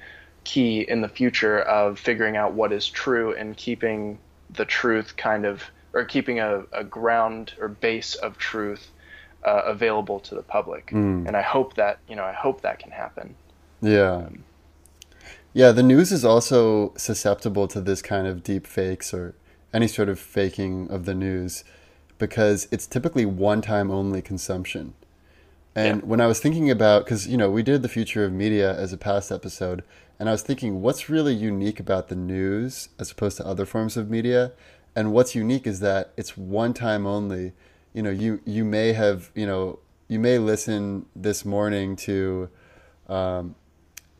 key 0.45 0.81
in 0.81 1.01
the 1.01 1.09
future 1.09 1.59
of 1.61 1.99
figuring 1.99 2.37
out 2.37 2.53
what 2.53 2.71
is 2.71 2.87
true 2.87 3.33
and 3.35 3.57
keeping 3.57 4.17
the 4.51 4.65
truth 4.65 5.17
kind 5.17 5.45
of 5.45 5.63
or 5.93 6.05
keeping 6.05 6.39
a, 6.39 6.63
a 6.71 6.83
ground 6.83 7.53
or 7.59 7.67
base 7.67 8.15
of 8.15 8.37
truth 8.37 8.91
uh, 9.43 9.61
available 9.65 10.19
to 10.19 10.35
the 10.35 10.43
public 10.43 10.87
mm. 10.87 11.27
and 11.27 11.35
i 11.35 11.41
hope 11.41 11.75
that 11.75 11.99
you 12.07 12.15
know 12.15 12.23
i 12.23 12.31
hope 12.31 12.61
that 12.61 12.79
can 12.79 12.91
happen 12.91 13.35
yeah 13.81 14.13
um, 14.13 14.43
yeah 15.53 15.71
the 15.71 15.83
news 15.83 16.11
is 16.11 16.23
also 16.23 16.93
susceptible 16.95 17.67
to 17.67 17.81
this 17.81 18.01
kind 18.01 18.27
of 18.27 18.43
deep 18.43 18.65
fakes 18.65 19.13
or 19.13 19.35
any 19.73 19.87
sort 19.87 20.07
of 20.07 20.19
faking 20.19 20.87
of 20.89 21.05
the 21.05 21.13
news 21.13 21.63
because 22.17 22.67
it's 22.71 22.87
typically 22.87 23.25
one 23.25 23.61
time 23.61 23.91
only 23.91 24.21
consumption 24.21 24.93
And 25.75 26.01
yeah. 26.01 26.07
when 26.07 26.21
I 26.21 26.27
was 26.27 26.39
thinking 26.39 26.71
about, 26.71 27.03
because 27.03 27.27
you 27.27 27.37
know, 27.37 27.51
we 27.51 27.61
did 27.61 27.81
the 27.81 27.89
future 27.89 28.23
of 28.23 28.31
media 28.31 28.73
as 28.75 28.93
a 28.93 28.97
past 28.97 29.31
episode, 29.31 29.83
and 30.19 30.29
I 30.29 30.31
was 30.31 30.41
thinking, 30.41 30.81
what's 30.81 31.09
really 31.09 31.33
unique 31.33 31.79
about 31.79 32.07
the 32.07 32.15
news 32.15 32.89
as 32.99 33.11
opposed 33.11 33.37
to 33.37 33.45
other 33.45 33.65
forms 33.65 33.97
of 33.97 34.09
media? 34.09 34.53
And 34.95 35.11
what's 35.11 35.35
unique 35.35 35.67
is 35.67 35.81
that 35.81 36.13
it's 36.15 36.37
one 36.37 36.73
time 36.73 37.05
only. 37.05 37.53
You 37.93 38.03
know, 38.03 38.11
you 38.11 38.39
you 38.45 38.63
may 38.63 38.93
have, 38.93 39.31
you 39.35 39.45
know, 39.45 39.79
you 40.07 40.19
may 40.19 40.37
listen 40.37 41.05
this 41.15 41.43
morning 41.43 41.95
to, 41.97 42.49
um, 43.09 43.55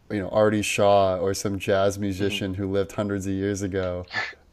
you 0.09 0.19
know, 0.19 0.29
Artie 0.29 0.61
Shaw 0.61 1.17
or 1.17 1.33
some 1.33 1.59
jazz 1.59 1.97
musician 1.97 2.53
mm-hmm. 2.53 2.61
who 2.61 2.71
lived 2.71 2.93
hundreds 2.93 3.25
of 3.27 3.33
years 3.33 3.61
ago, 3.61 4.05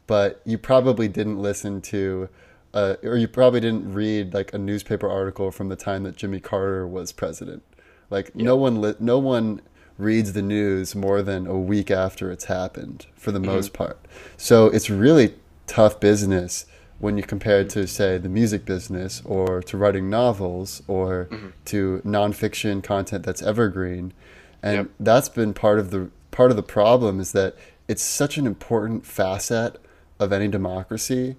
but 0.07 0.41
you 0.45 0.57
probably 0.57 1.07
didn't 1.07 1.41
listen 1.41 1.81
to 1.81 2.29
uh, 2.73 2.95
or 3.03 3.17
you 3.17 3.27
probably 3.27 3.59
didn't 3.59 3.93
read 3.93 4.33
like 4.33 4.53
a 4.53 4.57
newspaper 4.57 5.09
article 5.09 5.51
from 5.51 5.69
the 5.69 5.75
time 5.75 6.03
that 6.03 6.15
Jimmy 6.15 6.39
Carter 6.39 6.87
was 6.87 7.11
president. 7.11 7.63
Like 8.09 8.35
no 8.35 8.55
one, 8.55 8.81
li- 8.81 8.95
no 8.99 9.19
one 9.19 9.61
reads 9.97 10.33
the 10.33 10.41
news 10.41 10.95
more 10.95 11.21
than 11.21 11.47
a 11.47 11.57
week 11.57 11.91
after 11.91 12.31
it's 12.31 12.45
happened 12.45 13.05
for 13.15 13.31
the 13.31 13.39
mm-hmm. 13.39 13.51
most 13.51 13.73
part. 13.73 13.99
So 14.37 14.67
it's 14.67 14.89
really 14.89 15.35
tough 15.67 15.99
business 15.99 16.65
when 16.99 17.17
you 17.17 17.23
compare 17.23 17.61
it 17.61 17.69
to 17.71 17.87
say 17.87 18.17
the 18.17 18.29
music 18.29 18.65
business 18.65 19.21
or 19.25 19.61
to 19.63 19.77
writing 19.77 20.09
novels 20.09 20.81
or 20.87 21.27
mm-hmm. 21.31 21.49
to 21.65 22.01
nonfiction 22.05 22.83
content 22.83 23.23
that's 23.25 23.41
evergreen. 23.41 24.13
And 24.61 24.77
yep. 24.77 24.89
that's 24.99 25.29
been 25.29 25.53
part 25.53 25.79
of 25.79 25.91
the 25.91 26.09
part 26.31 26.49
of 26.49 26.57
the 26.57 26.63
problem 26.63 27.19
is 27.19 27.31
that 27.33 27.55
it's 27.87 28.01
such 28.01 28.37
an 28.37 28.47
important 28.47 29.05
facet 29.05 29.79
of 30.19 30.31
any 30.31 30.47
democracy 30.47 31.35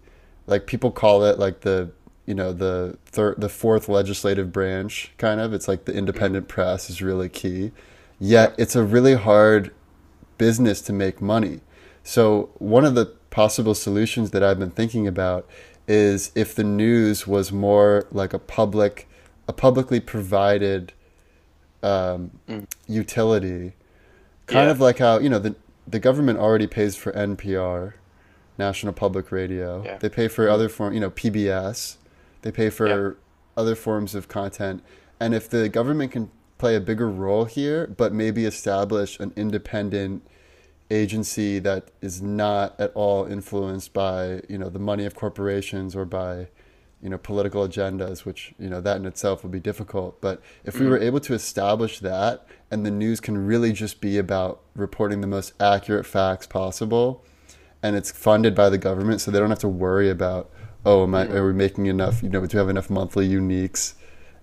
like 0.46 0.66
people 0.66 0.90
call 0.90 1.24
it 1.24 1.38
like 1.38 1.60
the 1.60 1.90
you 2.26 2.34
know 2.34 2.52
the 2.52 2.96
third 3.06 3.40
the 3.40 3.48
fourth 3.48 3.88
legislative 3.88 4.52
branch 4.52 5.12
kind 5.18 5.40
of 5.40 5.52
it's 5.52 5.68
like 5.68 5.84
the 5.84 5.94
independent 5.94 6.48
press 6.48 6.88
is 6.88 7.02
really 7.02 7.28
key 7.28 7.70
yet 8.18 8.54
it's 8.58 8.76
a 8.76 8.82
really 8.82 9.14
hard 9.14 9.72
business 10.38 10.80
to 10.80 10.92
make 10.92 11.20
money 11.20 11.60
so 12.02 12.50
one 12.58 12.84
of 12.84 12.94
the 12.94 13.06
possible 13.30 13.74
solutions 13.74 14.30
that 14.30 14.42
i've 14.42 14.58
been 14.58 14.70
thinking 14.70 15.06
about 15.06 15.48
is 15.86 16.32
if 16.34 16.54
the 16.54 16.64
news 16.64 17.26
was 17.26 17.52
more 17.52 18.06
like 18.10 18.32
a 18.32 18.38
public 18.38 19.08
a 19.46 19.52
publicly 19.52 20.00
provided 20.00 20.92
um, 21.82 22.30
mm. 22.48 22.66
utility 22.88 23.74
kind 24.46 24.66
yeah. 24.66 24.70
of 24.70 24.80
like 24.80 24.98
how 24.98 25.18
you 25.18 25.28
know 25.28 25.38
the 25.38 25.54
the 25.86 25.98
government 25.98 26.38
already 26.38 26.66
pays 26.66 26.96
for 26.96 27.12
npr 27.12 27.94
National 28.58 28.92
Public 28.92 29.32
Radio. 29.32 29.82
Yeah. 29.84 29.98
They 29.98 30.08
pay 30.08 30.28
for 30.28 30.48
other 30.48 30.68
form, 30.68 30.94
you 30.94 31.00
know, 31.00 31.10
PBS. 31.10 31.96
They 32.42 32.52
pay 32.52 32.70
for 32.70 32.86
yeah. 32.86 33.14
other 33.56 33.74
forms 33.74 34.14
of 34.14 34.28
content. 34.28 34.82
And 35.18 35.34
if 35.34 35.48
the 35.48 35.68
government 35.68 36.12
can 36.12 36.30
play 36.64 36.76
a 36.76 36.80
bigger 36.80 37.10
role 37.10 37.44
here, 37.44 37.86
but 37.86 38.10
maybe 38.14 38.46
establish 38.46 39.20
an 39.20 39.30
independent 39.36 40.26
agency 40.90 41.58
that 41.58 41.90
is 42.00 42.22
not 42.22 42.74
at 42.80 42.90
all 42.94 43.26
influenced 43.26 43.92
by, 43.92 44.40
you 44.48 44.56
know, 44.56 44.70
the 44.70 44.78
money 44.78 45.04
of 45.04 45.14
corporations 45.14 45.94
or 45.94 46.06
by, 46.06 46.48
you 47.02 47.10
know, 47.10 47.18
political 47.18 47.68
agendas, 47.68 48.24
which, 48.24 48.54
you 48.58 48.70
know, 48.70 48.80
that 48.80 48.96
in 48.96 49.04
itself 49.04 49.42
would 49.42 49.52
be 49.52 49.60
difficult. 49.60 50.22
But 50.22 50.40
if 50.64 50.76
we 50.76 50.86
mm-hmm. 50.86 50.92
were 50.92 50.98
able 50.98 51.20
to 51.20 51.34
establish 51.34 51.98
that 51.98 52.46
and 52.70 52.86
the 52.86 52.90
news 52.90 53.20
can 53.20 53.36
really 53.46 53.74
just 53.74 54.00
be 54.00 54.16
about 54.16 54.62
reporting 54.74 55.20
the 55.20 55.26
most 55.26 55.52
accurate 55.60 56.06
facts 56.06 56.46
possible, 56.46 57.22
and 57.82 57.94
it's 57.94 58.10
funded 58.10 58.54
by 58.54 58.70
the 58.70 58.78
government, 58.78 59.20
so 59.20 59.30
they 59.30 59.38
don't 59.38 59.50
have 59.50 59.58
to 59.58 59.68
worry 59.68 60.08
about 60.08 60.50
oh, 60.86 61.02
am 61.02 61.14
I, 61.14 61.26
are 61.26 61.46
we 61.46 61.52
making 61.52 61.86
enough? 61.86 62.22
You 62.22 62.30
know, 62.30 62.44
do 62.46 62.56
we 62.56 62.58
have 62.58 62.70
enough 62.70 62.88
monthly 62.88 63.28
uniques? 63.28 63.94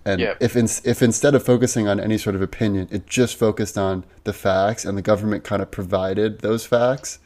And 0.04 0.20
if 0.40 0.56
in, 0.56 0.66
if 0.84 1.02
instead 1.02 1.34
of 1.34 1.44
focusing 1.44 1.86
on 1.86 2.00
any 2.00 2.18
sort 2.18 2.34
of 2.34 2.42
opinion, 2.42 2.88
it 2.90 3.06
just 3.06 3.36
focused 3.36 3.78
on 3.78 4.04
the 4.24 4.32
facts, 4.32 4.84
and 4.84 4.98
the 4.98 5.02
government 5.02 5.44
kind 5.44 5.62
of 5.62 5.70
provided 5.70 6.40
those 6.40 6.66
facts, 6.66 7.20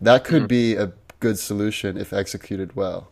that 0.00 0.24
could 0.24 0.42
mm-hmm. 0.42 0.46
be 0.46 0.74
a 0.74 0.92
good 1.20 1.38
solution 1.38 1.96
if 1.96 2.12
executed 2.12 2.74
well. 2.74 3.08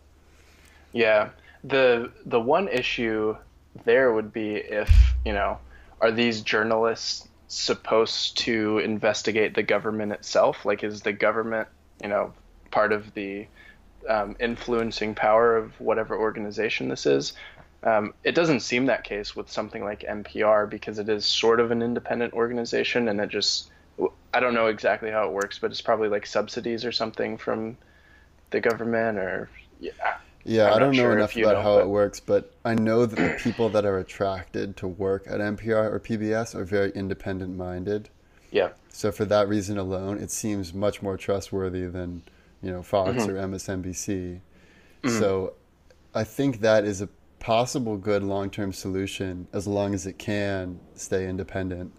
Yeah, 0.92 1.30
the 1.62 2.10
the 2.26 2.40
one 2.40 2.68
issue 2.68 3.36
there 3.84 4.12
would 4.12 4.32
be 4.32 4.56
if 4.56 4.90
you 5.24 5.32
know, 5.32 5.58
are 6.00 6.10
these 6.10 6.40
journalists 6.40 7.28
supposed 7.46 8.36
to 8.38 8.78
investigate 8.78 9.54
the 9.54 9.62
government 9.62 10.12
itself? 10.12 10.64
Like, 10.64 10.82
is 10.82 11.02
the 11.02 11.12
government 11.12 11.68
you 12.02 12.08
know 12.08 12.32
part 12.72 12.92
of 12.92 13.14
the 13.14 13.46
um, 14.08 14.36
influencing 14.40 15.14
power 15.14 15.56
of 15.56 15.78
whatever 15.80 16.16
organization 16.18 16.88
this 16.88 17.06
is. 17.06 17.32
Um, 17.84 18.14
it 18.24 18.34
doesn't 18.34 18.60
seem 18.60 18.86
that 18.86 19.04
case 19.04 19.36
with 19.36 19.50
something 19.50 19.84
like 19.84 20.00
NPR 20.00 20.68
because 20.68 20.98
it 20.98 21.08
is 21.08 21.26
sort 21.26 21.60
of 21.60 21.70
an 21.70 21.82
independent 21.82 22.32
organization 22.32 23.08
and 23.08 23.20
it 23.20 23.28
just 23.28 23.70
I 24.32 24.40
don't 24.40 24.54
know 24.54 24.66
exactly 24.66 25.10
how 25.10 25.28
it 25.28 25.32
works, 25.32 25.58
but 25.58 25.70
it's 25.70 25.82
probably 25.82 26.08
like 26.08 26.26
subsidies 26.26 26.84
or 26.84 26.90
something 26.90 27.36
from 27.36 27.76
the 28.50 28.60
government 28.60 29.18
or 29.18 29.48
yeah. 29.80 29.90
Yeah, 30.46 30.66
I'm 30.66 30.74
I 30.74 30.78
do 30.78 30.84
not 30.84 30.86
know 30.88 31.02
sure 31.02 31.12
enough 31.16 31.36
about 31.36 31.54
know, 31.54 31.62
how 31.62 31.76
but... 31.76 31.84
it 31.84 31.88
works, 31.88 32.20
but 32.20 32.52
I 32.64 32.74
know 32.74 33.06
that 33.06 33.16
the 33.16 33.42
people 33.42 33.70
that 33.70 33.86
are 33.86 33.98
attracted 33.98 34.76
to 34.78 34.88
work 34.88 35.24
at 35.26 35.40
NPR 35.40 35.90
or 35.90 36.00
PBS 36.00 36.54
are 36.54 36.64
very 36.64 36.90
independent 36.90 37.56
minded. 37.56 38.10
Yeah. 38.50 38.70
So 38.88 39.10
for 39.10 39.24
that 39.24 39.48
reason 39.48 39.78
alone, 39.78 40.18
it 40.18 40.30
seems 40.30 40.74
much 40.74 41.00
more 41.00 41.16
trustworthy 41.16 41.86
than 41.86 42.22
you 42.64 42.70
know, 42.70 42.82
Fox 42.82 43.10
mm-hmm. 43.10 43.30
or 43.30 43.34
MSNBC. 43.34 44.40
Mm-hmm. 45.02 45.18
So 45.18 45.52
I 46.14 46.24
think 46.24 46.60
that 46.60 46.84
is 46.84 47.02
a 47.02 47.08
possible 47.44 47.98
good 47.98 48.22
long 48.22 48.48
term 48.48 48.72
solution 48.72 49.46
as 49.52 49.66
long 49.66 49.92
as 49.92 50.06
it 50.06 50.18
can 50.18 50.80
stay 50.94 51.28
independent. 51.28 51.92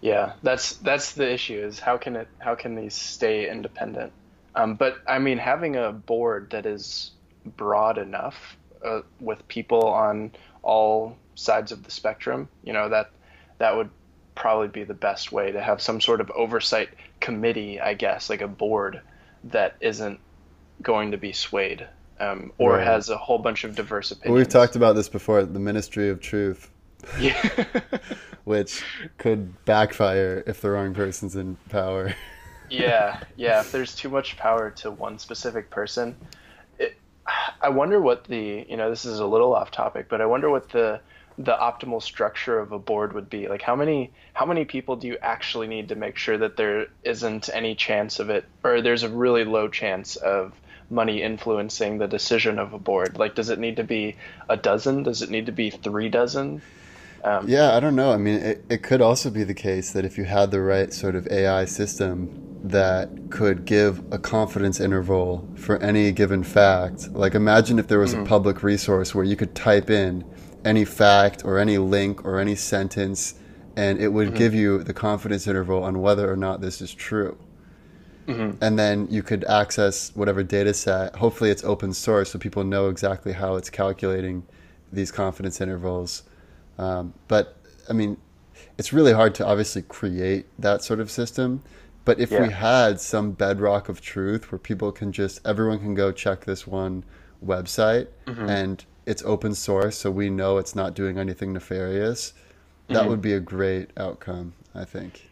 Yeah, 0.00 0.32
that's 0.42 0.76
that's 0.76 1.12
the 1.12 1.30
issue 1.30 1.60
is 1.60 1.78
how 1.78 1.98
can 1.98 2.16
it 2.16 2.28
how 2.38 2.54
can 2.54 2.74
these 2.74 2.94
stay 2.94 3.50
independent? 3.50 4.10
Um, 4.54 4.74
but 4.76 4.96
I 5.06 5.18
mean, 5.18 5.36
having 5.36 5.76
a 5.76 5.92
board 5.92 6.48
that 6.52 6.64
is 6.64 7.10
broad 7.44 7.98
enough 7.98 8.56
uh, 8.82 9.02
with 9.20 9.46
people 9.48 9.86
on 9.86 10.32
all 10.62 11.18
sides 11.34 11.70
of 11.70 11.82
the 11.82 11.90
spectrum, 11.90 12.48
you 12.64 12.72
know 12.72 12.88
that 12.88 13.10
that 13.58 13.76
would 13.76 13.90
probably 14.34 14.68
be 14.68 14.84
the 14.84 14.94
best 14.94 15.30
way 15.30 15.52
to 15.52 15.60
have 15.60 15.82
some 15.82 16.00
sort 16.00 16.22
of 16.22 16.30
oversight 16.30 16.88
committee, 17.20 17.80
I 17.80 17.92
guess, 17.92 18.30
like 18.30 18.40
a 18.40 18.48
board 18.48 19.02
that 19.44 19.76
isn't 19.80 20.20
going 20.80 21.10
to 21.10 21.18
be 21.18 21.34
swayed 21.34 21.86
um, 22.20 22.52
or 22.58 22.74
right. 22.74 22.86
has 22.86 23.08
a 23.08 23.16
whole 23.16 23.38
bunch 23.38 23.64
of 23.64 23.74
diverse 23.74 24.10
opinions. 24.10 24.30
Well, 24.30 24.38
we've 24.38 24.48
talked 24.48 24.76
about 24.76 24.94
this 24.94 25.08
before 25.08 25.44
the 25.44 25.58
Ministry 25.58 26.08
of 26.08 26.20
Truth. 26.20 26.70
Yeah. 27.20 27.64
which 28.48 28.82
could 29.18 29.62
backfire 29.66 30.42
if 30.46 30.62
the 30.62 30.70
wrong 30.70 30.94
person's 30.94 31.36
in 31.36 31.56
power. 31.68 32.14
yeah, 32.70 33.22
yeah. 33.36 33.60
If 33.60 33.72
there's 33.72 33.94
too 33.94 34.08
much 34.08 34.38
power 34.38 34.70
to 34.70 34.90
one 34.90 35.18
specific 35.18 35.68
person, 35.68 36.16
it, 36.78 36.96
I 37.60 37.68
wonder 37.68 38.00
what 38.00 38.24
the 38.24 38.64
you 38.66 38.78
know 38.78 38.88
this 38.88 39.04
is 39.04 39.20
a 39.20 39.26
little 39.26 39.54
off 39.54 39.70
topic, 39.70 40.06
but 40.08 40.22
I 40.22 40.26
wonder 40.26 40.48
what 40.48 40.70
the 40.70 41.00
the 41.36 41.52
optimal 41.52 42.02
structure 42.02 42.58
of 42.58 42.72
a 42.72 42.78
board 42.78 43.12
would 43.12 43.30
be 43.30 43.48
like 43.48 43.62
how 43.62 43.76
many 43.76 44.10
how 44.32 44.44
many 44.44 44.64
people 44.64 44.96
do 44.96 45.06
you 45.06 45.18
actually 45.22 45.68
need 45.68 45.90
to 45.90 45.94
make 45.94 46.16
sure 46.16 46.36
that 46.36 46.56
there 46.56 46.86
isn't 47.04 47.48
any 47.52 47.76
chance 47.76 48.18
of 48.18 48.28
it 48.28 48.44
or 48.64 48.82
there's 48.82 49.04
a 49.04 49.08
really 49.08 49.44
low 49.44 49.68
chance 49.68 50.16
of 50.16 50.52
money 50.90 51.22
influencing 51.22 51.98
the 51.98 52.06
decision 52.06 52.58
of 52.58 52.72
a 52.72 52.78
board 52.78 53.18
like 53.18 53.34
does 53.34 53.50
it 53.50 53.58
need 53.58 53.76
to 53.76 53.84
be 53.84 54.16
a 54.48 54.56
dozen 54.56 55.02
does 55.02 55.22
it 55.22 55.30
need 55.30 55.46
to 55.46 55.52
be 55.52 55.70
three 55.70 56.08
dozen 56.08 56.62
um, 57.24 57.48
yeah 57.48 57.76
i 57.76 57.80
don't 57.80 57.96
know 57.96 58.12
i 58.12 58.16
mean 58.16 58.36
it, 58.36 58.64
it 58.68 58.82
could 58.82 59.00
also 59.00 59.30
be 59.30 59.44
the 59.44 59.54
case 59.54 59.92
that 59.92 60.04
if 60.04 60.16
you 60.16 60.24
had 60.24 60.50
the 60.50 60.60
right 60.60 60.92
sort 60.92 61.14
of 61.14 61.26
ai 61.28 61.64
system 61.64 62.44
that 62.64 63.08
could 63.30 63.64
give 63.64 64.02
a 64.12 64.18
confidence 64.18 64.80
interval 64.80 65.48
for 65.56 65.76
any 65.78 66.10
given 66.10 66.42
fact 66.42 67.08
like 67.12 67.34
imagine 67.34 67.78
if 67.78 67.86
there 67.86 67.98
was 67.98 68.14
mm-hmm. 68.14 68.22
a 68.22 68.26
public 68.26 68.62
resource 68.62 69.14
where 69.14 69.24
you 69.24 69.36
could 69.36 69.54
type 69.54 69.90
in 69.90 70.24
any 70.64 70.84
fact 70.84 71.44
or 71.44 71.58
any 71.58 71.78
link 71.78 72.24
or 72.24 72.38
any 72.38 72.54
sentence, 72.54 73.34
and 73.76 73.98
it 74.00 74.08
would 74.08 74.28
mm-hmm. 74.28 74.36
give 74.36 74.54
you 74.54 74.82
the 74.82 74.92
confidence 74.92 75.46
interval 75.46 75.82
on 75.82 76.00
whether 76.00 76.30
or 76.30 76.36
not 76.36 76.60
this 76.60 76.80
is 76.80 76.92
true. 76.92 77.38
Mm-hmm. 78.28 78.62
And 78.62 78.78
then 78.78 79.08
you 79.10 79.22
could 79.22 79.44
access 79.44 80.12
whatever 80.14 80.42
data 80.42 80.74
set. 80.74 81.16
Hopefully, 81.16 81.50
it's 81.50 81.64
open 81.64 81.92
source 81.92 82.30
so 82.30 82.38
people 82.38 82.62
know 82.62 82.88
exactly 82.88 83.32
how 83.32 83.56
it's 83.56 83.70
calculating 83.70 84.44
these 84.92 85.10
confidence 85.10 85.60
intervals. 85.60 86.24
Um, 86.78 87.14
but 87.26 87.56
I 87.88 87.92
mean, 87.94 88.18
it's 88.76 88.92
really 88.92 89.12
hard 89.12 89.34
to 89.36 89.46
obviously 89.46 89.82
create 89.82 90.46
that 90.58 90.84
sort 90.84 91.00
of 91.00 91.10
system. 91.10 91.62
But 92.04 92.20
if 92.20 92.30
yeah. 92.30 92.42
we 92.42 92.52
had 92.52 93.00
some 93.00 93.32
bedrock 93.32 93.88
of 93.88 94.00
truth 94.00 94.50
where 94.50 94.58
people 94.58 94.92
can 94.92 95.12
just, 95.12 95.46
everyone 95.46 95.78
can 95.78 95.94
go 95.94 96.10
check 96.12 96.44
this 96.44 96.66
one 96.66 97.04
website 97.44 98.08
mm-hmm. 98.26 98.48
and 98.48 98.84
it's 99.04 99.22
open 99.24 99.54
source, 99.54 99.96
so 99.96 100.10
we 100.10 100.28
know 100.30 100.58
it's 100.58 100.74
not 100.74 100.94
doing 100.94 101.18
anything 101.18 101.52
nefarious. 101.52 102.34
That 102.88 103.00
mm-hmm. 103.00 103.08
would 103.08 103.22
be 103.22 103.32
a 103.32 103.40
great 103.40 103.90
outcome, 103.96 104.54
I 104.74 104.84
think. 104.84 105.30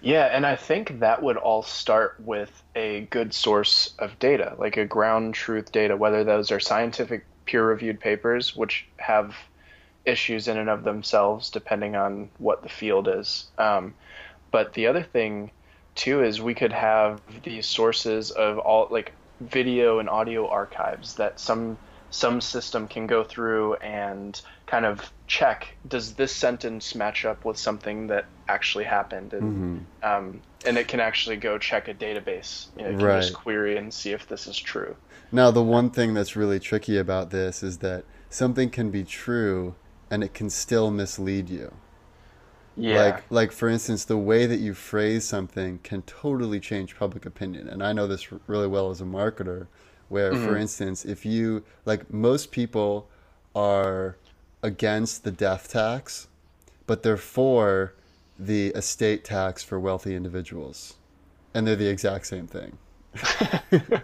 Yeah, 0.00 0.26
and 0.26 0.46
I 0.46 0.56
think 0.56 1.00
that 1.00 1.22
would 1.22 1.36
all 1.36 1.62
start 1.62 2.16
with 2.20 2.62
a 2.74 3.02
good 3.10 3.34
source 3.34 3.94
of 3.98 4.18
data, 4.18 4.54
like 4.58 4.76
a 4.78 4.86
ground 4.86 5.34
truth 5.34 5.72
data, 5.72 5.96
whether 5.96 6.24
those 6.24 6.50
are 6.50 6.60
scientific 6.60 7.26
peer 7.44 7.66
reviewed 7.66 8.00
papers, 8.00 8.56
which 8.56 8.86
have, 8.98 9.36
issues 10.06 10.48
in 10.48 10.56
and 10.56 10.70
of 10.70 10.82
themselves, 10.84 11.50
depending 11.50 11.94
on 11.94 12.30
what 12.38 12.62
the 12.62 12.68
field 12.68 13.06
is. 13.06 13.50
Um, 13.58 13.94
but 14.50 14.72
the 14.72 14.86
other 14.86 15.02
thing, 15.02 15.50
too, 15.94 16.22
is 16.24 16.40
we 16.40 16.54
could 16.54 16.72
have 16.72 17.20
these 17.44 17.66
sources 17.66 18.30
of 18.30 18.58
all 18.58 18.88
like 18.90 19.12
video 19.40 19.98
and 19.98 20.08
audio 20.08 20.48
archives 20.48 21.14
that 21.16 21.38
some 21.38 21.76
some 22.10 22.40
system 22.40 22.88
can 22.88 23.06
go 23.06 23.22
through 23.24 23.74
and 23.76 24.40
kind 24.66 24.84
of 24.84 25.12
check 25.26 25.68
does 25.88 26.14
this 26.14 26.34
sentence 26.34 26.94
match 26.94 27.24
up 27.24 27.44
with 27.44 27.56
something 27.56 28.08
that 28.08 28.26
actually 28.48 28.84
happened 28.84 29.32
and 29.32 29.42
mm-hmm. 29.42 30.08
um, 30.08 30.40
and 30.66 30.76
it 30.76 30.88
can 30.88 31.00
actually 31.00 31.36
go 31.36 31.56
check 31.56 31.88
a 31.88 31.94
database 31.94 32.66
you 32.76 32.82
know, 32.82 32.90
it 32.90 32.92
can 32.92 33.06
right. 33.06 33.20
just 33.20 33.34
query 33.34 33.76
and 33.76 33.92
see 33.94 34.10
if 34.10 34.26
this 34.28 34.46
is 34.46 34.58
true 34.58 34.94
now 35.32 35.50
the 35.50 35.62
one 35.62 35.90
thing 35.90 36.14
that's 36.14 36.36
really 36.36 36.58
tricky 36.58 36.98
about 36.98 37.30
this 37.30 37.62
is 37.62 37.78
that 37.78 38.04
something 38.28 38.68
can 38.70 38.90
be 38.90 39.04
true 39.04 39.74
and 40.10 40.24
it 40.24 40.34
can 40.34 40.50
still 40.50 40.90
mislead 40.90 41.48
you 41.48 41.72
yeah. 42.76 43.02
Like 43.04 43.24
like 43.30 43.52
for 43.52 43.68
instance, 43.68 44.04
the 44.04 44.16
way 44.16 44.46
that 44.46 44.58
you 44.58 44.74
phrase 44.74 45.24
something 45.24 45.80
can 45.82 46.02
totally 46.02 46.60
change 46.60 46.96
public 46.96 47.26
opinion. 47.26 47.68
And 47.68 47.82
I 47.82 47.92
know 47.92 48.06
this 48.06 48.28
really 48.46 48.68
well 48.68 48.90
as 48.90 49.00
a 49.00 49.04
marketer 49.04 49.66
where 50.10 50.32
mm-hmm. 50.32 50.44
for 50.44 50.56
instance, 50.56 51.06
if 51.06 51.24
you 51.24 51.64
like 51.86 52.12
most 52.12 52.52
people 52.52 53.08
are 53.54 54.18
against 54.62 55.24
the 55.24 55.30
death 55.30 55.72
tax, 55.72 56.28
but 56.86 57.02
they're 57.02 57.16
for 57.16 57.94
the 58.38 58.68
estate 58.68 59.24
tax 59.24 59.62
for 59.62 59.80
wealthy 59.80 60.14
individuals. 60.14 60.94
And 61.54 61.66
they're 61.66 61.76
the 61.76 61.88
exact 61.88 62.26
same 62.26 62.46
thing. 62.46 62.76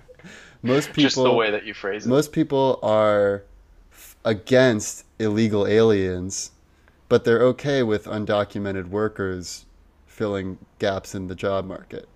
most 0.62 0.88
people 0.88 1.02
just 1.02 1.16
the 1.16 1.32
way 1.32 1.50
that 1.50 1.64
you 1.64 1.74
phrase 1.74 2.06
it. 2.06 2.08
Most 2.08 2.32
people 2.32 2.80
are 2.82 3.44
f- 3.92 4.16
against 4.24 5.04
illegal 5.18 5.66
aliens 5.66 6.52
but 7.08 7.24
they're 7.24 7.42
okay 7.42 7.82
with 7.82 8.04
undocumented 8.06 8.88
workers 8.88 9.66
filling 10.06 10.58
gaps 10.78 11.14
in 11.14 11.28
the 11.28 11.34
job 11.34 11.64
market. 11.64 12.08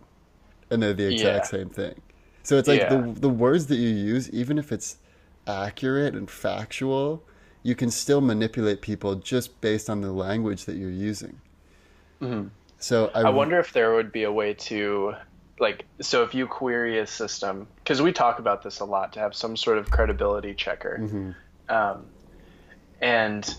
And 0.70 0.82
they're 0.82 0.94
the 0.94 1.12
exact 1.12 1.46
yeah. 1.46 1.58
same 1.58 1.68
thing. 1.68 2.00
So 2.42 2.56
it's 2.56 2.68
like 2.68 2.80
yeah. 2.80 2.88
the 2.88 3.20
the 3.20 3.28
words 3.28 3.66
that 3.66 3.76
you 3.76 3.88
use, 3.88 4.30
even 4.30 4.58
if 4.58 4.72
it's 4.72 4.96
accurate 5.46 6.14
and 6.14 6.30
factual, 6.30 7.22
you 7.62 7.74
can 7.74 7.90
still 7.90 8.20
manipulate 8.20 8.80
people 8.80 9.16
just 9.16 9.60
based 9.60 9.90
on 9.90 10.00
the 10.00 10.12
language 10.12 10.64
that 10.64 10.76
you're 10.76 10.90
using. 10.90 11.40
Mm-hmm. 12.20 12.48
So 12.78 13.10
I, 13.14 13.22
I 13.22 13.30
wonder 13.30 13.58
if 13.58 13.72
there 13.72 13.94
would 13.94 14.10
be 14.12 14.22
a 14.24 14.32
way 14.32 14.54
to 14.54 15.14
like 15.58 15.84
so 16.00 16.22
if 16.22 16.34
you 16.34 16.46
query 16.46 16.98
a 16.98 17.06
system 17.06 17.66
because 17.76 18.00
we 18.00 18.12
talk 18.12 18.38
about 18.38 18.62
this 18.62 18.80
a 18.80 18.84
lot 18.84 19.12
to 19.12 19.20
have 19.20 19.34
some 19.34 19.58
sort 19.58 19.76
of 19.76 19.90
credibility 19.90 20.54
checker 20.54 20.98
mm-hmm. 21.02 21.32
um, 21.68 22.06
and 23.02 23.56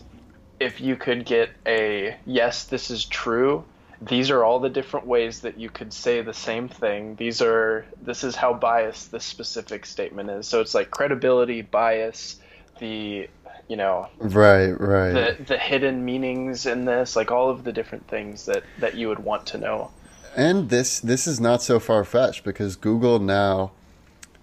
if 0.62 0.80
you 0.80 0.96
could 0.96 1.26
get 1.26 1.50
a 1.66 2.16
yes, 2.26 2.66
this 2.66 2.92
is 2.92 3.06
true. 3.06 3.66
These 4.02 4.32
are 4.32 4.44
all 4.44 4.60
the 4.60 4.70
different 4.70 5.06
ways 5.06 5.42
that 5.42 5.60
you 5.60 5.70
could 5.70 5.94
say 5.94 6.22
the 6.22 6.34
same 6.34 6.68
thing. 6.68 7.16
These 7.16 7.42
are 7.42 7.86
this 8.02 8.24
is 8.24 8.36
how 8.36 8.54
biased 8.54 9.12
this 9.12 9.24
specific 9.24 9.86
statement 9.86 10.30
is. 10.30 10.48
So 10.48 10.60
it's 10.60 10.74
like 10.74 10.90
credibility, 10.90 11.62
bias, 11.62 12.40
the 12.80 13.30
you 13.68 13.78
know 13.78 14.10
right 14.18 14.72
right 14.82 15.14
the 15.14 15.44
the 15.46 15.58
hidden 15.58 16.04
meanings 16.04 16.66
in 16.66 16.84
this 16.84 17.16
like 17.16 17.32
all 17.32 17.50
of 17.50 17.64
the 17.64 17.72
different 17.72 18.06
things 18.08 18.46
that 18.46 18.64
that 18.80 18.96
you 18.96 19.08
would 19.08 19.20
want 19.20 19.46
to 19.46 19.58
know 19.58 19.92
and 20.36 20.70
this 20.70 21.00
this 21.00 21.26
is 21.26 21.40
not 21.40 21.62
so 21.62 21.80
far 21.80 22.04
fetched 22.04 22.44
because 22.44 22.76
google 22.76 23.20
now 23.20 23.72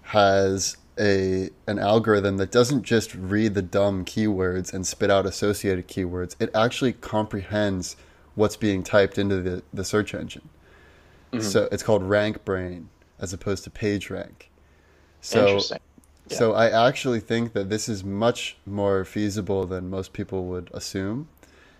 has 0.01 0.77
a 0.99 1.49
an 1.65 1.79
algorithm 1.79 2.37
that 2.37 2.51
doesn't 2.51 2.83
just 2.83 3.15
read 3.15 3.53
the 3.53 3.61
dumb 3.61 4.03
keywords 4.03 4.73
and 4.73 4.85
spit 4.85 5.09
out 5.09 5.25
associated 5.25 5.87
keywords. 5.87 6.35
It 6.39 6.49
actually 6.53 6.93
comprehends 6.93 7.95
what's 8.39 8.55
being 8.55 8.81
typed 8.83 9.17
into 9.17 9.41
the, 9.41 9.61
the 9.73 9.83
search 9.83 10.13
engine. 10.13 10.47
Mm-hmm. 11.33 11.43
So 11.43 11.67
it's 11.73 11.83
called 11.83 12.03
RankBrain 12.03 12.85
as 13.19 13.33
opposed 13.33 13.65
to 13.65 13.69
PageRank. 13.69 14.47
So 15.19 15.59
Yeah. 16.29 16.37
So 16.37 16.53
I 16.53 16.87
actually 16.87 17.19
think 17.19 17.53
that 17.53 17.69
this 17.69 17.89
is 17.89 18.03
much 18.03 18.55
more 18.65 19.03
feasible 19.03 19.65
than 19.65 19.89
most 19.89 20.13
people 20.13 20.45
would 20.45 20.69
assume. 20.73 21.27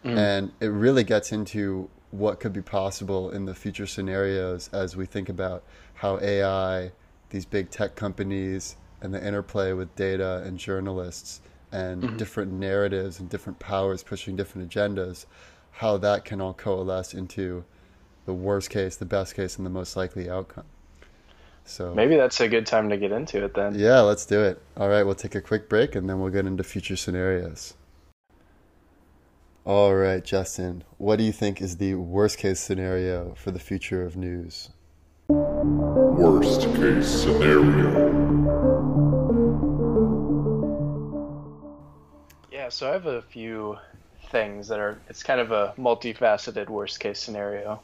Mm-hmm. 0.03 0.18
And 0.18 0.51
it 0.60 0.68
really 0.68 1.03
gets 1.03 1.32
into 1.32 1.89
what 2.12 2.39
could 2.39 2.51
be 2.51 2.62
possible 2.62 3.30
in 3.30 3.45
the 3.45 3.53
future 3.53 3.86
scenarios 3.86 4.70
as 4.74 4.97
we 4.97 5.05
think 5.05 5.30
about 5.30 5.64
how 5.93 6.20
AI, 6.20 6.91
these 7.30 7.45
big 7.45 7.70
tech 7.70 7.95
companies, 7.95 8.76
and 9.01 9.14
the 9.14 9.26
interplay 9.26 9.72
with 9.72 9.95
data 9.95 10.41
and 10.45 10.57
journalists 10.57 11.41
and 11.72 12.01
mm-hmm. 12.01 12.18
different 12.18 12.51
narratives 12.51 13.20
and 13.20 13.30
different 13.30 13.60
powers 13.60 14.03
pushing 14.03 14.36
different 14.36 14.70
agendas, 14.70 15.26
how 15.80 15.95
that 15.95 16.25
can 16.25 16.41
all 16.41 16.53
coalesce 16.53 17.13
into 17.13 17.63
the 18.25 18.34
worst 18.34 18.69
case, 18.69 18.97
the 18.97 19.05
best 19.05 19.34
case, 19.34 19.55
and 19.55 19.65
the 19.65 19.69
most 19.69 19.95
likely 19.95 20.30
outcome. 20.30 20.65
So 21.63 21.93
maybe 21.93 22.17
that's 22.17 22.41
a 22.41 22.49
good 22.49 22.65
time 22.65 22.89
to 22.89 22.97
get 22.97 23.13
into 23.13 23.45
it 23.45 23.53
then. 23.53 23.80
Yeah, 23.80 24.01
let's 24.01 24.25
do 24.25 24.43
it. 24.43 24.61
All 24.75 24.89
right, 24.89 25.03
we'll 25.03 25.15
take 25.15 25.36
a 25.36 25.41
quick 25.41 25.69
break 25.69 25.95
and 25.95 26.09
then 26.09 26.19
we'll 26.19 26.34
get 26.34 26.45
into 26.45 26.65
future 26.65 26.97
scenarios. 26.97 27.75
All 29.63 29.95
right, 29.95 30.21
Justin, 30.21 30.84
what 30.97 31.15
do 31.15 31.23
you 31.23 31.32
think 31.32 31.61
is 31.61 31.77
the 31.77 31.95
worst 31.95 32.39
case 32.39 32.59
scenario 32.59 33.34
for 33.36 33.51
the 33.51 33.59
future 33.59 34.03
of 34.03 34.17
news? 34.17 34.71
Worst 35.30 36.63
case 36.75 37.07
scenario. 37.07 38.19
Yeah, 42.51 42.67
so 42.67 42.89
I 42.89 42.91
have 42.91 43.05
a 43.05 43.21
few 43.21 43.77
things 44.30 44.67
that 44.67 44.80
are, 44.80 44.99
it's 45.09 45.23
kind 45.23 45.39
of 45.39 45.51
a 45.51 45.73
multifaceted 45.77 46.69
worst 46.69 46.99
case 46.99 47.19
scenario. 47.19 47.82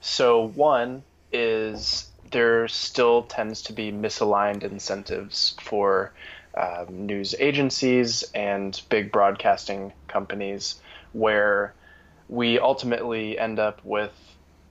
So, 0.00 0.48
one 0.48 1.04
is 1.32 2.10
there 2.30 2.66
still 2.68 3.22
tends 3.22 3.62
to 3.62 3.72
be 3.72 3.92
misaligned 3.92 4.64
incentives 4.64 5.54
for 5.60 6.12
um, 6.56 7.06
news 7.06 7.34
agencies 7.38 8.24
and 8.34 8.80
big 8.88 9.12
broadcasting 9.12 9.92
companies 10.08 10.80
where 11.12 11.74
we 12.28 12.58
ultimately 12.58 13.38
end 13.38 13.58
up 13.58 13.84
with 13.84 14.12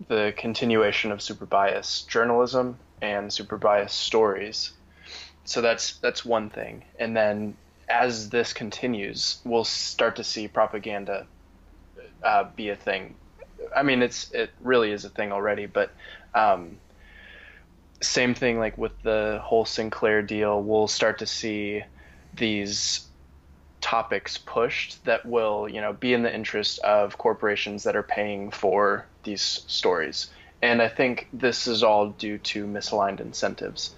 the 0.07 0.33
continuation 0.37 1.11
of 1.11 1.21
super 1.21 1.45
bias 1.45 2.01
journalism 2.03 2.77
and 3.01 3.31
super 3.31 3.57
bias 3.57 3.93
stories. 3.93 4.71
So 5.45 5.61
that's 5.61 5.97
that's 5.97 6.25
one 6.25 6.49
thing. 6.49 6.83
And 6.99 7.15
then 7.15 7.55
as 7.91 8.29
this 8.29 8.53
continues, 8.53 9.37
we'll 9.43 9.63
start 9.63 10.15
to 10.15 10.23
see 10.23 10.47
propaganda 10.47 11.27
uh, 12.23 12.45
be 12.55 12.69
a 12.69 12.75
thing. 12.75 13.15
I 13.75 13.83
mean, 13.83 14.01
it's 14.01 14.31
it 14.31 14.51
really 14.61 14.91
is 14.91 15.05
a 15.05 15.09
thing 15.09 15.31
already, 15.31 15.65
but 15.65 15.91
um, 16.33 16.77
same 18.01 18.33
thing 18.33 18.59
like 18.59 18.77
with 18.77 18.93
the 19.03 19.39
whole 19.43 19.65
Sinclair 19.65 20.21
deal. 20.21 20.61
We'll 20.61 20.87
start 20.87 21.19
to 21.19 21.25
see 21.25 21.83
these 22.33 23.07
topics 23.81 24.37
pushed 24.37 25.03
that 25.05 25.25
will 25.25 25.67
you 25.67 25.81
know 25.81 25.91
be 25.91 26.13
in 26.13 26.21
the 26.21 26.33
interest 26.33 26.79
of 26.79 27.17
corporations 27.17 27.83
that 27.83 27.95
are 27.95 28.03
paying 28.03 28.51
for 28.51 29.07
these 29.23 29.41
stories 29.41 30.29
and 30.61 30.83
i 30.83 30.87
think 30.87 31.27
this 31.33 31.65
is 31.65 31.81
all 31.81 32.09
due 32.09 32.37
to 32.37 32.65
misaligned 32.67 33.19
incentives 33.19 33.95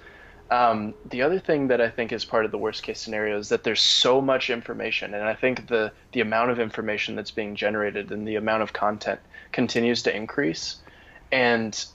um, 0.50 0.94
the 1.06 1.22
other 1.22 1.40
thing 1.40 1.68
that 1.68 1.82
i 1.82 1.90
think 1.90 2.12
is 2.12 2.26
part 2.26 2.46
of 2.46 2.52
the 2.52 2.58
worst 2.58 2.84
case 2.84 3.00
scenario 3.00 3.38
is 3.38 3.50
that 3.50 3.64
there's 3.64 3.82
so 3.82 4.22
much 4.22 4.50
information 4.50 5.14
and 5.14 5.24
i 5.24 5.34
think 5.34 5.68
the 5.68 5.92
the 6.12 6.22
amount 6.22 6.52
of 6.52 6.60
information 6.60 7.16
that's 7.16 7.32
being 7.32 7.56
generated 7.56 8.12
and 8.12 8.28
the 8.28 8.36
amount 8.36 8.64
of 8.64 8.74
content 8.74 9.20
continues 9.52 10.04
to 10.04 10.16
increase 10.16 10.78
and 11.32 11.86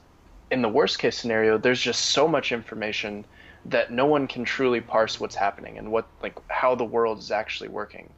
in 0.51 0.63
the 0.63 0.69
worst 0.69 0.99
case 0.99 1.17
scenario 1.17 1.59
there's 1.59 1.81
just 1.81 2.07
so 2.07 2.27
much 2.27 2.53
information 2.53 3.25
that 3.65 3.93
no 3.93 4.07
one 4.07 4.27
can 4.27 4.45
truly 4.45 4.81
parse 4.81 5.21
what's 5.21 5.35
happening 5.35 5.79
and 5.79 5.91
what 5.91 6.09
like 6.23 6.39
how 6.49 6.75
the 6.75 6.85
world 6.85 7.19
is 7.19 7.31
actually 7.31 7.69
working. 7.69 8.13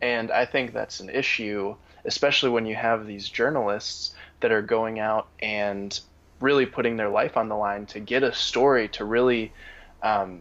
And 0.00 0.30
I 0.30 0.44
think 0.44 0.72
that's 0.72 1.00
an 1.00 1.10
issue, 1.10 1.74
especially 2.04 2.50
when 2.50 2.66
you 2.66 2.76
have 2.76 3.06
these 3.06 3.28
journalists 3.28 4.14
that 4.40 4.52
are 4.52 4.62
going 4.62 4.98
out 4.98 5.28
and 5.40 5.98
really 6.40 6.66
putting 6.66 6.96
their 6.96 7.08
life 7.08 7.36
on 7.36 7.48
the 7.48 7.56
line 7.56 7.86
to 7.86 8.00
get 8.00 8.22
a 8.22 8.32
story 8.32 8.88
to 8.88 9.04
really 9.04 9.52
um, 10.02 10.40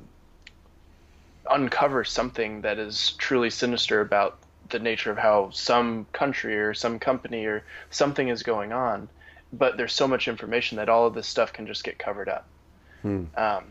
uncover 1.50 2.04
something 2.04 2.62
that 2.62 2.78
is 2.78 3.12
truly 3.18 3.50
sinister 3.50 4.02
about 4.02 4.38
the 4.70 4.80
nature 4.80 5.12
of 5.12 5.18
how 5.18 5.50
some 5.52 6.06
country 6.12 6.58
or 6.58 6.74
some 6.74 7.00
company 7.00 7.46
or 7.46 7.64
something 7.90 8.28
is 8.28 8.44
going 8.44 8.74
on. 8.74 9.08
But 9.54 9.78
there's 9.78 9.94
so 9.94 10.08
much 10.08 10.28
information 10.28 10.78
that 10.78 10.90
all 10.90 11.08
of 11.08 11.14
this 11.14 11.28
stuff 11.28 11.54
can 11.54 11.68
just 11.68 11.84
get 11.84 11.98
covered 11.98 12.28
up. 12.28 12.46
Hmm. 13.02 13.26
Um, 13.36 13.64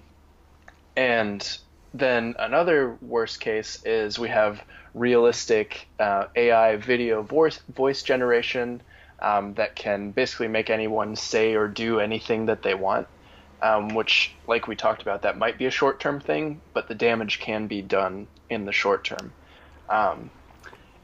and 0.97 1.59
then 1.93 2.35
another 2.39 2.97
worst 3.03 3.41
case 3.41 3.83
is 3.85 4.18
we 4.18 4.29
have 4.31 4.62
realistic 4.95 5.87
uh, 6.01 6.27
AI 6.35 6.77
video 6.77 7.22
voice 7.22 7.61
voice 7.74 8.03
generation 8.03 8.81
um, 9.20 9.54
that 9.54 9.76
can 9.76 10.10
basically 10.10 10.48
make 10.48 10.70
anyone 10.70 11.16
say 11.16 11.54
or 11.54 11.68
do 11.68 12.00
anything 12.00 12.46
that 12.46 12.62
they 12.62 12.74
want. 12.74 13.08
Um, 13.62 13.94
which, 13.94 14.34
like 14.46 14.68
we 14.68 14.76
talked 14.76 15.00
about, 15.00 15.22
that 15.22 15.38
might 15.38 15.58
be 15.58 15.64
a 15.64 15.70
short 15.70 15.98
term 15.98 16.20
thing, 16.20 16.60
but 16.74 16.88
the 16.88 16.94
damage 16.94 17.40
can 17.40 17.66
be 17.66 17.80
done 17.80 18.28
in 18.50 18.66
the 18.66 18.72
short 18.72 19.02
term. 19.04 19.32
Um, 19.88 20.30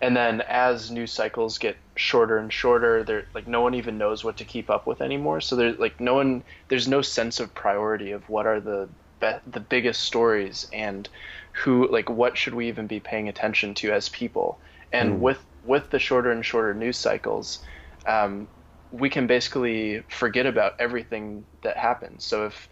and 0.02 0.16
then 0.16 0.42
as 0.42 0.90
news 0.90 1.12
cycles 1.12 1.58
get 1.58 1.78
shorter 1.96 2.36
and 2.36 2.52
shorter, 2.52 3.04
there 3.04 3.24
like 3.34 3.46
no 3.46 3.60
one 3.62 3.74
even 3.74 3.98
knows 3.98 4.24
what 4.24 4.36
to 4.38 4.44
keep 4.44 4.68
up 4.68 4.86
with 4.86 5.00
anymore. 5.00 5.40
So 5.40 5.56
there's 5.56 5.78
like 5.78 6.00
no 6.00 6.14
one, 6.14 6.42
there's 6.68 6.88
no 6.88 7.02
sense 7.02 7.40
of 7.40 7.54
priority 7.54 8.10
of 8.10 8.28
what 8.28 8.46
are 8.46 8.60
the 8.60 8.88
be- 9.20 9.40
the 9.46 9.60
biggest 9.60 10.02
stories 10.02 10.68
and 10.72 11.08
who 11.52 11.88
like 11.90 12.10
what 12.10 12.36
should 12.36 12.54
we 12.54 12.68
even 12.68 12.86
be 12.86 13.00
paying 13.00 13.28
attention 13.28 13.74
to 13.74 13.92
as 13.92 14.08
people. 14.08 14.58
And 14.92 15.22
with 15.22 15.42
with 15.62 15.90
the 15.90 16.00
shorter 16.00 16.32
and 16.32 16.44
shorter 16.44 16.74
news 16.74 16.98
cycles, 16.98 17.60
um, 18.06 18.48
we 18.90 19.08
can 19.08 19.26
basically 19.26 20.02
forget 20.08 20.46
about 20.46 20.74
everything 20.78 21.44
that 21.62 21.76
happens. 21.76 22.24
So 22.24 22.46
if 22.46 22.68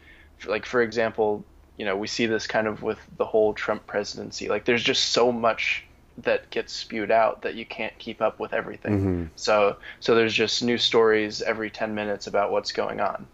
like 0.46 0.66
for 0.66 0.82
example, 0.82 1.44
you 1.76 1.84
know, 1.84 1.96
we 1.96 2.06
see 2.06 2.26
this 2.26 2.46
kind 2.46 2.66
of 2.66 2.82
with 2.82 2.98
the 3.16 3.24
whole 3.24 3.54
Trump 3.54 3.86
presidency. 3.86 4.48
Like 4.48 4.64
there's 4.64 4.82
just 4.82 5.10
so 5.10 5.32
much 5.32 5.84
that 6.18 6.50
gets 6.50 6.72
spewed 6.72 7.10
out 7.10 7.42
that 7.42 7.54
you 7.54 7.64
can't 7.64 7.96
keep 7.98 8.20
up 8.20 8.38
with 8.38 8.52
everything. 8.52 8.92
So 9.36 9.76
so 10.00 10.14
there's 10.14 10.34
just 10.34 10.62
new 10.62 10.78
stories 10.78 11.40
every 11.42 11.70
10 11.70 11.94
minutes 11.94 12.26
about 12.26 12.52
what's 12.52 12.72
going 12.72 13.00
on. 13.00 13.26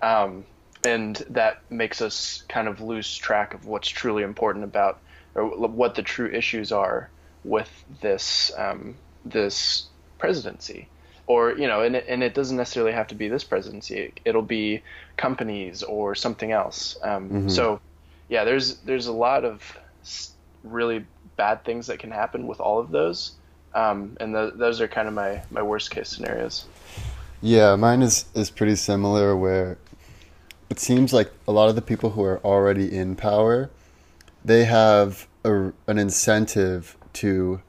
Um, 0.00 0.44
and 0.84 1.16
that 1.30 1.62
makes 1.70 2.00
us 2.00 2.44
kind 2.48 2.68
of 2.68 2.80
lose 2.80 3.12
track 3.16 3.54
of 3.54 3.66
what's 3.66 3.88
truly 3.88 4.22
important 4.22 4.64
about 4.64 5.00
or 5.34 5.48
what 5.68 5.96
the 5.96 6.02
true 6.02 6.30
issues 6.30 6.70
are 6.70 7.10
with 7.42 7.84
this 8.00 8.52
um, 8.56 8.96
this 9.24 9.88
presidency 10.18 10.88
or 11.28 11.52
you 11.56 11.68
know 11.68 11.82
and 11.82 11.94
it, 11.94 12.06
and 12.08 12.24
it 12.24 12.34
doesn't 12.34 12.56
necessarily 12.56 12.92
have 12.92 13.06
to 13.06 13.14
be 13.14 13.28
this 13.28 13.44
presidency. 13.44 14.12
It'll 14.24 14.42
be 14.42 14.82
companies 15.16 15.84
or 15.84 16.16
something 16.16 16.50
else. 16.50 16.98
Um, 17.02 17.48
so 17.48 17.80
yeah 18.28 18.42
there's 18.44 18.78
there's 18.78 19.06
a 19.06 19.12
lot 19.12 19.44
of 19.44 19.78
really 20.64 21.04
bad 21.36 21.64
things 21.64 21.86
that 21.86 21.98
can 21.98 22.10
happen 22.10 22.46
with 22.46 22.60
all 22.60 22.80
of 22.80 22.90
those. 22.90 23.32
Um, 23.74 24.16
and 24.18 24.34
th- 24.34 24.54
those 24.56 24.80
are 24.80 24.88
kind 24.88 25.06
of 25.06 25.14
my 25.14 25.42
my 25.50 25.62
worst 25.62 25.90
case 25.90 26.08
scenarios. 26.08 26.66
Yeah, 27.40 27.76
mine 27.76 28.02
is, 28.02 28.24
is 28.34 28.50
pretty 28.50 28.74
similar 28.74 29.36
where 29.36 29.78
it 30.68 30.80
seems 30.80 31.12
like 31.12 31.32
a 31.46 31.52
lot 31.52 31.68
of 31.68 31.76
the 31.76 31.82
people 31.82 32.10
who 32.10 32.24
are 32.24 32.40
already 32.44 32.92
in 32.92 33.14
power, 33.14 33.70
they 34.44 34.64
have 34.64 35.28
a, 35.44 35.72
an 35.86 35.98
incentive 35.98 36.96
to 37.14 37.62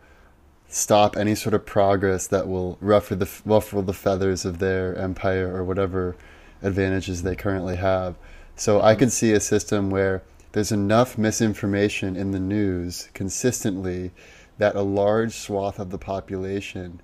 stop 0.70 1.18
any 1.18 1.34
sort 1.34 1.56
of 1.56 1.66
progress 1.66 2.28
that 2.28 2.48
will 2.48 2.78
ruffle 2.80 3.18
the 3.18 3.30
ruffle 3.44 3.82
the 3.82 3.94
feathers 3.94 4.46
of 4.46 4.60
their 4.60 4.96
empire 4.96 5.54
or 5.54 5.64
whatever 5.64 6.16
advantages 6.62 7.24
they 7.24 7.36
currently 7.36 7.76
have. 7.76 8.16
So 8.56 8.82
I 8.82 8.96
could 8.96 9.12
see 9.12 9.34
a 9.34 9.40
system 9.40 9.90
where 9.90 10.22
there's 10.52 10.72
enough 10.72 11.18
misinformation 11.18 12.16
in 12.16 12.32
the 12.32 12.40
news 12.40 13.10
consistently 13.14 14.12
that 14.58 14.76
a 14.76 14.82
large 14.82 15.34
swath 15.34 15.80
of 15.80 15.90
the 15.90 15.98
population 15.98 17.02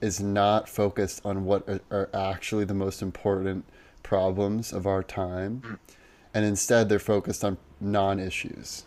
is 0.00 0.20
not 0.20 0.68
focused 0.68 1.24
on 1.24 1.44
what 1.44 1.66
are, 1.68 1.80
are 1.90 2.10
actually 2.12 2.64
the 2.64 2.74
most 2.74 3.00
important 3.00 3.64
problems 4.02 4.72
of 4.72 4.86
our 4.86 5.02
time 5.02 5.62
mm. 5.64 5.78
and 6.34 6.44
instead 6.44 6.88
they're 6.88 6.98
focused 6.98 7.44
on 7.44 7.56
non-issues 7.80 8.84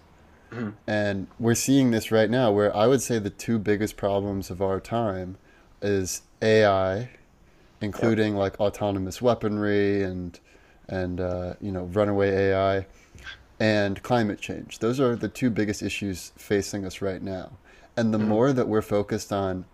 and 0.87 1.27
we're 1.39 1.55
seeing 1.55 1.91
this 1.91 2.11
right 2.11 2.29
now 2.29 2.51
where 2.51 2.75
i 2.75 2.87
would 2.87 3.01
say 3.01 3.19
the 3.19 3.29
two 3.29 3.59
biggest 3.59 3.95
problems 3.97 4.49
of 4.49 4.61
our 4.61 4.79
time 4.79 5.37
is 5.81 6.23
ai 6.41 7.09
including 7.81 8.35
like 8.35 8.59
autonomous 8.59 9.21
weaponry 9.21 10.03
and 10.03 10.39
and 10.87 11.21
uh, 11.21 11.53
you 11.61 11.71
know 11.71 11.83
runaway 11.85 12.51
ai 12.51 12.85
and 13.59 14.01
climate 14.03 14.39
change. 14.39 14.79
Those 14.79 14.99
are 14.99 15.15
the 15.15 15.27
two 15.27 15.49
biggest 15.49 15.83
issues 15.83 16.31
facing 16.37 16.85
us 16.85 17.01
right 17.01 17.21
now. 17.21 17.51
And 17.97 18.13
the 18.13 18.17
more 18.17 18.53
that 18.53 18.69
we're 18.69 18.81
focused 18.81 19.33
on 19.33 19.65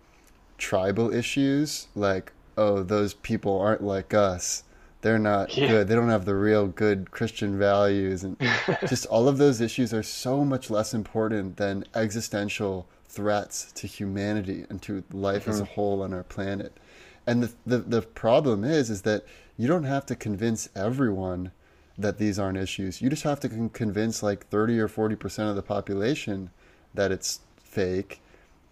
tribal 0.58 1.12
issues 1.12 1.86
like 1.94 2.32
oh 2.56 2.82
those 2.82 3.12
people 3.12 3.60
aren't 3.60 3.82
like 3.82 4.14
us 4.14 4.62
they're 5.06 5.20
not 5.20 5.56
Yeah. 5.56 5.68
good. 5.68 5.86
They 5.86 5.94
don't 5.94 6.08
have 6.08 6.24
the 6.24 6.34
real 6.34 6.66
good 6.66 7.12
christian 7.12 7.56
values. 7.56 8.24
And 8.24 8.36
just 8.88 9.06
all 9.06 9.28
of 9.28 9.38
those 9.38 9.60
issues 9.60 9.94
are 9.94 10.02
so 10.02 10.44
much 10.44 10.68
less 10.68 10.92
important 10.92 11.58
than 11.58 11.84
existential 11.94 12.88
threats 13.08 13.70
to 13.76 13.86
humanity 13.86 14.66
and 14.68 14.82
to 14.82 15.04
life 15.12 15.46
as 15.46 15.60
a 15.60 15.62
mm-hmm. 15.62 15.74
whole 15.74 16.02
on 16.02 16.12
our 16.12 16.24
planet. 16.24 16.76
And 17.24 17.44
the, 17.44 17.52
the 17.64 17.78
the 17.78 18.02
problem 18.02 18.64
is 18.64 18.90
is 18.90 19.02
that 19.02 19.24
you 19.56 19.68
don't 19.68 19.84
have 19.84 20.06
to 20.06 20.16
convince 20.16 20.68
everyone 20.74 21.52
that 21.96 22.18
these 22.18 22.36
aren't 22.36 22.58
issues. 22.58 23.00
You 23.00 23.08
just 23.08 23.22
have 23.22 23.38
to 23.40 23.48
con- 23.48 23.68
convince 23.68 24.24
like 24.24 24.48
30 24.48 24.80
or 24.80 24.88
40 24.88 25.14
percent 25.14 25.48
of 25.48 25.54
the 25.54 25.62
population 25.62 26.50
that 26.94 27.12
it's 27.12 27.42
fake. 27.62 28.20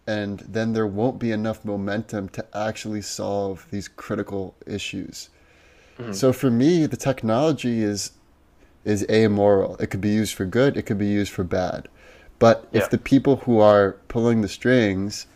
And 0.05 0.41
then 0.41 0.73
there 0.73 0.89
won't 0.89 1.21
be 1.21 1.31
enough 1.31 1.65
momentum 1.65 2.29
to 2.31 2.45
actually 2.53 3.03
solve 3.03 3.69
these 3.71 3.87
critical 3.87 4.57
issues. 4.67 5.31
Mm-hmm. 5.99 6.13
So 6.13 6.33
for 6.33 6.51
me, 6.51 6.87
the 6.87 6.97
technology 6.97 7.83
is 7.83 8.13
is 8.85 9.07
amoral. 9.09 9.77
It 9.77 9.87
could 9.87 10.03
be 10.03 10.11
used 10.11 10.35
for 10.35 10.45
good, 10.45 10.77
it 10.77 10.83
could 10.83 10.99
be 10.99 11.07
used 11.07 11.33
for 11.33 11.43
bad. 11.45 11.89
But 12.39 12.69
Yeah. 12.71 12.83
if 12.83 12.91
the 12.91 12.99
people 12.99 13.37
who 13.37 13.59
are 13.59 13.97
pulling 14.09 14.43
the 14.43 14.49
strings 14.49 15.27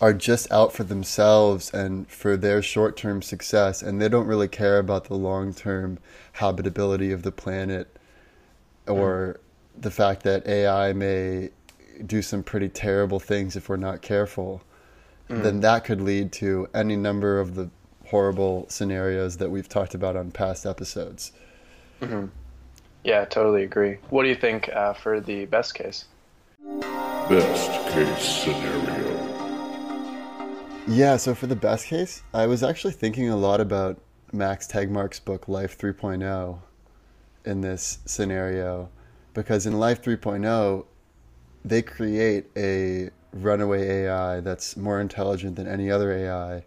are 0.00 0.12
just 0.12 0.50
out 0.50 0.72
for 0.72 0.82
themselves 0.82 1.72
and 1.72 2.08
for 2.08 2.36
their 2.36 2.60
short-term 2.60 3.22
success 3.22 3.80
and 3.82 4.02
they 4.02 4.08
don't 4.08 4.26
really 4.26 4.48
care 4.48 4.78
about 4.78 5.04
the 5.04 5.14
long-term 5.14 5.98
habitability 6.32 7.12
of 7.12 7.22
the 7.22 7.30
planet 7.30 7.96
mm-hmm. 8.86 9.00
or 9.00 9.40
the 9.80 9.90
fact 9.90 10.24
that 10.24 10.46
AI 10.46 10.92
may 10.92 11.50
do 12.04 12.22
some 12.22 12.42
pretty 12.42 12.68
terrible 12.68 13.20
things 13.20 13.54
if 13.54 13.68
we're 13.68 13.76
not 13.76 14.02
careful, 14.02 14.62
mm. 15.30 15.42
then 15.42 15.60
that 15.60 15.84
could 15.84 16.00
lead 16.00 16.32
to 16.32 16.68
any 16.74 16.96
number 16.96 17.38
of 17.38 17.54
the 17.54 17.70
horrible 18.06 18.66
scenarios 18.68 19.36
that 19.38 19.50
we've 19.50 19.68
talked 19.68 19.94
about 19.94 20.16
on 20.16 20.30
past 20.30 20.66
episodes. 20.66 21.32
yeah 23.04 23.24
totally 23.24 23.64
agree. 23.64 23.98
What 24.10 24.22
do 24.22 24.28
you 24.28 24.34
think 24.34 24.68
uh, 24.70 24.92
for 24.94 25.20
the 25.20 25.46
best 25.46 25.74
case? 25.74 26.06
Best 27.28 27.92
case 27.92 28.44
scenario. 28.44 29.34
Yeah, 30.86 31.16
so 31.16 31.34
for 31.34 31.46
the 31.46 31.56
best 31.56 31.86
case, 31.86 32.22
I 32.34 32.46
was 32.46 32.62
actually 32.62 32.92
thinking 32.92 33.30
a 33.30 33.36
lot 33.36 33.60
about 33.60 33.98
Max 34.32 34.66
Tegmark's 34.66 35.20
book 35.20 35.48
Life 35.48 35.78
3.0 35.78 36.58
in 37.46 37.60
this 37.62 37.98
scenario. 38.04 38.90
Because 39.32 39.66
in 39.66 39.78
Life 39.78 40.02
3.0 40.02 40.84
they 41.64 41.80
create 41.80 42.50
a 42.56 43.10
runaway 43.32 44.04
AI 44.04 44.40
that's 44.40 44.76
more 44.76 45.00
intelligent 45.00 45.56
than 45.56 45.66
any 45.66 45.90
other 45.90 46.12
AI 46.12 46.64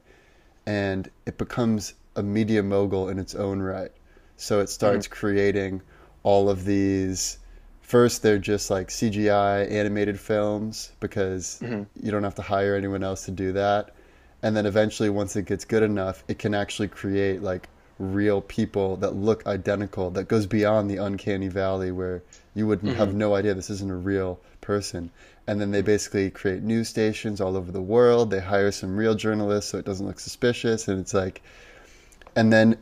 and 0.67 1.09
it 1.25 1.37
becomes 1.37 1.93
a 2.17 2.21
media 2.21 2.61
mogul 2.61 3.07
in 3.07 3.17
its 3.17 3.33
own 3.33 3.61
right. 3.61 3.91
So 4.35 4.59
it 4.59 4.69
starts 4.69 5.07
mm-hmm. 5.07 5.15
creating 5.15 5.81
all 6.23 6.49
of 6.49 6.65
these 6.65 7.39
first 7.81 8.21
they're 8.21 8.37
just 8.37 8.69
like 8.69 8.89
CGI 8.89 9.71
animated 9.71 10.19
films 10.19 10.91
because 10.99 11.59
mm-hmm. 11.63 11.83
you 12.05 12.11
don't 12.11 12.23
have 12.23 12.35
to 12.35 12.41
hire 12.41 12.75
anyone 12.75 13.01
else 13.01 13.23
to 13.25 13.31
do 13.31 13.53
that. 13.53 13.95
And 14.43 14.55
then 14.55 14.65
eventually 14.65 15.09
once 15.09 15.37
it 15.37 15.45
gets 15.45 15.63
good 15.63 15.83
enough, 15.83 16.23
it 16.27 16.37
can 16.37 16.53
actually 16.53 16.89
create 16.89 17.41
like 17.41 17.69
real 17.97 18.41
people 18.41 18.97
that 18.97 19.15
look 19.15 19.47
identical 19.47 20.11
that 20.11 20.27
goes 20.27 20.45
beyond 20.45 20.91
the 20.91 20.97
uncanny 20.97 21.47
valley 21.47 21.91
where 21.91 22.21
you 22.55 22.67
would 22.67 22.81
have 22.81 23.09
mm-hmm. 23.09 23.17
no 23.17 23.35
idea 23.35 23.53
this 23.53 23.69
isn't 23.69 23.89
a 23.89 23.95
real 23.95 24.37
person. 24.59 25.09
And 25.47 25.61
then 25.61 25.71
they 25.71 25.81
basically 25.81 26.29
create 26.29 26.61
news 26.61 26.89
stations 26.89 27.39
all 27.39 27.55
over 27.55 27.71
the 27.71 27.81
world. 27.81 28.31
They 28.31 28.41
hire 28.41 28.71
some 28.71 28.97
real 28.97 29.15
journalists 29.15 29.71
so 29.71 29.77
it 29.77 29.85
doesn't 29.85 30.05
look 30.05 30.19
suspicious 30.19 30.87
and 30.87 30.99
it's 30.99 31.13
like 31.13 31.41
and 32.35 32.53
then 32.53 32.77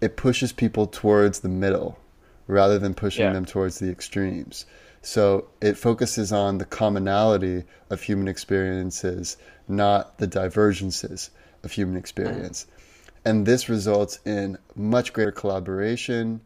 it 0.00 0.16
pushes 0.16 0.52
people 0.52 0.86
towards 0.86 1.40
the 1.40 1.48
middle 1.48 1.98
rather 2.46 2.78
than 2.78 2.94
pushing 2.94 3.24
Yeah. 3.26 3.32
them 3.32 3.44
towards 3.46 3.78
the 3.78 3.90
extremes. 3.90 4.66
So 5.02 5.46
it 5.62 5.78
focuses 5.78 6.32
on 6.32 6.58
the 6.58 6.64
commonality 6.66 7.64
of 7.88 8.02
human 8.02 8.28
experiences, 8.28 9.36
not 9.68 10.18
the 10.18 10.26
divergences 10.26 11.30
of 11.62 11.72
human 11.72 11.96
experience. 11.96 12.66
Mm. 12.66 12.76
And 13.24 13.46
this 13.46 13.68
results 13.68 14.18
in 14.26 14.58
much 14.74 15.12
greater 15.12 15.32
collaboration. 15.32 16.40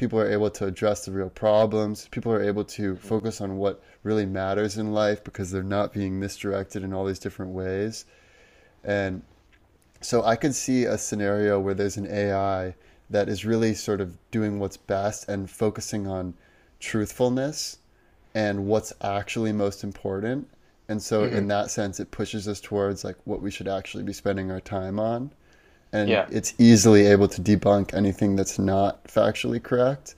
People 0.00 0.18
are 0.18 0.32
able 0.32 0.48
to 0.48 0.64
address 0.64 1.04
the 1.04 1.12
real 1.12 1.28
problems. 1.28 2.08
People 2.10 2.32
are 2.32 2.42
able 2.42 2.64
to 2.64 2.94
mm-hmm. 2.94 3.06
focus 3.06 3.42
on 3.42 3.58
what 3.58 3.82
really 4.02 4.24
matters 4.24 4.78
in 4.78 4.94
life 4.94 5.22
because 5.22 5.50
they're 5.50 5.62
not 5.62 5.92
being 5.92 6.18
misdirected 6.18 6.82
in 6.82 6.94
all 6.94 7.04
these 7.04 7.18
different 7.18 7.52
ways. 7.52 8.06
And 8.82 9.20
so 10.00 10.24
I 10.24 10.36
could 10.36 10.54
see 10.54 10.86
a 10.86 10.96
scenario 10.96 11.60
where 11.60 11.74
there's 11.74 11.98
an 11.98 12.10
AI 12.10 12.76
that 13.10 13.28
is 13.28 13.44
really 13.44 13.74
sort 13.74 14.00
of 14.00 14.16
doing 14.30 14.58
what's 14.58 14.78
best 14.78 15.28
and 15.28 15.50
focusing 15.50 16.06
on 16.06 16.32
truthfulness 16.78 17.76
and 18.34 18.64
what's 18.64 18.94
actually 19.02 19.52
most 19.52 19.84
important. 19.84 20.48
And 20.88 21.02
so 21.02 21.24
in 21.24 21.30
mm-hmm. 21.30 21.48
that 21.48 21.70
sense 21.70 22.00
it 22.00 22.10
pushes 22.10 22.48
us 22.48 22.62
towards 22.62 23.04
like 23.04 23.18
what 23.24 23.42
we 23.42 23.50
should 23.50 23.68
actually 23.68 24.04
be 24.04 24.14
spending 24.14 24.50
our 24.50 24.60
time 24.60 24.98
on. 24.98 25.32
And 25.92 26.08
Yeah. 26.08 26.26
it's 26.30 26.54
easily 26.58 27.06
able 27.06 27.28
to 27.28 27.40
debunk 27.40 27.94
anything 27.94 28.36
that's 28.36 28.58
not 28.58 29.04
factually 29.04 29.62
correct. 29.62 30.14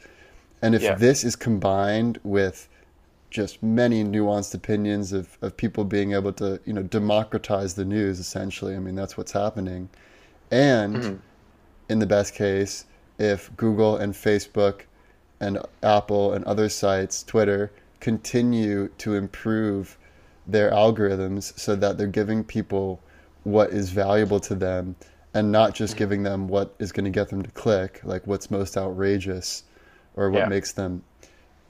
And 0.61 0.75
if 0.75 0.83
Yeah. 0.83 0.95
this 0.95 1.25
is 1.25 1.35
combined 1.35 2.18
with 2.23 2.68
just 3.33 3.62
many 3.62 4.05
nuanced 4.05 4.55
opinions 4.55 5.12
of, 5.12 5.39
of 5.41 5.57
people 5.57 5.85
being 5.85 6.12
able 6.12 6.33
to 6.35 6.61
you 6.66 6.73
know 6.73 6.83
democratize 6.83 7.75
the 7.75 7.85
news 7.85 8.20
essentially 8.20 8.77
i 8.77 8.79
mean 8.79 8.95
that's 8.95 9.16
what's 9.16 9.33
happening 9.33 9.89
and 10.51 10.97
mm-hmm. 10.97 11.14
in 11.89 11.99
the 11.99 12.07
best 12.07 12.35
case 12.35 12.85
if 13.18 13.51
google 13.57 13.97
and 13.97 14.12
facebook 14.12 14.83
and 15.41 15.59
apple 15.83 16.35
and 16.35 16.45
other 16.45 16.68
sites 16.68 17.23
twitter 17.23 17.73
continue 18.01 18.89
to 18.99 19.14
improve 19.14 19.97
their 20.47 20.70
algorithms 20.70 21.59
so 21.59 21.75
that 21.75 21.97
they're 21.97 22.07
giving 22.07 22.45
people 22.45 23.01
what 23.45 23.70
is 23.70 23.89
valuable 23.91 24.41
to 24.41 24.55
them 24.55 24.95
and 25.35 25.51
not 25.51 25.74
just 25.74 25.97
giving 25.97 26.22
them 26.22 26.49
what 26.49 26.74
is 26.78 26.93
going 26.93 27.05
to 27.05 27.11
get 27.11 27.28
them 27.30 27.43
to 27.43 27.51
click, 27.53 28.01
like 28.05 28.26
what's 28.26 28.51
most 28.51 28.76
outrageous 28.76 29.64
or 30.16 30.30
what 30.30 30.41
yeah. 30.41 30.49
makes 30.49 30.72
them 30.72 31.03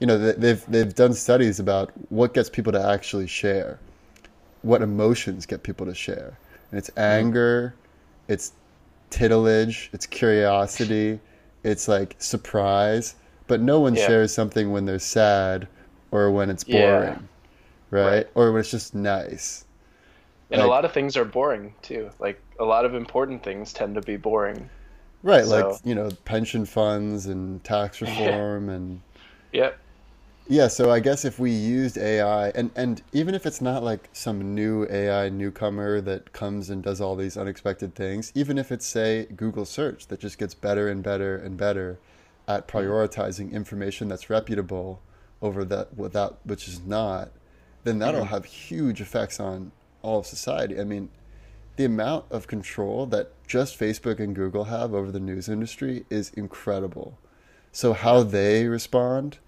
you 0.03 0.07
know 0.07 0.17
they've 0.17 0.65
they've 0.67 0.93
done 0.95 1.13
studies 1.13 1.61
about 1.61 1.91
what 2.09 2.33
gets 2.33 2.49
people 2.49 2.73
to 2.73 2.81
actually 2.81 3.25
share 3.25 3.79
what 4.61 4.81
emotions 4.81 5.45
get 5.45 5.63
people 5.63 5.85
to 5.85 5.95
share 5.95 6.37
and 6.71 6.77
it's 6.77 6.89
mm-hmm. 6.89 6.99
anger 6.99 7.73
it's 8.27 8.51
titillage 9.11 9.87
it's 9.93 10.05
curiosity 10.05 11.21
it's 11.63 11.87
like 11.87 12.15
surprise 12.17 13.15
but 13.47 13.61
no 13.61 13.79
one 13.79 13.95
yeah. 13.95 14.05
shares 14.05 14.33
something 14.33 14.73
when 14.73 14.85
they're 14.85 14.99
sad 14.99 15.69
or 16.11 16.29
when 16.31 16.49
it's 16.49 16.65
boring 16.65 16.81
yeah. 16.81 17.19
right? 17.91 18.15
right? 18.15 18.27
or 18.35 18.51
when 18.51 18.59
it's 18.59 18.71
just 18.71 18.93
nice 18.93 19.63
and 20.53 20.61
like, 20.61 20.67
a 20.67 20.69
lot 20.69 20.85
of 20.85 20.93
things 20.93 21.17
are 21.17 21.25
boring 21.25 21.73
too. 21.81 22.11
Like 22.19 22.39
a 22.59 22.63
lot 22.63 22.85
of 22.85 22.93
important 22.93 23.43
things 23.43 23.73
tend 23.73 23.95
to 23.95 24.01
be 24.01 24.17
boring. 24.17 24.69
Right, 25.23 25.45
so. 25.45 25.69
like 25.69 25.79
you 25.83 25.95
know, 25.95 26.11
pension 26.25 26.65
funds 26.65 27.25
and 27.25 27.63
tax 27.63 28.01
reform 28.01 28.69
and. 28.69 29.01
Yep. 29.51 29.79
Yeah, 30.45 30.67
so 30.67 30.91
I 30.91 30.99
guess 30.99 31.23
if 31.23 31.39
we 31.39 31.51
used 31.51 31.97
AI, 31.97 32.49
and, 32.49 32.69
and 32.75 33.01
even 33.13 33.33
if 33.33 33.45
it's 33.45 33.61
not 33.61 33.81
like 33.81 34.09
some 34.11 34.53
new 34.53 34.85
AI 34.89 35.29
newcomer 35.29 36.01
that 36.01 36.33
comes 36.33 36.69
and 36.69 36.83
does 36.83 36.99
all 36.99 37.15
these 37.15 37.37
unexpected 37.37 37.95
things, 37.95 38.29
even 38.35 38.57
if 38.57 38.69
it's, 38.69 38.85
say, 38.85 39.25
Google 39.37 39.63
search 39.63 40.07
that 40.07 40.19
just 40.19 40.37
gets 40.37 40.53
better 40.53 40.89
and 40.89 41.01
better 41.01 41.37
and 41.37 41.55
better 41.55 41.97
at 42.45 42.67
mm-hmm. 42.67 42.77
prioritizing 42.77 43.53
information 43.53 44.09
that's 44.09 44.29
reputable 44.29 45.01
over 45.41 45.63
that 45.63 45.95
without 45.97 46.39
which 46.43 46.67
is 46.67 46.81
not, 46.81 47.31
then 47.85 47.99
that'll 47.99 48.21
mm-hmm. 48.21 48.29
have 48.29 48.43
huge 48.43 48.99
effects 48.99 49.39
on 49.39 49.71
all 50.03 50.19
of 50.19 50.27
society. 50.27 50.79
I 50.79 50.83
mean, 50.83 51.09
the 51.75 51.85
amount 51.85 52.25
of 52.29 52.45
control 52.45 53.07
that 53.07 53.31
just 53.47 53.79
Facebook 53.79 54.19
and 54.19 54.35
Google 54.35 54.65
have 54.65 54.93
over 54.93 55.11
the 55.11 55.19
news 55.19 55.49
industry 55.49 56.05
is 56.09 56.29
incredible. 56.31 57.17
So 57.71 57.93
how 57.93 58.21
they 58.21 58.67
respond 58.67 59.39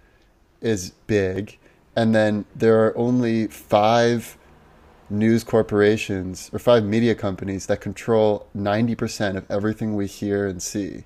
is 0.62 0.92
big. 1.06 1.60
And 1.96 2.16
then 2.16 2.46
there 2.56 2.84
are 2.86 2.98
only 2.98 3.48
five 3.48 4.38
news 5.10 5.44
corporations 5.44 6.50
or 6.52 6.58
five 6.58 6.84
media 6.84 7.14
companies 7.14 7.68
that 7.68 7.80
control 7.80 8.48
90% 8.58 9.38
of 9.38 9.46
everything 9.50 9.96
we 9.96 10.08
hear 10.08 10.48
and 10.48 10.62
see. 10.62 11.04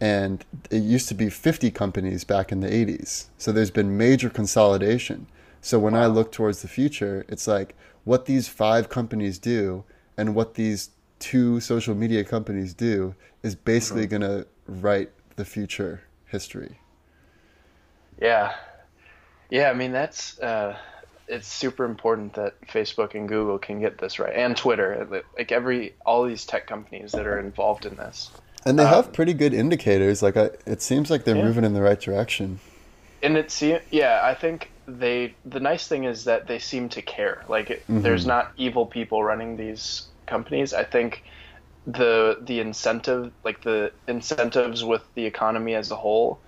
And 0.00 0.44
it 0.70 0.78
used 0.78 1.08
to 1.08 1.14
be 1.14 1.28
50 1.28 1.70
companies 1.72 2.24
back 2.24 2.50
in 2.50 2.60
the 2.60 2.68
80s. 2.68 3.26
So 3.36 3.52
there's 3.52 3.70
been 3.70 3.98
major 3.98 4.30
consolidation. 4.30 5.26
So 5.60 5.78
when. 5.78 5.94
I 5.94 6.06
look 6.06 6.32
towards 6.32 6.62
the 6.62 6.68
future, 6.68 7.26
it's 7.28 7.46
like 7.46 7.74
what 8.08 8.24
these 8.24 8.48
five 8.48 8.88
companies 8.88 9.38
do 9.38 9.84
and 10.16 10.34
what 10.34 10.54
these 10.54 10.90
two 11.18 11.60
social 11.60 11.94
media 11.94 12.24
companies 12.24 12.72
do 12.72 13.14
is 13.42 13.54
basically 13.54 14.06
mm-hmm. 14.06 14.22
going 14.22 14.42
to 14.42 14.46
write 14.66 15.10
the 15.36 15.44
future 15.44 16.00
history. 16.24 16.80
Yeah. 18.18 18.54
Yeah, 19.50 19.68
I 19.68 19.74
mean 19.74 19.92
that's 19.92 20.38
uh, 20.40 20.78
it's 21.26 21.46
super 21.46 21.84
important 21.84 22.32
that 22.34 22.58
Facebook 22.62 23.14
and 23.14 23.28
Google 23.28 23.58
can 23.58 23.78
get 23.78 23.98
this 23.98 24.18
right 24.18 24.34
and 24.34 24.56
Twitter, 24.56 25.22
like 25.36 25.52
every 25.52 25.94
all 26.06 26.24
these 26.24 26.46
tech 26.46 26.66
companies 26.66 27.12
that 27.12 27.26
are 27.26 27.38
involved 27.38 27.84
in 27.84 27.96
this. 27.96 28.30
And 28.64 28.78
they 28.78 28.84
um, 28.84 28.94
have 28.94 29.12
pretty 29.12 29.34
good 29.34 29.52
indicators. 29.52 30.22
Like 30.22 30.38
I, 30.38 30.50
it 30.66 30.80
seems 30.80 31.10
like 31.10 31.24
they're 31.24 31.36
yeah. 31.36 31.44
moving 31.44 31.64
in 31.64 31.74
the 31.74 31.82
right 31.82 32.00
direction. 32.00 32.60
And 33.22 33.36
it's 33.36 33.62
yeah, 33.62 34.20
I 34.22 34.34
think 34.34 34.70
they 34.88 35.34
the 35.44 35.60
nice 35.60 35.86
thing 35.86 36.04
is 36.04 36.24
that 36.24 36.46
they 36.46 36.58
seem 36.58 36.88
to 36.90 37.02
care. 37.02 37.44
Like 37.48 37.68
mm-hmm. 37.68 38.00
there's 38.00 38.26
not 38.26 38.52
evil 38.56 38.86
people 38.86 39.22
running 39.22 39.56
these 39.56 40.06
companies. 40.26 40.72
I 40.72 40.84
think 40.84 41.24
the 41.86 42.38
the 42.40 42.60
incentive 42.60 43.32
like 43.44 43.62
the 43.62 43.92
incentives 44.06 44.84
with 44.84 45.02
the 45.14 45.24
economy 45.24 45.74
as 45.74 45.90
a 45.90 45.96
whole 45.96 46.38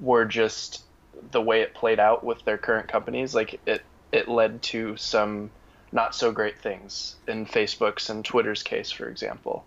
were 0.00 0.24
just 0.24 0.82
the 1.30 1.40
way 1.40 1.60
it 1.60 1.74
played 1.74 2.00
out 2.00 2.24
with 2.24 2.44
their 2.44 2.58
current 2.58 2.88
companies 2.88 3.34
like 3.34 3.60
it 3.66 3.82
it 4.10 4.28
led 4.28 4.60
to 4.60 4.96
some 4.96 5.50
not 5.92 6.14
so 6.14 6.32
great 6.32 6.58
things 6.58 7.16
in 7.28 7.46
Facebook's 7.46 8.08
and 8.10 8.24
Twitter's 8.24 8.62
case 8.62 8.90
for 8.90 9.08
example. 9.08 9.64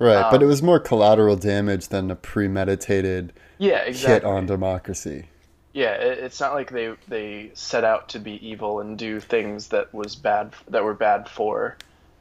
Right, 0.00 0.16
um, 0.16 0.30
but 0.30 0.42
it 0.42 0.44
um, 0.44 0.50
was 0.50 0.62
more 0.62 0.78
collateral 0.78 1.36
damage 1.36 1.88
than 1.88 2.10
a 2.10 2.16
premeditated 2.16 3.32
yeah, 3.58 3.78
exactly. 3.78 4.14
hit 4.14 4.24
on 4.24 4.46
democracy 4.46 5.26
yeah, 5.72 5.92
it's 5.92 6.40
not 6.40 6.54
like 6.54 6.70
they 6.70 6.94
they 7.08 7.50
set 7.54 7.84
out 7.84 8.08
to 8.10 8.18
be 8.18 8.46
evil 8.46 8.80
and 8.80 8.98
do 8.98 9.20
things 9.20 9.68
that 9.68 9.92
was 9.92 10.16
bad 10.16 10.52
that 10.68 10.82
were 10.82 10.94
bad 10.94 11.28
for 11.28 11.76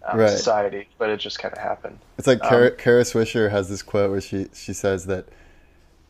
um, 0.06 0.20
right. 0.20 0.30
society, 0.30 0.88
but 0.98 1.10
it 1.10 1.18
just 1.18 1.40
kind 1.40 1.54
of 1.54 1.60
happened. 1.60 2.00
It's 2.18 2.28
like 2.28 2.42
Kara, 2.42 2.72
um, 2.72 2.78
Kara 2.78 3.04
Swisher 3.04 3.50
has 3.50 3.70
this 3.70 3.82
quote 3.82 4.12
where 4.12 4.22
she 4.22 4.48
she 4.54 4.74
says 4.74 5.06
that 5.06 5.28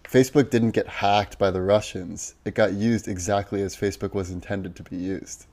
Facebook 0.03 0.49
didn't 0.49 0.71
get 0.71 0.87
hacked 0.87 1.37
by 1.37 1.51
the 1.51 1.61
Russians; 1.61 2.35
it 2.43 2.55
got 2.55 2.73
used 2.73 3.07
exactly 3.07 3.61
as 3.61 3.75
Facebook 3.75 4.13
was 4.13 4.31
intended 4.31 4.75
to 4.75 4.83
be 4.83 4.97
used. 4.97 5.45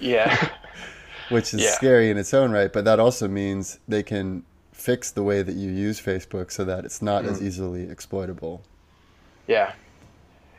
Yeah, 0.00 0.50
which 1.28 1.54
is 1.54 1.62
yeah. 1.62 1.70
scary 1.70 2.10
in 2.10 2.18
its 2.18 2.34
own 2.34 2.50
right, 2.50 2.72
but 2.72 2.84
that 2.84 2.98
also 2.98 3.28
means 3.28 3.78
they 3.86 4.02
can 4.02 4.44
fix 4.72 5.10
the 5.10 5.22
way 5.22 5.42
that 5.42 5.54
you 5.54 5.70
use 5.70 6.00
Facebook 6.00 6.50
so 6.50 6.64
that 6.64 6.84
it's 6.84 7.00
not 7.00 7.24
mm. 7.24 7.30
as 7.30 7.42
easily 7.42 7.88
exploitable. 7.88 8.62
Yeah, 9.46 9.72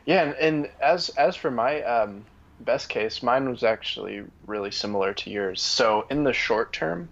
yeah, 0.08 0.22
and, 0.22 0.34
and 0.36 0.70
as 0.80 1.10
as 1.10 1.36
for 1.36 1.50
my 1.50 1.82
um, 1.82 2.24
best 2.60 2.88
case, 2.88 3.22
mine 3.22 3.46
was 3.50 3.62
actually 3.62 4.22
really 4.46 4.70
similar 4.70 5.12
to 5.12 5.28
yours. 5.28 5.60
So 5.60 6.06
in 6.08 6.24
the 6.24 6.32
short 6.32 6.72
term, 6.72 7.10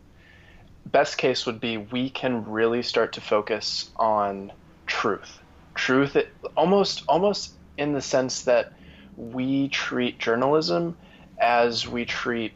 best 0.86 1.18
case 1.18 1.44
would 1.44 1.60
be 1.60 1.76
we 1.76 2.08
can 2.08 2.50
really 2.50 2.82
start 2.82 3.12
to 3.12 3.20
focus 3.20 3.90
on 3.96 4.50
truth. 4.86 5.40
Truth, 5.74 6.16
it, 6.16 6.32
almost 6.56 7.04
almost 7.06 7.52
in 7.76 7.92
the 7.92 8.00
sense 8.00 8.44
that 8.44 8.72
we 9.18 9.68
treat 9.68 10.18
journalism 10.18 10.96
as 11.38 11.86
we 11.86 12.06
treat 12.06 12.54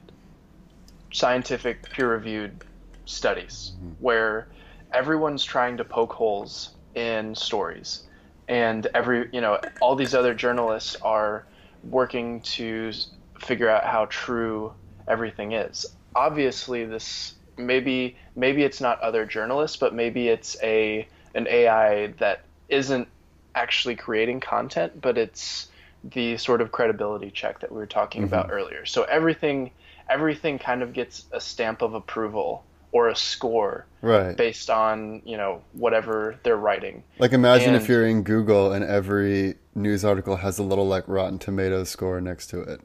scientific 1.12 1.82
peer-reviewed 1.90 2.64
studies, 3.04 3.72
mm-hmm. 3.74 3.90
where 4.02 4.48
everyone's 4.90 5.44
trying 5.44 5.76
to 5.76 5.84
poke 5.84 6.14
holes 6.14 6.70
in 6.94 7.34
stories 7.34 8.04
and 8.50 8.88
every 8.94 9.30
you 9.32 9.40
know 9.40 9.58
all 9.80 9.94
these 9.94 10.14
other 10.14 10.34
journalists 10.34 10.96
are 10.96 11.46
working 11.84 12.40
to 12.42 12.92
figure 13.38 13.70
out 13.70 13.84
how 13.84 14.06
true 14.10 14.74
everything 15.08 15.52
is. 15.52 15.86
Obviously, 16.14 16.84
this 16.84 17.34
maybe 17.56 18.16
maybe 18.36 18.64
it's 18.64 18.80
not 18.80 19.00
other 19.00 19.24
journalists, 19.24 19.76
but 19.76 19.94
maybe 19.94 20.28
it's 20.28 20.56
a 20.62 21.08
an 21.34 21.46
AI 21.48 22.08
that 22.18 22.42
isn't 22.68 23.08
actually 23.54 23.94
creating 23.94 24.40
content, 24.40 25.00
but 25.00 25.16
it's 25.16 25.68
the 26.02 26.36
sort 26.36 26.60
of 26.60 26.72
credibility 26.72 27.30
check 27.30 27.60
that 27.60 27.70
we 27.70 27.78
were 27.78 27.86
talking 27.86 28.22
mm-hmm. 28.22 28.34
about 28.34 28.50
earlier. 28.50 28.84
So 28.84 29.04
everything 29.04 29.70
everything 30.08 30.58
kind 30.58 30.82
of 30.82 30.92
gets 30.92 31.24
a 31.30 31.40
stamp 31.40 31.82
of 31.82 31.94
approval 31.94 32.64
or 32.92 33.08
a 33.08 33.16
score 33.16 33.86
right. 34.02 34.36
based 34.36 34.70
on 34.70 35.22
you 35.24 35.36
know 35.36 35.62
whatever 35.72 36.38
they're 36.42 36.56
writing. 36.56 37.02
Like 37.18 37.32
imagine 37.32 37.74
and, 37.74 37.82
if 37.82 37.88
you're 37.88 38.06
in 38.06 38.22
Google 38.22 38.72
and 38.72 38.84
every 38.84 39.56
news 39.74 40.04
article 40.04 40.36
has 40.36 40.58
a 40.58 40.62
little 40.62 40.86
like 40.86 41.04
Rotten 41.06 41.38
Tomatoes 41.38 41.88
score 41.88 42.20
next 42.20 42.48
to 42.48 42.60
it. 42.60 42.80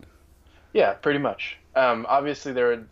Yeah, 0.73 0.93
pretty 0.93 1.19
much. 1.19 1.57
Um, 1.75 2.05
obviously, 2.09 2.51
they're 2.53 2.83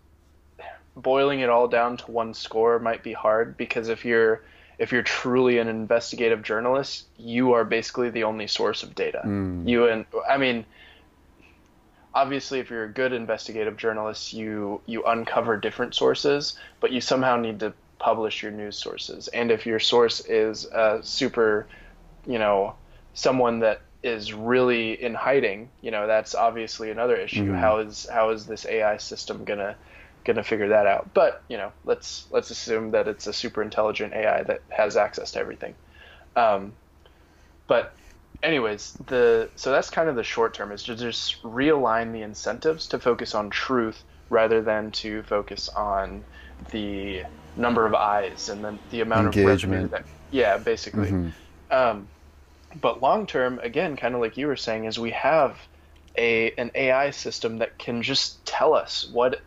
boiling 0.95 1.39
it 1.39 1.49
all 1.49 1.67
down 1.67 1.97
to 1.97 2.11
one 2.11 2.33
score 2.33 2.79
might 2.79 3.03
be 3.03 3.13
hard 3.13 3.57
because 3.57 3.89
if 3.89 4.05
you're 4.05 4.43
if 4.79 4.91
you're 4.91 5.03
truly 5.03 5.59
an 5.59 5.67
investigative 5.67 6.41
journalist, 6.41 7.05
you 7.17 7.53
are 7.53 7.63
basically 7.63 8.09
the 8.09 8.23
only 8.23 8.47
source 8.47 8.83
of 8.83 8.95
data. 8.95 9.21
Mm. 9.23 9.67
You 9.67 9.87
and 9.87 10.05
I 10.29 10.37
mean 10.37 10.65
obviously 12.15 12.59
if 12.59 12.69
you're 12.69 12.83
a 12.83 12.91
good 12.91 13.13
investigative 13.13 13.77
journalist 13.77 14.33
you 14.33 14.81
you 14.85 15.03
uncover 15.03 15.57
different 15.57 15.95
sources 15.95 16.57
but 16.79 16.91
you 16.91 17.01
somehow 17.01 17.35
need 17.35 17.59
to 17.59 17.73
publish 18.03 18.43
your 18.43 18.51
news 18.51 18.77
sources. 18.77 19.29
And 19.29 19.49
if 19.49 19.65
your 19.65 19.79
source 19.79 20.19
is 20.19 20.65
a 20.65 20.99
super 21.01 21.65
you 22.27 22.37
know 22.37 22.75
someone 23.13 23.59
that 23.59 23.81
is 24.03 24.33
really 24.33 25.01
in 25.01 25.13
hiding 25.13 25.69
you 25.81 25.91
know 25.91 26.05
that's 26.05 26.35
obviously 26.35 26.91
another 26.91 27.15
issue. 27.15 27.45
Mm-hmm. 27.45 27.55
how 27.55 27.77
is 27.79 28.05
how 28.11 28.29
is 28.31 28.45
this 28.45 28.65
ai 28.65 28.97
system 28.97 29.45
gonna 29.45 29.75
gonna 30.25 30.43
figure 30.43 30.67
that 30.69 30.85
out? 30.85 31.13
But 31.13 31.43
you 31.47 31.57
know 31.57 31.71
let's 31.85 32.27
let's 32.29 32.51
assume 32.51 32.91
that 32.91 33.07
it's 33.07 33.25
a 33.25 33.33
super 33.33 33.61
intelligent 33.63 34.13
ai 34.13 34.43
that 34.43 34.61
has 34.69 34.97
access 34.97 35.31
to 35.31 35.39
everything. 35.39 35.73
Um, 36.35 36.73
but 37.67 37.95
anyways, 38.43 38.93
the 39.07 39.49
so 39.55 39.71
that's 39.71 39.89
kind 39.89 40.09
of 40.09 40.15
the 40.15 40.23
short 40.23 40.53
term 40.53 40.71
is 40.71 40.83
to 40.83 40.95
just 40.95 41.41
realign 41.43 42.11
the 42.11 42.21
incentives 42.21 42.87
to 42.89 42.99
focus 42.99 43.33
on 43.33 43.49
truth 43.49 44.03
rather 44.29 44.61
than 44.61 44.91
to 44.91 45.23
focus 45.23 45.69
on 45.69 46.23
the 46.71 47.23
number 47.55 47.85
of 47.85 47.93
eyes 47.93 48.49
and 48.49 48.63
then 48.63 48.79
the 48.89 49.01
amount 49.01 49.27
of 49.27 49.35
revenue 49.35 49.77
Engagement. 49.77 49.91
that 49.91 50.05
yeah 50.31 50.57
basically 50.57 51.09
Mhm. 51.09 51.33
um, 51.69 52.07
but 52.81 53.01
long 53.01 53.27
term 53.27 53.59
again 53.59 53.95
kind 53.95 54.15
of 54.15 54.21
like 54.21 54.37
you 54.37 54.47
were 54.47 54.55
saying 54.55 54.85
is 54.85 54.97
we 54.99 55.11
have 55.11 55.59
a 56.17 56.51
an 56.57 56.71
ai 56.73 57.11
system 57.11 57.59
that 57.59 57.77
can 57.77 58.01
just 58.01 58.43
tell 58.45 58.73
us 58.73 59.07
what 59.11 59.39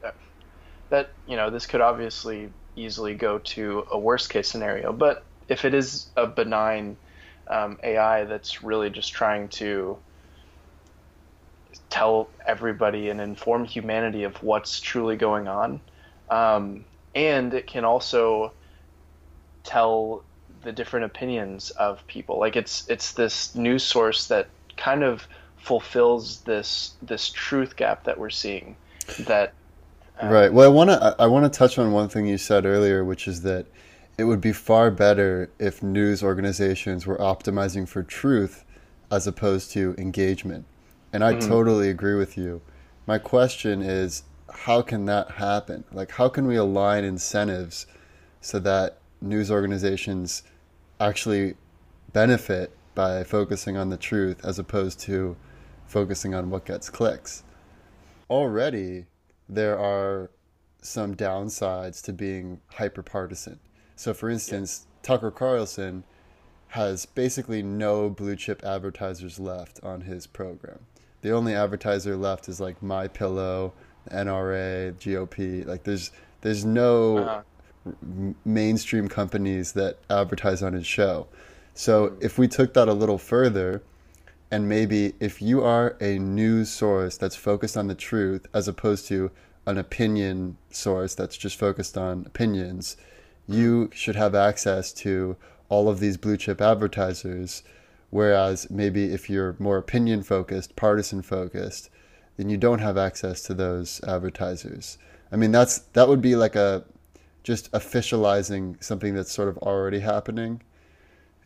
that 0.91 1.11
you 1.27 1.37
know 1.37 1.51
this 1.51 1.67
could 1.67 1.81
obviously 1.81 2.49
easily 2.77 3.15
go 3.15 3.39
to 3.39 3.85
a 3.91 3.99
worst 3.99 4.29
case 4.31 4.49
scenario 4.49 4.93
but 4.93 5.25
if 5.49 5.65
it 5.65 5.75
is 5.75 6.11
a 6.17 6.27
benign 6.27 6.97
um, 7.49 7.79
ai 7.83 8.25
that's 8.25 8.63
really 8.63 8.91
just 8.91 9.13
trying 9.13 9.49
to 9.49 9.97
tell 11.91 12.29
everybody 12.47 13.11
and 13.11 13.21
inform 13.21 13.65
humanity 13.65 14.25
of 14.25 14.43
what's 14.43 14.81
truly 14.81 15.17
going 15.17 15.49
on 15.49 15.81
um, 16.31 16.85
and 17.15 17.55
it 17.55 17.67
can 17.67 17.85
also 17.85 18.53
tell 19.65 20.23
the 20.63 20.73
different 20.73 21.07
opinions 21.07 21.71
of 21.71 22.07
people 22.07 22.39
like 22.39 22.57
it's 22.57 22.89
it's 22.89 23.13
this 23.13 23.55
news 23.55 23.83
source 23.83 24.29
that 24.29 24.49
kind 24.77 25.03
of 25.03 25.27
fulfills 25.57 26.41
this 26.43 26.95
this 27.03 27.31
truth 27.31 27.77
gap 27.77 28.05
that 28.05 28.19
we're 28.19 28.31
seeing 28.31 28.77
that 29.21 29.53
um, 30.19 30.31
Right. 30.31 30.53
Well, 30.53 30.65
I 30.65 30.73
want 30.73 30.91
to 30.91 31.17
I 31.19 31.27
want 31.27 31.51
to 31.53 31.59
touch 31.59 31.79
on 31.79 31.93
one 31.93 32.09
thing 32.09 32.27
you 32.27 32.39
said 32.39 32.65
earlier, 32.65 33.05
which 33.05 33.29
is 33.29 33.43
that 33.43 33.67
it 34.19 34.25
would 34.25 34.41
be 34.41 34.53
far 34.53 34.91
better 34.91 35.51
if 35.59 35.83
news 35.83 36.23
organizations 36.23 37.07
were 37.07 37.19
optimizing 37.19 37.89
for 37.89 38.03
truth 38.03 38.65
as 39.11 39.27
opposed 39.27 39.71
to 39.73 39.95
engagement. 39.99 40.65
And 41.13 41.23
I 41.23 41.35
mm-hmm. 41.35 41.49
totally 41.49 41.91
agree 41.91 42.15
with 42.15 42.37
you. 42.37 42.63
My 43.07 43.19
question 43.19 43.83
is 43.83 44.25
how 44.51 44.83
can 44.83 45.05
that 45.07 45.33
happen? 45.33 45.85
Like 45.93 46.13
how 46.13 46.29
can 46.29 46.47
we 46.47 46.57
align 46.57 47.05
incentives 47.05 47.87
so 48.41 48.59
that 48.61 48.99
news 49.21 49.51
organizations 49.51 50.43
actually 51.01 51.55
benefit 52.13 52.77
by 52.95 53.25
focusing 53.25 53.77
on 53.77 53.91
the 53.91 53.97
truth 53.97 54.45
as 54.45 54.59
opposed 54.59 54.99
to 55.01 55.37
focusing 55.87 56.35
on 56.35 56.51
what 56.51 56.65
gets 56.65 56.89
clicks? 56.89 57.43
already 58.29 59.07
there 59.49 59.79
are 59.79 60.31
some 60.83 61.15
downsides 61.15 62.03
to 62.03 62.13
being 62.13 62.61
hyper 62.69 63.03
partisan. 63.03 63.59
So, 63.97 64.13
for 64.15 64.29
instance, 64.31 64.87
Tucker 65.03 65.31
Carlson 65.31 66.05
has 66.69 67.07
basically 67.07 67.63
no 67.63 68.11
blue 68.11 68.37
chip 68.37 68.63
advertisers 68.65 69.39
left 69.41 69.83
on 69.83 70.03
his 70.03 70.27
program. 70.27 70.81
The 71.23 71.31
only 71.33 71.55
advertiser 71.55 72.17
left 72.17 72.49
is 72.49 72.61
like 72.61 72.81
MyPillow, 72.81 73.73
NRA, 74.11 74.93
GOP. 74.95 75.67
Like, 75.67 75.85
there's 75.85 76.11
there's 76.43 76.65
no 76.65 77.19
Uh-huh. 77.19 77.43
m- 78.03 78.35
mainstream 78.45 79.09
companies 79.09 79.73
that 79.73 79.99
advertise 80.11 80.63
on 80.63 80.75
his 80.75 80.87
show. 80.87 81.27
So, 81.75 82.17
if 82.21 82.39
we 82.39 82.49
took 82.49 82.75
that 82.75 82.89
a 82.89 82.93
little 82.93 83.19
further, 83.19 83.83
and 84.51 84.69
maybe 84.69 85.15
if 85.19 85.41
you 85.43 85.63
are 85.65 85.97
a 86.01 86.19
news 86.19 86.69
source 86.71 87.17
that's 87.17 87.35
focused 87.35 87.77
on 87.77 87.89
the 87.89 87.95
truth 87.95 88.47
as 88.55 88.69
opposed 88.69 89.09
to 89.09 89.31
an 89.67 89.79
opinion 89.79 90.57
source 90.71 91.15
that's 91.15 91.37
just 91.37 91.59
focused 91.59 91.99
on 91.99 92.25
opinions, 92.27 92.97
you 93.49 93.91
should 93.93 94.17
have 94.17 94.35
access 94.35 94.93
to 94.93 95.37
all 95.69 95.89
of 95.89 96.01
these 96.01 96.17
blue 96.17 96.37
chip 96.37 96.61
advertisers. 96.61 97.63
Whereas 98.11 98.71
maybe 98.71 99.13
if 99.13 99.29
you're 99.29 99.57
more 99.59 99.77
opinion 99.79 100.23
focused, 100.23 100.77
partisan 100.77 101.23
focused, 101.23 101.91
then 102.37 102.49
you 102.49 102.57
don't 102.57 102.79
have 102.79 102.97
access 102.97 103.43
to 103.43 103.55
those 103.55 104.01
advertisers. 104.05 104.99
I 105.33 105.37
mean, 105.37 105.51
that's 105.53 105.79
that 105.95 106.09
would 106.09 106.23
be 106.23 106.37
like 106.37 106.55
a 106.55 106.85
just 107.43 107.71
officializing 107.73 108.83
something 108.83 109.15
that's 109.15 109.33
sort 109.33 109.49
of 109.49 109.59
already 109.59 110.01
happening 110.01 110.61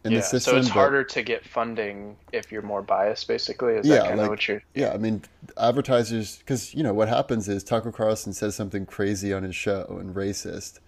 in 0.04 0.12
yeah, 0.12 0.18
the 0.18 0.22
system. 0.24 0.52
so 0.52 0.58
it's 0.58 0.68
but- 0.68 0.74
harder 0.74 1.04
to 1.04 1.22
get 1.22 1.44
funding 1.44 2.16
if 2.32 2.50
you're 2.50 2.62
more 2.62 2.80
biased 2.82 3.28
basically 3.28 3.74
is 3.74 3.86
Yeah, 3.86 3.96
that 3.96 4.04
kind 4.06 4.18
like- 4.18 4.24
of 4.24 4.30
what 4.30 4.48
you're 4.48 4.62
Yeah, 4.74 4.92
I 4.92 4.96
mean, 4.98 5.22
advertisers, 5.58 6.38
because 6.38 6.74
you 6.74 6.82
know 6.82 6.94
what 6.94 7.08
happens 7.08 7.48
is 7.48 7.62
Tucker 7.64 7.92
Carlson 7.92 8.32
says 8.32 8.54
something 8.54 8.86
crazy 8.86 9.32
on 9.32 9.42
his 9.42 9.54
show 9.54 9.98
and 10.00 10.14
racist, 10.14 10.78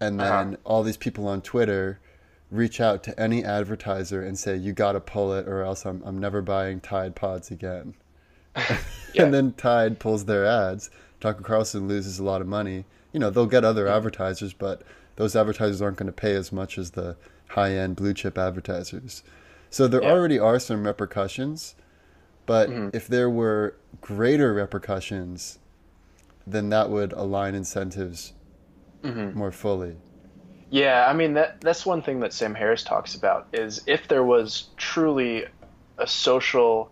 and 0.00 0.18
then 0.20 0.26
Uh-huh. 0.32 0.56
all 0.64 0.82
these 0.82 0.96
people 0.96 1.26
on 1.28 1.40
Twitter 1.42 1.98
reach 2.50 2.80
out 2.80 3.02
to 3.04 3.18
any 3.20 3.44
advertiser 3.44 4.22
and 4.22 4.38
say, 4.38 4.56
"You 4.56 4.72
got 4.72 4.92
to 4.92 5.00
pull 5.00 5.32
it, 5.34 5.48
or 5.48 5.62
else 5.62 5.84
I'm 5.84 6.02
I'm 6.04 6.18
never 6.18 6.42
buying 6.42 6.80
Tide 6.80 7.14
Pods 7.14 7.50
again." 7.50 7.94
Yeah. 9.14 9.26
And 9.26 9.32
then 9.34 9.52
Tide 9.52 10.00
pulls 10.00 10.24
their 10.24 10.44
ads. 10.44 10.90
Tucker 11.20 11.42
Carlson 11.44 11.86
loses 11.86 12.18
a 12.18 12.24
lot 12.24 12.40
of 12.40 12.48
money. 12.48 12.84
You 13.12 13.20
know, 13.20 13.30
they'll 13.30 13.46
get 13.46 13.64
other 13.64 13.86
advertisers, 13.86 14.52
but 14.52 14.82
those 15.14 15.36
advertisers 15.36 15.80
aren't 15.80 15.98
going 15.98 16.08
to 16.08 16.12
pay 16.12 16.34
as 16.34 16.50
much 16.50 16.76
as 16.78 16.90
the 16.90 17.16
high-end 17.50 17.94
blue 17.94 18.12
chip 18.12 18.36
advertisers. 18.36 19.22
So 19.70 19.86
there 19.86 20.02
Yeah. 20.02 20.10
already 20.10 20.38
are 20.40 20.58
some 20.58 20.84
repercussions, 20.84 21.76
but 22.44 22.68
Mm-hmm. 22.70 22.88
if 22.92 23.06
there 23.06 23.30
were 23.30 23.74
greater 24.00 24.52
repercussions, 24.52 25.60
then 26.44 26.68
that 26.70 26.90
would 26.90 27.12
align 27.12 27.54
incentives 27.54 28.32
Mm-hmm. 29.04 29.38
more 29.38 29.52
fully. 29.52 29.96
Yeah, 30.70 31.06
I 31.08 31.12
mean 31.12 31.34
that 31.34 31.60
that's 31.60 31.86
one 31.86 32.02
thing 32.02 32.20
that 32.20 32.32
Sam 32.32 32.54
Harris 32.54 32.82
talks 32.82 33.14
about 33.14 33.48
is 33.52 33.82
if 33.86 34.08
there 34.08 34.24
was 34.24 34.68
truly 34.76 35.44
a 35.98 36.06
social 36.06 36.90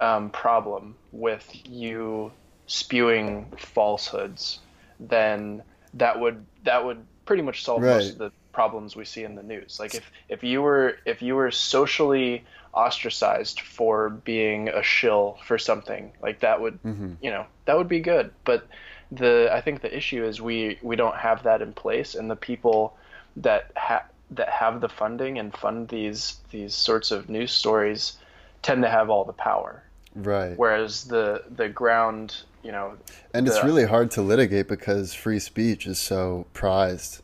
um, 0.00 0.30
problem 0.30 0.96
with 1.12 1.46
you 1.68 2.32
spewing 2.66 3.52
falsehoods, 3.58 4.60
then 5.00 5.62
that 5.94 6.18
would 6.20 6.46
that 6.64 6.84
would 6.84 7.04
pretty 7.26 7.42
much 7.42 7.64
solve 7.64 7.82
Right. 7.82 7.94
most 7.96 8.12
of 8.12 8.18
the 8.18 8.32
problems 8.52 8.96
we 8.96 9.04
see 9.04 9.24
in 9.24 9.34
the 9.34 9.42
news. 9.42 9.78
Like 9.80 9.94
if 9.94 10.10
if 10.28 10.42
you 10.44 10.62
were 10.62 10.96
if 11.04 11.22
you 11.22 11.34
were 11.34 11.50
socially 11.50 12.44
ostracized 12.72 13.60
for 13.60 14.08
being 14.08 14.68
a 14.68 14.82
shill 14.82 15.38
for 15.46 15.58
something, 15.58 16.12
like 16.22 16.40
that 16.40 16.60
would 16.60 16.82
Mm-hmm. 16.82 17.14
you 17.20 17.30
know 17.30 17.44
that 17.66 17.76
would 17.76 17.88
be 17.88 18.00
good. 18.00 18.32
But 18.44 18.66
the 19.12 19.50
I 19.52 19.60
think 19.60 19.82
the 19.82 19.94
issue 19.96 20.24
is 20.24 20.40
we 20.40 20.78
we 20.82 20.96
don't 20.96 21.16
have 21.16 21.42
that 21.44 21.62
in 21.62 21.72
place, 21.72 22.14
and 22.14 22.30
the 22.30 22.36
people 22.36 22.96
that 23.36 23.70
ha- 23.76 24.04
that 24.32 24.48
have 24.48 24.80
the 24.80 24.88
funding 24.88 25.38
and 25.38 25.54
fund 25.54 25.88
these 25.88 26.36
these 26.50 26.74
sorts 26.74 27.10
of 27.10 27.28
news 27.28 27.52
stories 27.52 28.16
tend 28.62 28.82
to 28.82 28.88
have 28.88 29.10
all 29.10 29.24
the 29.24 29.32
power, 29.32 29.82
Right. 30.14 30.56
whereas 30.56 31.04
the 31.04 31.42
the 31.54 31.68
ground 31.68 32.36
you 32.62 32.72
know 32.72 32.94
And 33.34 33.46
it's 33.46 33.62
really 33.64 33.84
hard 33.86 34.10
to 34.12 34.22
litigate 34.22 34.68
because 34.68 35.12
free 35.14 35.38
speech 35.40 35.86
is 35.86 35.98
so 35.98 36.46
prized 36.54 37.20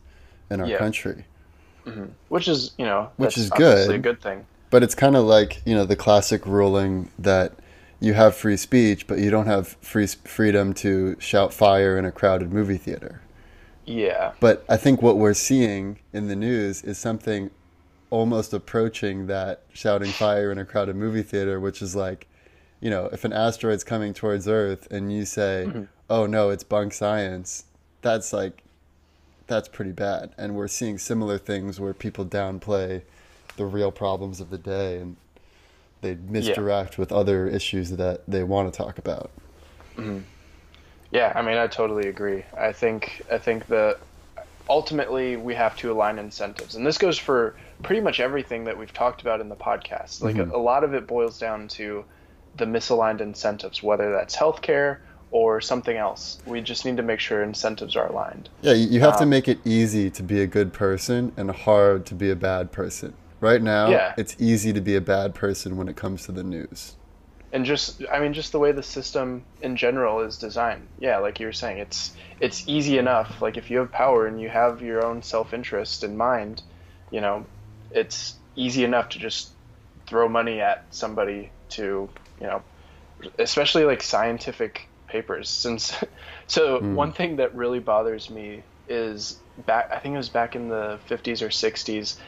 in 0.51 0.61
our 0.61 0.67
Yeah. 0.67 0.79
country. 0.79 1.25
Mm-hmm. 1.87 2.07
which 2.29 2.49
is 2.49 2.73
you 2.77 2.85
know 2.85 3.09
Which 3.17 3.39
is 3.39 3.49
good. 3.51 3.91
a 3.91 3.99
good 3.99 4.21
thing. 4.21 4.45
But 4.69 4.83
it's 4.83 4.95
kind 4.95 5.17
of 5.17 5.25
like, 5.25 5.63
you 5.65 5.75
know, 5.75 5.87
the 5.87 5.97
classic 5.97 6.45
ruling 6.45 7.09
that 7.19 7.53
you 8.01 8.15
have 8.15 8.37
free 8.37 8.57
speech, 8.57 9.07
but 9.07 9.19
you 9.19 9.31
don't 9.31 9.47
have 9.47 9.69
free 9.81 10.07
freedom 10.07 10.73
to 10.75 11.17
shout 11.19 11.53
fire 11.53 11.99
in 11.99 12.05
a 12.05 12.13
crowded 12.13 12.53
movie 12.53 12.79
theater. 12.79 13.23
Yeah, 13.87 14.33
But 14.39 14.65
I 14.69 14.77
think 14.77 15.01
what 15.01 15.17
we're 15.17 15.33
seeing 15.33 16.01
in 16.13 16.29
the 16.29 16.37
news 16.37 16.83
is 16.83 16.99
something 16.99 17.51
almost 18.11 18.53
approaching 18.53 19.27
that 19.29 19.63
shouting 19.73 20.13
fire 20.13 20.53
in 20.53 20.59
a 20.59 20.65
crowded 20.67 20.95
movie 20.97 21.23
theater, 21.23 21.59
which 21.59 21.81
is 21.81 21.97
like, 21.97 22.27
you 22.81 22.91
know, 22.91 23.07
if 23.13 23.25
an 23.25 23.33
asteroid's 23.33 23.85
coming 23.85 24.13
towards 24.13 24.47
Earth 24.47 24.87
and 24.91 25.11
you 25.13 25.25
say, 25.25 25.65
Mm-hmm. 25.69 25.85
oh 26.11 26.27
no, 26.27 26.51
it's 26.51 26.65
bunk 26.65 26.93
science, 26.93 27.65
that's 28.03 28.31
like, 28.33 28.63
that's 29.47 29.69
pretty 29.69 29.93
bad. 29.93 30.35
And 30.37 30.55
we're 30.55 30.69
seeing 30.69 30.99
similar 30.99 31.39
things 31.39 31.81
where 31.81 31.95
people 31.95 32.27
downplay 32.27 33.03
the 33.57 33.65
real 33.65 33.91
problems 33.91 34.39
of 34.41 34.51
the 34.51 34.59
day 34.59 34.99
and 34.99 35.17
they 36.01 36.17
misdirect 36.29 36.99
with 36.99 37.11
other 37.13 37.47
issues 37.49 37.91
that 37.91 38.23
they 38.29 38.43
want 38.45 38.73
to 38.73 38.77
talk 38.77 38.99
about. 38.99 39.31
yeah. 41.13 41.33
I 41.35 41.43
mean, 41.43 41.57
I 41.57 41.67
totally 41.67 42.09
agree. 42.09 42.45
I 42.57 42.73
think 42.73 43.23
I 43.33 43.39
think 43.39 43.67
that 43.69 43.99
ultimately 44.69 45.37
we 45.37 45.55
have 45.55 45.77
to 45.79 45.91
align 45.93 46.19
incentives, 46.19 46.75
and 46.75 46.87
this 46.87 46.99
goes 46.99 47.19
for 47.19 47.55
pretty 47.83 48.01
much 48.01 48.21
everything 48.21 48.65
that 48.65 48.77
we've 48.77 48.93
talked 48.93 49.23
about 49.23 49.41
in 49.41 49.49
the 49.49 49.57
podcast. 49.57 50.23
Like 50.23 50.37
Mm-hmm. 50.37 50.53
a, 50.53 50.57
a 50.57 50.59
lot 50.59 50.85
of 50.85 50.95
it 50.95 51.07
boils 51.07 51.39
down 51.39 51.69
to 51.69 52.05
the 52.57 52.65
misaligned 52.65 53.21
incentives, 53.21 53.83
whether 53.83 54.11
that's 54.13 54.37
healthcare 54.37 54.99
or 55.31 55.61
something 55.61 55.97
else. 55.97 56.39
We 56.47 56.61
just 56.61 56.85
need 56.85 56.97
to 56.97 57.03
make 57.03 57.21
sure 57.21 57.43
incentives 57.43 57.95
are 57.97 58.07
aligned. 58.09 58.49
Yeah, 58.63 58.73
you 58.73 59.01
have 59.01 59.17
to 59.19 59.25
Um, 59.25 59.29
make 59.31 59.47
it 59.47 59.59
easy 59.65 60.11
to 60.11 60.23
be 60.23 60.41
a 60.41 60.47
good 60.47 60.73
person 60.73 61.33
and 61.37 61.51
hard 61.51 62.07
to 62.07 62.15
be 62.15 62.31
a 62.31 62.37
bad 62.37 62.73
person. 62.73 63.13
Right 63.41 63.63
now, 63.63 63.89
Yeah. 63.89 64.15
it's 64.17 64.35
easy 64.39 64.73
to 64.73 64.81
be 64.81 64.97
a 64.97 65.01
bad 65.01 65.35
person 65.35 65.77
when 65.77 65.89
it 65.89 65.97
comes 65.97 66.25
to 66.27 66.33
the 66.33 66.43
news. 66.45 66.95
and 67.51 67.65
just 67.65 68.03
i 68.13 68.19
mean 68.21 68.35
just 68.35 68.53
the 68.53 68.59
way 68.59 68.73
the 68.73 68.83
system 68.83 69.43
in 69.63 69.75
general 69.75 70.21
is 70.21 70.37
designed 70.37 70.87
yeah 70.99 71.17
like 71.17 71.41
you 71.41 71.47
were 71.47 71.53
saying 71.53 71.79
it's 71.79 72.13
it's 72.41 72.69
easy 72.69 72.99
enough 72.99 73.41
like 73.41 73.57
if 73.57 73.71
you 73.71 73.79
have 73.79 73.91
power 73.91 74.27
and 74.27 74.39
you 74.39 74.51
have 74.51 74.83
your 74.83 75.03
own 75.03 75.23
self-interest 75.23 76.05
in 76.05 76.15
mind 76.15 76.63
you 77.11 77.23
know 77.23 77.47
it's 77.91 78.35
easy 78.55 78.85
enough 78.85 79.09
to 79.09 79.19
just 79.19 79.49
throw 80.07 80.29
money 80.29 80.61
at 80.61 80.85
somebody 80.91 81.51
to 81.71 82.07
you 82.39 82.47
know 82.47 82.63
especially 83.39 83.85
like 83.85 84.03
scientific 84.03 84.87
papers 85.07 85.49
since 85.49 85.95
so 86.47 86.81
mm. 86.81 86.95
one 86.95 87.13
thing 87.13 87.37
that 87.37 87.55
really 87.55 87.79
bothers 87.79 88.29
me 88.29 88.63
is 88.91 89.39
back 89.65 89.89
i 89.91 89.99
think 89.99 90.13
it 90.13 90.19
was 90.19 90.29
back 90.29 90.55
in 90.55 90.69
the 90.69 90.99
50s 91.09 91.41
or 91.41 91.49
60s 91.49 92.19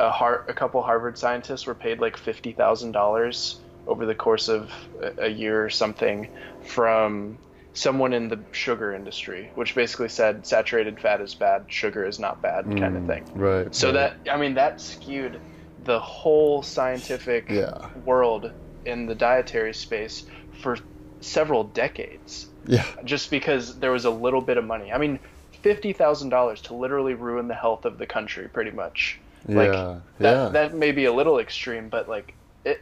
a, 0.00 0.10
Har- 0.10 0.44
a 0.48 0.54
couple 0.54 0.82
harvard 0.82 1.18
scientists 1.18 1.66
were 1.66 1.74
paid 1.74 2.00
like 2.00 2.16
$50000 2.16 3.56
over 3.86 4.06
the 4.06 4.14
course 4.14 4.48
of 4.48 4.70
a, 5.00 5.24
a 5.24 5.28
year 5.28 5.64
or 5.64 5.70
something 5.70 6.28
from 6.62 7.38
someone 7.72 8.12
in 8.12 8.28
the 8.28 8.38
sugar 8.52 8.92
industry, 8.92 9.50
which 9.54 9.74
basically 9.74 10.08
said 10.08 10.46
saturated 10.46 10.98
fat 10.98 11.20
is 11.20 11.34
bad, 11.34 11.64
sugar 11.68 12.04
is 12.04 12.18
not 12.18 12.42
bad, 12.42 12.64
mm, 12.64 12.78
kind 12.78 12.96
of 12.96 13.06
thing. 13.06 13.24
Right. 13.34 13.74
So 13.74 13.88
right. 13.88 14.16
that 14.24 14.32
I 14.32 14.36
mean 14.38 14.54
that 14.54 14.80
skewed 14.80 15.40
the 15.84 16.00
whole 16.00 16.62
scientific 16.62 17.48
yeah. 17.48 17.88
world 18.04 18.52
in 18.84 19.06
the 19.06 19.14
dietary 19.14 19.74
space 19.74 20.24
for 20.62 20.78
several 21.20 21.64
decades. 21.64 22.48
Yeah. 22.66 22.84
Just 23.04 23.30
because 23.30 23.78
there 23.78 23.90
was 23.90 24.04
a 24.04 24.10
little 24.10 24.40
bit 24.40 24.58
of 24.58 24.64
money. 24.64 24.92
I 24.92 24.98
mean, 24.98 25.18
fifty 25.62 25.92
thousand 25.92 26.30
dollars 26.30 26.62
to 26.62 26.74
literally 26.74 27.14
ruin 27.14 27.48
the 27.48 27.54
health 27.54 27.84
of 27.84 27.98
the 27.98 28.06
country, 28.06 28.48
pretty 28.48 28.70
much. 28.70 29.18
Like 29.48 29.72
yeah. 29.72 30.00
that, 30.18 30.36
yeah. 30.36 30.48
that 30.50 30.74
may 30.74 30.92
be 30.92 31.06
a 31.06 31.12
little 31.12 31.38
extreme, 31.38 31.88
but 31.88 32.08
like 32.08 32.34
it 32.64 32.80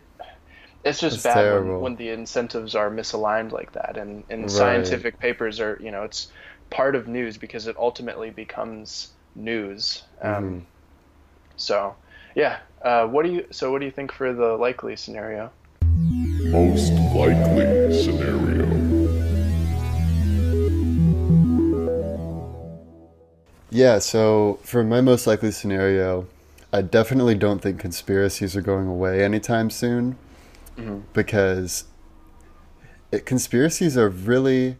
it's 0.84 1.00
just 1.00 1.16
That's 1.16 1.24
bad 1.24 1.34
when, 1.44 1.52
terrible. 1.52 1.80
when 1.80 1.96
the 1.96 2.08
incentives 2.10 2.74
are 2.74 2.90
misaligned 2.90 3.52
like 3.52 3.72
that 3.72 3.96
and, 3.96 4.24
and 4.30 4.42
Right. 4.42 4.50
scientific 4.50 5.18
papers 5.18 5.60
are 5.60 5.78
you 5.82 5.90
know 5.90 6.02
it's 6.04 6.28
part 6.70 6.94
of 6.94 7.08
news 7.08 7.36
because 7.36 7.66
it 7.66 7.76
ultimately 7.78 8.30
becomes 8.30 9.12
news 9.34 10.02
um, 10.22 10.44
Mhm. 10.44 10.62
so 11.56 11.94
yeah 12.34 12.58
uh, 12.82 13.06
what 13.06 13.24
do 13.24 13.32
you 13.32 13.46
so 13.50 13.72
what 13.72 13.80
do 13.80 13.86
you 13.86 13.90
think 13.92 14.12
for 14.12 14.32
the 14.32 14.56
likely 14.56 14.96
scenario 14.96 15.50
Most 16.52 16.92
likely 17.14 17.92
scenario. 17.92 18.66
Yeah, 23.70 23.98
so 23.98 24.58
for 24.62 24.82
my 24.82 25.00
most 25.00 25.26
likely 25.26 25.50
scenario, 25.50 26.26
I 26.72 26.82
definitely 26.82 27.34
don't 27.34 27.60
think 27.62 27.80
conspiracies 27.80 28.54
are 28.56 28.60
going 28.60 28.86
away 28.86 29.24
anytime 29.24 29.70
soon 29.70 30.16
Mhm. 30.76 31.02
because 31.12 31.84
it, 33.10 33.24
conspiracies 33.24 33.96
are 33.96 34.08
really 34.08 34.76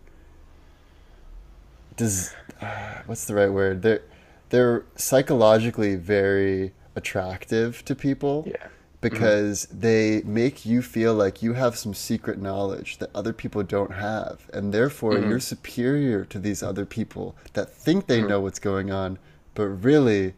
does 1.97 2.35
uh, 2.61 2.67
what's 3.07 3.25
the 3.25 3.35
right 3.35 3.53
word? 3.53 3.83
They're 3.83 4.03
they're 4.51 4.85
psychologically 4.97 5.95
very 5.97 6.73
attractive 6.97 7.85
to 7.85 7.95
people 7.95 8.45
yeah 8.47 8.67
because 9.01 9.67
they 9.67 10.21
make 10.25 10.67
you 10.67 10.83
feel 10.83 11.15
like 11.15 11.41
you 11.41 11.53
have 11.53 11.79
some 11.79 11.95
secret 11.95 12.37
knowledge 12.43 12.99
that 12.99 13.09
other 13.15 13.33
people 13.33 13.63
don't 13.63 13.93
have 13.93 14.51
and 14.53 14.75
therefore 14.75 15.13
Mhm. 15.15 15.29
you're 15.29 15.39
superior 15.41 16.25
to 16.25 16.39
these 16.41 16.65
other 16.65 16.85
people 16.85 17.37
that 17.53 17.73
think 17.73 18.09
they 18.09 18.21
know 18.21 18.41
what's 18.41 18.59
going 18.59 18.91
on 18.91 19.17
but 19.55 19.67
really 19.69 20.35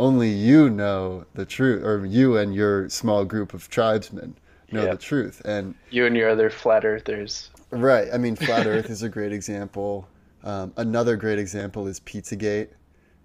only 0.00 0.30
you 0.30 0.70
know 0.70 1.26
the 1.34 1.44
truth 1.44 1.84
or 1.84 2.06
you 2.06 2.38
and 2.38 2.54
your 2.54 2.88
small 2.88 3.24
group 3.24 3.52
of 3.52 3.68
tribesmen 3.68 4.34
know 4.72 4.86
the 4.86 4.96
truth 4.96 5.42
and 5.44 5.74
you 5.90 6.06
and 6.06 6.16
your 6.16 6.30
other 6.30 6.48
flat 6.48 6.84
earthers. 6.84 7.50
Right 7.70 8.08
i 8.12 8.16
mean 8.16 8.34
flat 8.34 8.66
earth 8.74 8.90
is 8.90 9.02
a 9.02 9.08
great 9.08 9.32
example. 9.32 10.08
Um, 10.42 10.72
another 10.78 11.16
great 11.16 11.38
example 11.38 11.86
is 11.86 12.00
pizzagate. 12.00 12.68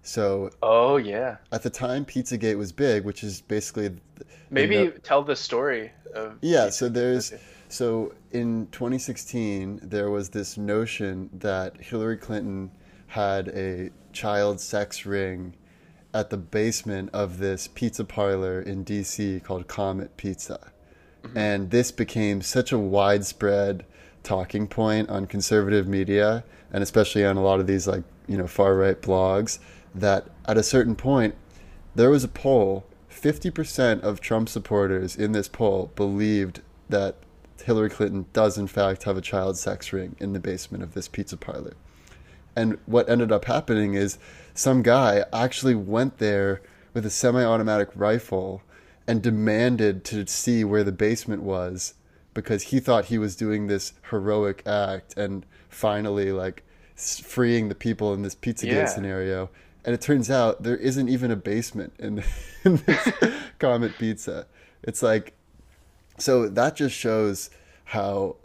So 0.02 0.50
oh 0.62 0.98
yeah. 0.98 1.38
at 1.50 1.62
the 1.62 1.70
time 1.70 2.04
pizzagate 2.04 2.58
was 2.58 2.72
big 2.72 3.04
which 3.04 3.24
is 3.24 3.40
basically 3.40 3.96
maybe 4.50 4.88
the- 4.88 4.98
tell 4.98 5.22
the 5.22 5.36
story 5.36 5.90
of 6.14 6.36
Yeah, 6.42 6.68
so 6.68 6.90
there's 6.90 7.32
so 7.68 8.14
in 8.32 8.68
2016 8.72 9.80
there 9.82 10.10
was 10.10 10.28
this 10.28 10.58
notion 10.58 11.30
that 11.32 11.80
Hillary 11.80 12.18
Clinton 12.18 12.70
had 13.06 13.48
a 13.48 13.90
child 14.12 14.60
sex 14.60 15.06
ring 15.06 15.54
at 16.16 16.30
the 16.30 16.36
basement 16.38 17.10
of 17.12 17.36
this 17.36 17.68
pizza 17.68 18.02
parlor 18.02 18.58
in 18.58 18.86
DC 18.86 19.42
called 19.44 19.68
Comet 19.68 20.16
Pizza. 20.16 20.72
Mm-hmm. 21.22 21.36
And 21.36 21.70
this 21.70 21.92
became 21.92 22.40
such 22.40 22.72
a 22.72 22.78
widespread 22.78 23.84
talking 24.22 24.66
point 24.66 25.10
on 25.10 25.26
conservative 25.26 25.86
media 25.86 26.42
and 26.72 26.82
especially 26.82 27.24
on 27.24 27.36
a 27.36 27.42
lot 27.42 27.60
of 27.60 27.66
these 27.66 27.86
like, 27.86 28.02
you 28.26 28.38
know, 28.38 28.46
far 28.46 28.74
right 28.74 29.00
blogs 29.02 29.58
that 29.94 30.26
at 30.46 30.56
a 30.56 30.62
certain 30.62 30.96
point 30.96 31.34
there 31.94 32.08
was 32.08 32.24
a 32.24 32.28
poll 32.28 32.86
50% 33.10 34.00
of 34.00 34.20
Trump 34.20 34.48
supporters 34.48 35.16
in 35.16 35.32
this 35.32 35.48
poll 35.48 35.92
believed 35.96 36.62
that 36.88 37.16
Hillary 37.62 37.90
Clinton 37.90 38.24
does 38.32 38.56
in 38.56 38.68
fact 38.68 39.04
have 39.04 39.18
a 39.18 39.22
child 39.22 39.58
sex 39.58 39.92
ring 39.92 40.16
in 40.18 40.32
the 40.32 40.40
basement 40.40 40.82
of 40.82 40.94
this 40.94 41.08
pizza 41.08 41.36
parlor. 41.36 41.74
And 42.56 42.78
what 42.86 43.08
ended 43.10 43.30
up 43.30 43.44
happening 43.44 43.92
is 43.92 44.18
some 44.56 44.82
guy 44.82 45.24
actually 45.32 45.74
went 45.74 46.18
there 46.18 46.62
with 46.94 47.06
a 47.06 47.10
semi-automatic 47.10 47.90
rifle 47.94 48.62
and 49.06 49.22
demanded 49.22 50.04
to 50.06 50.26
see 50.26 50.64
where 50.64 50.82
the 50.82 50.92
basement 50.92 51.42
was 51.42 51.94
because 52.34 52.64
he 52.64 52.80
thought 52.80 53.06
he 53.06 53.18
was 53.18 53.36
doing 53.36 53.66
this 53.66 53.92
heroic 54.10 54.62
act 54.66 55.16
and 55.16 55.46
finally 55.68 56.32
like 56.32 56.64
freeing 56.96 57.68
the 57.68 57.74
people 57.74 58.12
in 58.14 58.22
this 58.22 58.34
Pizzagate 58.34 58.72
Yeah. 58.72 58.84
scenario. 58.86 59.50
And 59.84 59.94
it 59.94 60.00
turns 60.00 60.30
out 60.30 60.62
there 60.62 60.76
isn't 60.76 61.08
even 61.08 61.30
a 61.30 61.36
basement 61.36 61.92
in, 61.98 62.24
in 62.64 62.76
this 62.86 63.08
Comet 63.58 63.92
Pizza. 63.98 64.46
It's 64.82 65.02
like 65.02 65.34
so 66.18 66.48
that 66.48 66.76
just 66.76 66.94
shows 66.96 67.50
how 67.84 68.36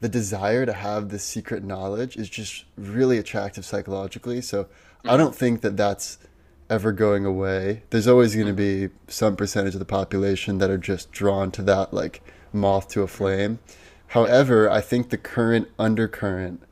the 0.00 0.08
desire 0.10 0.66
to 0.66 0.72
have 0.74 1.08
this 1.08 1.24
secret 1.24 1.64
knowledge 1.64 2.16
is 2.16 2.28
just 2.28 2.64
really 2.76 3.16
attractive 3.16 3.64
psychologically. 3.64 4.42
So 4.42 4.66
I 5.06 5.16
don't 5.16 5.34
think 5.34 5.60
that 5.60 5.76
that's 5.76 6.18
ever 6.70 6.92
going 6.92 7.26
away. 7.26 7.82
There's 7.90 8.08
always 8.08 8.34
going 8.34 8.46
to 8.46 8.52
be 8.52 8.88
some 9.08 9.36
percentage 9.36 9.74
of 9.74 9.78
the 9.78 9.84
population 9.84 10.58
that 10.58 10.70
are 10.70 10.78
just 10.78 11.12
drawn 11.12 11.50
to 11.52 11.62
that 11.62 11.92
like 11.92 12.22
moth 12.52 12.88
to 12.88 13.02
a 13.02 13.06
flame. 13.06 13.58
However, 14.08 14.70
I 14.70 14.80
think 14.80 15.10
the 15.10 15.18
current 15.18 15.68
undercurrent 15.78 16.62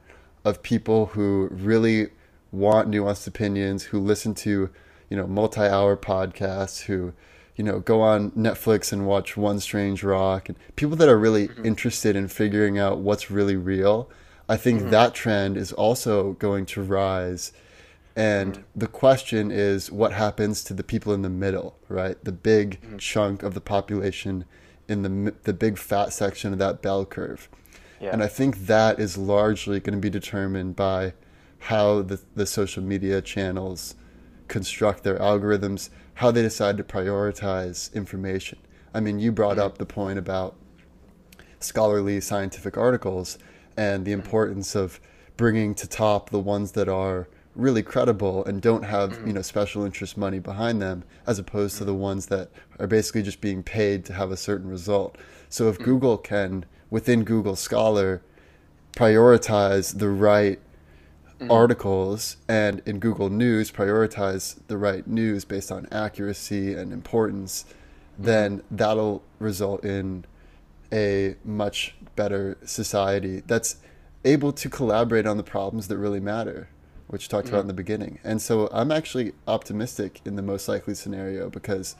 of 0.44 0.62
people 0.62 1.06
who 1.06 1.48
really 1.50 2.08
want 2.50 2.90
nuanced 2.90 3.26
opinions, 3.26 3.84
who 3.84 3.98
listen 3.98 4.34
to, 4.34 4.70
you 5.08 5.16
know, 5.16 5.26
multi-hour 5.26 5.96
podcasts, 5.96 6.82
who, 6.82 7.12
you 7.56 7.64
know, 7.64 7.80
go 7.80 8.00
on 8.00 8.30
Netflix 8.32 8.92
and 8.92 9.06
watch 9.06 9.36
One 9.36 9.60
Strange 9.60 10.02
Rock, 10.02 10.48
and 10.48 10.58
people 10.76 10.96
that 10.96 11.08
are 11.08 11.18
really 11.18 11.48
mm-hmm. 11.48 11.66
interested 11.66 12.16
in 12.16 12.28
figuring 12.28 12.78
out 12.78 12.98
what's 12.98 13.30
really 13.30 13.56
real. 13.56 14.08
I 14.48 14.56
think 14.56 14.80
mm-hmm. 14.80 14.90
that 14.90 15.14
trend 15.14 15.56
is 15.56 15.72
also 15.72 16.32
going 16.34 16.66
to 16.66 16.82
rise. 16.82 17.52
And 18.14 18.64
the 18.76 18.86
question 18.86 19.50
is 19.50 19.90
what 19.90 20.12
happens 20.12 20.62
to 20.64 20.74
the 20.74 20.84
people 20.84 21.14
in 21.14 21.22
the 21.22 21.30
middle, 21.30 21.78
right? 21.88 22.22
The 22.22 22.32
big 22.32 22.80
mm-hmm. 22.82 22.98
chunk 22.98 23.42
of 23.42 23.54
the 23.54 23.60
population 23.60 24.44
in 24.88 25.02
the 25.02 25.34
the 25.44 25.52
big 25.52 25.78
fat 25.78 26.12
section 26.12 26.52
of 26.52 26.58
that 26.58 26.82
bell 26.82 27.06
curve. 27.06 27.48
yeah 28.00 28.10
And 28.12 28.22
I 28.22 28.26
think 28.28 28.66
that 28.66 28.98
is 28.98 29.16
largely 29.16 29.80
going 29.80 29.94
to 29.94 30.00
be 30.00 30.10
determined 30.10 30.76
by 30.76 31.14
how 31.60 32.02
the, 32.02 32.20
the 32.34 32.44
social 32.44 32.82
media 32.82 33.22
channels 33.22 33.94
construct 34.48 35.04
their 35.04 35.18
algorithms, 35.18 35.88
how 36.14 36.30
they 36.30 36.42
decide 36.42 36.76
to 36.76 36.84
prioritize 36.84 37.92
information. 37.94 38.58
I 38.92 39.00
mean, 39.00 39.18
you 39.18 39.32
brought 39.32 39.56
mm-hmm. 39.56 39.66
up 39.66 39.78
the 39.78 39.86
point 39.86 40.18
about 40.18 40.56
scholarly 41.60 42.20
scientific 42.20 42.76
articles 42.76 43.38
and 43.76 44.04
the 44.04 44.10
mm-hmm. 44.10 44.20
importance 44.20 44.74
of 44.74 45.00
bringing 45.36 45.74
to 45.76 45.88
top 45.88 46.30
the 46.30 46.40
ones 46.40 46.72
that 46.72 46.88
are 46.88 47.28
really 47.54 47.82
credible 47.82 48.44
and 48.44 48.62
don't 48.62 48.84
have 48.84 49.12
mm. 49.12 49.26
you 49.26 49.32
know 49.32 49.42
special 49.42 49.84
interest 49.84 50.16
money 50.16 50.38
behind 50.38 50.80
them 50.80 51.04
as 51.26 51.38
opposed 51.38 51.76
to 51.78 51.84
the 51.84 51.94
mm. 51.94 51.98
ones 51.98 52.26
that 52.26 52.50
are 52.78 52.86
basically 52.86 53.22
just 53.22 53.40
being 53.40 53.62
paid 53.62 54.04
to 54.04 54.12
have 54.12 54.30
a 54.30 54.36
certain 54.36 54.68
result. 54.68 55.16
So 55.48 55.68
if 55.68 55.78
mm. 55.78 55.84
google 55.84 56.18
can 56.18 56.64
within 56.90 57.24
google 57.24 57.56
scholar 57.56 58.22
prioritize 58.92 59.98
the 59.98 60.08
right 60.08 60.60
articles 61.50 62.36
and 62.48 62.80
in 62.86 63.00
google 63.00 63.28
news 63.28 63.72
prioritize 63.72 64.60
the 64.68 64.78
right 64.78 65.08
news 65.08 65.44
based 65.44 65.72
on 65.72 65.88
accuracy 65.90 66.72
and 66.72 66.92
importance 66.92 67.64
then 68.16 68.62
that'll 68.70 69.24
result 69.40 69.84
in 69.84 70.24
a 70.92 71.36
much 71.44 71.94
better 72.14 72.58
society 72.64 73.42
that's 73.46 73.76
able 74.24 74.52
to 74.52 74.68
collaborate 74.68 75.26
on 75.26 75.36
the 75.36 75.42
problems 75.42 75.88
that 75.88 75.96
really 75.96 76.20
matter, 76.20 76.68
which 77.12 77.24
you 77.24 77.28
talked 77.28 77.46
about 77.50 77.60
in 77.60 77.66
the 77.66 77.74
beginning. 77.74 78.18
And 78.24 78.40
so 78.40 78.70
I'm 78.72 78.90
actually 78.90 79.34
optimistic 79.46 80.22
in 80.24 80.34
the 80.36 80.40
most 80.42 80.66
likely 80.66 80.94
scenario 80.94 81.50
because 81.50 81.94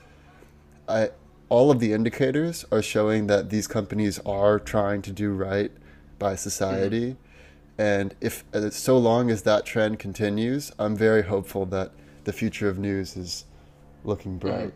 I 0.88 1.10
all 1.50 1.70
of 1.70 1.80
the 1.80 1.92
indicators 1.92 2.64
are 2.72 2.80
showing 2.80 3.26
that 3.26 3.50
these 3.50 3.66
companies 3.66 4.18
are 4.20 4.58
trying 4.58 5.02
to 5.02 5.12
do 5.12 5.34
right 5.34 5.70
by 6.18 6.34
society. 6.34 7.16
And 7.76 8.14
if 8.22 8.42
uh, 8.54 8.70
so 8.70 8.96
long 8.96 9.30
as 9.30 9.42
that 9.42 9.66
trend 9.66 9.98
continues, 9.98 10.72
I'm 10.78 10.96
very 10.96 11.24
hopeful 11.24 11.66
that 11.66 11.90
the 12.24 12.32
future 12.32 12.70
of 12.70 12.78
news 12.78 13.14
is 13.14 13.44
looking 14.04 14.38
bright. 14.38 14.72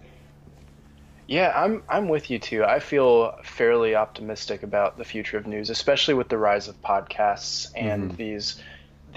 Yeah, 1.29 1.51
I'm 1.57 1.83
I'm 1.89 2.11
with 2.11 2.31
you 2.31 2.39
too. 2.39 2.63
I 2.63 2.79
feel 2.79 3.39
fairly 3.43 3.95
optimistic 3.95 4.63
about 4.63 4.99
the 4.99 5.05
future 5.05 5.39
of 5.39 5.47
news, 5.47 5.71
especially 5.71 6.13
with 6.13 6.29
the 6.29 6.37
rise 6.37 6.69
of 6.69 6.81
podcasts 6.83 7.69
and 7.75 8.13
Mhm. 8.13 8.17
these 8.19 8.63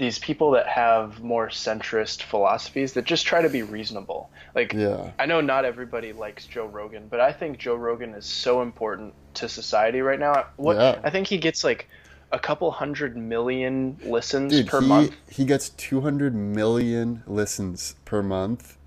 these 0.00 0.18
people 0.18 0.50
that 0.52 0.66
have 0.66 1.22
more 1.22 1.48
centrist 1.48 2.22
philosophies 2.22 2.94
that 2.94 3.04
just 3.04 3.26
try 3.26 3.42
to 3.42 3.50
be 3.50 3.62
reasonable. 3.62 4.30
Like 4.54 4.72
Yeah. 4.72 5.10
I 5.18 5.26
know 5.26 5.42
not 5.42 5.66
everybody 5.66 6.14
likes 6.14 6.46
Joe 6.46 6.64
Rogan, 6.64 7.06
but 7.08 7.20
I 7.20 7.32
think 7.32 7.58
Joe 7.58 7.74
Rogan 7.74 8.14
is 8.14 8.24
so 8.24 8.62
important 8.62 9.12
to 9.34 9.46
society 9.46 10.00
right 10.00 10.18
now. 10.18 10.46
What 10.56 10.76
Yeah. 10.76 10.98
I 11.04 11.10
think 11.10 11.26
he 11.26 11.36
gets 11.36 11.62
like 11.62 11.86
a 12.32 12.38
couple 12.38 12.70
hundred 12.70 13.14
million 13.14 13.98
listens 14.02 14.54
Dude, 14.54 14.68
per 14.68 14.80
he, 14.80 14.86
month. 14.88 15.12
he 15.30 15.44
gets 15.44 15.68
200 15.68 16.34
million 16.34 17.22
listens 17.26 17.94
per 18.06 18.22
month. 18.22 18.78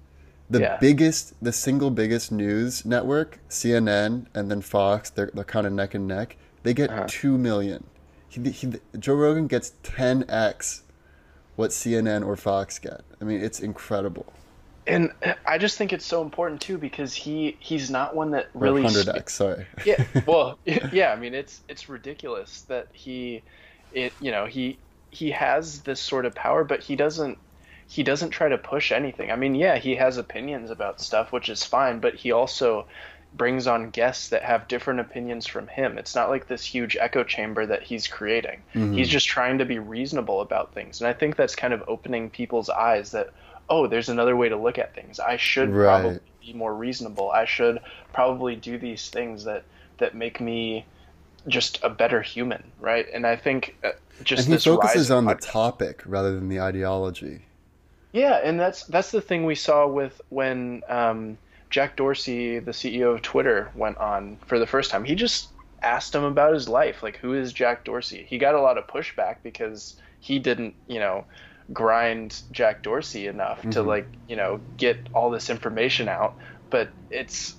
The 0.50 0.62
Yeah. 0.62 0.78
biggest, 0.82 1.36
the 1.44 1.54
single 1.54 1.92
biggest 1.92 2.32
news 2.32 2.86
network, 2.86 3.38
CNN, 3.50 4.26
and 4.34 4.50
then 4.50 4.62
Fox, 4.62 5.12
they're, 5.12 5.30
they're 5.32 5.44
kind 5.44 5.68
of 5.68 5.74
neck 5.74 5.94
and 5.94 6.08
neck. 6.08 6.38
They 6.64 6.74
get 6.74 6.90
Uh-huh. 6.90 7.06
2 7.08 7.38
million. 7.38 7.84
He, 8.30 8.42
he, 8.50 8.74
Joe 8.98 9.14
Rogan 9.14 9.46
gets 9.46 9.74
10x 9.84 10.82
what 11.56 11.72
CNN 11.72 12.26
or 12.26 12.36
Fox 12.36 12.80
get. 12.80 13.02
I 13.22 13.26
mean, 13.26 13.42
it's 13.42 13.60
incredible. 13.60 14.32
And 14.86 15.12
I 15.46 15.58
just 15.58 15.78
think 15.78 15.94
it's 15.94 16.06
so 16.06 16.22
important 16.22 16.60
too 16.60 16.78
because 16.78 17.14
he 17.14 17.56
he's 17.60 17.90
not 17.90 18.16
one 18.16 18.32
that 18.32 18.50
really 18.54 18.84
100x, 18.84 19.30
sorry. 19.30 19.66
yeah 19.86 20.04
well 20.26 20.60
yeah 20.66 21.14
i 21.14 21.16
mean 21.16 21.34
it's 21.34 21.62
it's 21.70 21.88
ridiculous 21.88 22.64
that 22.64 22.88
he 22.92 23.42
it 23.94 24.12
you 24.20 24.32
know 24.32 24.46
he 24.46 24.78
he 25.10 25.32
has 25.32 25.82
this 25.84 26.02
sort 26.02 26.26
of 26.26 26.36
power 26.36 26.66
but 26.66 26.82
he 26.84 26.98
doesn't 26.98 27.38
he 27.88 28.04
doesn't 28.04 28.32
try 28.32 28.50
to 28.50 28.58
push 28.58 28.92
anything 28.92 29.32
i 29.32 29.38
mean 29.38 29.56
yeah 29.56 29.78
he 29.78 29.96
has 29.96 30.18
opinions 30.18 30.70
about 30.70 31.00
stuff 31.00 31.32
which 31.32 31.48
is 31.48 31.64
fine 31.64 32.00
but 32.00 32.16
he 32.16 32.34
also 32.34 32.86
brings 33.36 33.66
on 33.68 33.90
guests 33.90 34.30
that 34.30 34.44
have 34.44 34.68
different 34.68 35.00
opinions 35.00 35.48
from 35.48 35.68
him 35.68 35.98
it's 35.98 36.16
not 36.16 36.30
like 36.30 36.48
this 36.48 36.64
huge 36.64 36.96
echo 37.00 37.24
chamber 37.24 37.66
that 37.66 37.84
he's 37.84 38.08
creating 38.08 38.62
Mhm. 38.76 38.96
he's 38.96 39.10
just 39.10 39.28
trying 39.28 39.58
to 39.58 39.66
be 39.66 39.80
reasonable 39.80 40.42
about 40.42 40.74
things 40.74 41.02
and 41.02 41.08
i 41.08 41.14
think 41.14 41.36
that's 41.36 41.56
kind 41.56 41.74
of 41.74 41.84
opening 41.88 42.30
people's 42.30 42.70
eyes 42.70 43.12
that 43.12 43.30
oh 43.70 43.88
there's 43.88 44.10
another 44.10 44.36
way 44.36 44.50
to 44.50 44.56
look 44.56 44.78
at 44.78 44.94
things 44.94 45.20
i 45.20 45.38
should 45.38 45.70
Right. 45.70 46.02
probably 46.02 46.20
be 46.42 46.54
more 46.54 46.74
reasonable 46.74 47.32
i 47.32 47.46
should 47.46 47.80
probably 48.14 48.56
do 48.56 48.78
these 48.78 49.10
things 49.10 49.44
that 49.46 49.64
that 49.98 50.16
make 50.16 50.40
me 50.42 50.86
just 51.48 51.80
a 51.84 51.90
better 51.90 52.22
human 52.22 52.64
right 52.80 53.08
and 53.14 53.26
i 53.28 53.36
think 53.36 53.76
uh, 53.84 53.90
just 54.24 54.42
and 54.42 54.48
he 54.48 54.54
this 54.54 54.64
focuses 54.66 55.12
on 55.12 55.26
the 55.26 55.36
topic 55.36 56.02
rather 56.06 56.34
than 56.36 56.48
the 56.50 56.60
ideology. 56.60 57.42
yeah, 58.12 58.36
and 58.44 58.60
that's 58.60 58.84
that's 58.86 59.12
the 59.12 59.22
thing 59.22 59.46
we 59.46 59.56
saw 59.56 59.88
with 59.88 60.22
when 60.30 60.84
um, 60.88 61.38
Jack 61.74 61.96
Dorsey, 61.96 62.60
the 62.60 62.70
CEO 62.72 63.16
of 63.16 63.24
Twitter, 63.24 63.72
went 63.74 63.98
on 63.98 64.38
for 64.46 64.60
the 64.60 64.68
first 64.68 64.92
time. 64.92 65.04
He 65.04 65.16
just 65.16 65.50
asked 65.82 66.14
him 66.14 66.24
about 66.24 66.54
his 66.54 66.70
life, 66.70 67.02
like 67.02 67.18
who 67.18 67.34
is 67.34 67.52
Jack 67.52 67.84
Dorsey. 67.84 68.28
He 68.30 68.38
got 68.38 68.54
a 68.54 68.62
lot 68.62 68.78
of 68.78 68.86
pushback 68.86 69.38
because 69.42 69.96
he 70.20 70.38
didn't, 70.38 70.76
you 70.88 71.00
know, 71.00 71.26
grind 71.74 72.40
Jack 72.52 72.84
Dorsey 72.84 73.26
enough 73.26 73.60
to 73.64 73.80
Mhm. 73.80 73.88
like, 73.88 74.08
you 74.28 74.36
know, 74.36 74.62
get 74.78 75.10
all 75.16 75.32
this 75.32 75.50
information 75.50 76.08
out. 76.08 76.36
But 76.70 76.92
it's 77.10 77.56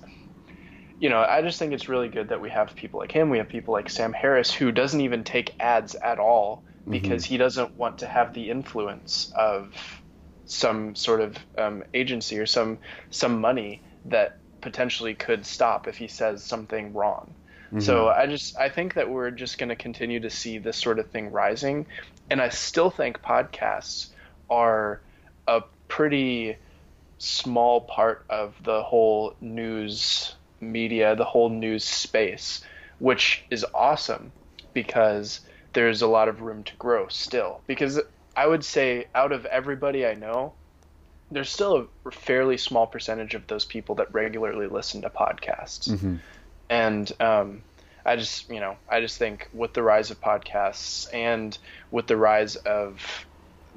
you 1.01 1.09
know, 1.09 1.19
I 1.19 1.41
just 1.41 1.59
think 1.59 1.73
it's 1.73 1.89
really 1.89 2.07
good 2.07 2.29
that 2.29 2.39
we 2.39 2.49
have 2.51 2.73
people 2.77 3.01
like 3.01 3.11
him. 3.11 3.29
We 3.29 3.39
have 3.39 3.49
people 3.49 3.73
like 3.73 3.89
Sam 3.89 4.13
Harris 4.13 4.49
who 4.53 4.71
doesn't 4.71 5.01
even 5.01 5.25
take 5.25 5.53
ads 5.59 5.93
at 5.95 6.19
all 6.19 6.63
because 6.89 7.25
he 7.25 7.35
doesn't 7.35 7.75
want 7.75 7.97
to 7.97 8.07
have 8.07 8.33
the 8.33 8.49
influence 8.49 9.29
of 9.35 9.73
some 10.45 10.95
sort 10.95 11.19
of 11.19 11.37
um, 11.57 11.83
agency 11.93 12.39
or 12.39 12.45
some 12.45 12.79
some 13.09 13.41
money 13.41 13.81
that 14.05 14.37
potentially 14.61 15.13
could 15.13 15.45
stop 15.45 15.87
if 15.87 15.97
he 15.97 16.07
says 16.07 16.43
something 16.43 16.93
wrong. 16.93 17.33
So 17.79 18.05
mm-hmm. 18.05 18.19
I 18.21 18.25
just 18.27 18.57
I 18.57 18.69
think 18.69 18.93
that 18.93 19.09
we're 19.09 19.31
just 19.31 19.57
going 19.57 19.69
to 19.69 19.75
continue 19.75 20.19
to 20.21 20.29
see 20.29 20.59
this 20.59 20.77
sort 20.77 20.99
of 20.99 21.09
thing 21.09 21.31
rising, 21.31 21.85
and 22.29 22.41
I 22.41 22.49
still 22.49 22.89
think 22.89 23.21
podcasts 23.21 24.09
are 24.49 25.01
a 25.47 25.61
pretty 25.87 26.57
small 27.17 27.81
part 27.81 28.25
of 28.29 28.53
the 28.63 28.83
whole 28.83 29.35
news 29.41 30.35
media, 30.61 31.15
the 31.15 31.25
whole 31.25 31.49
news 31.49 31.83
space, 31.83 32.63
which 32.99 33.43
is 33.49 33.65
awesome 33.73 34.31
because 34.73 35.41
there's 35.73 36.01
a 36.01 36.07
lot 36.07 36.27
of 36.27 36.41
room 36.41 36.63
to 36.63 36.75
grow 36.75 37.07
still. 37.07 37.61
Because 37.67 37.99
I 38.37 38.47
would 38.47 38.63
say 38.63 39.07
out 39.15 39.31
of 39.31 39.45
everybody 39.45 40.05
I 40.05 40.13
know, 40.13 40.53
there's 41.31 41.49
still 41.49 41.89
a 42.05 42.11
fairly 42.11 42.57
small 42.57 42.87
percentage 42.87 43.33
of 43.33 43.47
those 43.47 43.65
people 43.65 43.95
that 43.95 44.13
regularly 44.13 44.67
listen 44.67 45.01
to 45.01 45.09
podcasts 45.09 45.89
Mhm. 45.89 46.19
and 46.69 47.11
um, 47.19 47.63
I 48.05 48.15
just 48.15 48.49
you 48.49 48.59
know 48.59 48.77
I 48.89 49.01
just 49.01 49.17
think 49.17 49.49
with 49.53 49.73
the 49.73 49.83
rise 49.83 50.11
of 50.11 50.21
podcasts 50.21 51.07
and 51.13 51.57
with 51.91 52.07
the 52.07 52.17
rise 52.17 52.55
of 52.55 53.25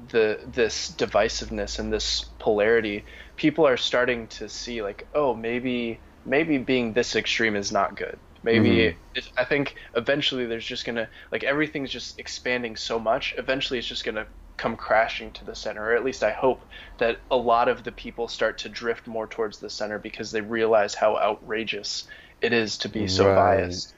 the 0.07 0.39
this 0.45 0.89
divisiveness 0.91 1.79
and 1.79 1.91
this 1.91 2.23
polarity, 2.39 3.05
people 3.35 3.67
are 3.67 3.77
starting 3.77 4.27
to 4.27 4.47
see 4.47 4.81
like 4.81 5.07
oh 5.13 5.33
maybe 5.33 5.99
maybe 6.25 6.57
being 6.57 6.93
this 6.93 7.15
extreme 7.15 7.55
is 7.55 7.71
not 7.71 7.95
good. 7.95 8.19
Maybe 8.43 8.69
Mhm. 8.69 8.95
it, 9.15 9.27
I 9.37 9.43
think 9.43 9.75
eventually 9.95 10.45
there's 10.45 10.65
just 10.65 10.85
gonna 10.85 11.09
like 11.31 11.43
everything's 11.43 11.91
just 11.91 12.19
expanding 12.19 12.75
so 12.77 12.99
much. 12.99 13.33
Eventually 13.37 13.79
it's 13.79 13.87
just 13.87 14.05
gonna 14.05 14.27
come 14.59 14.75
crashing 14.75 15.31
to 15.31 15.45
the 15.45 15.55
center, 15.55 15.83
or 15.91 15.95
at 15.95 16.03
least 16.03 16.23
I 16.23 16.31
hope 16.31 16.61
that 16.97 17.17
a 17.31 17.35
lot 17.37 17.67
of 17.69 17.83
the 17.83 17.91
people 17.91 18.27
start 18.27 18.57
to 18.59 18.69
drift 18.69 19.07
more 19.07 19.25
towards 19.25 19.59
the 19.59 19.69
center 19.69 19.97
because 19.97 20.31
they 20.31 20.41
realize 20.41 20.93
how 20.93 21.17
outrageous 21.17 22.07
it 22.41 22.53
is 22.53 22.77
to 22.79 22.89
be 22.89 23.07
so 23.07 23.27
Right. 23.27 23.35
biased. 23.35 23.95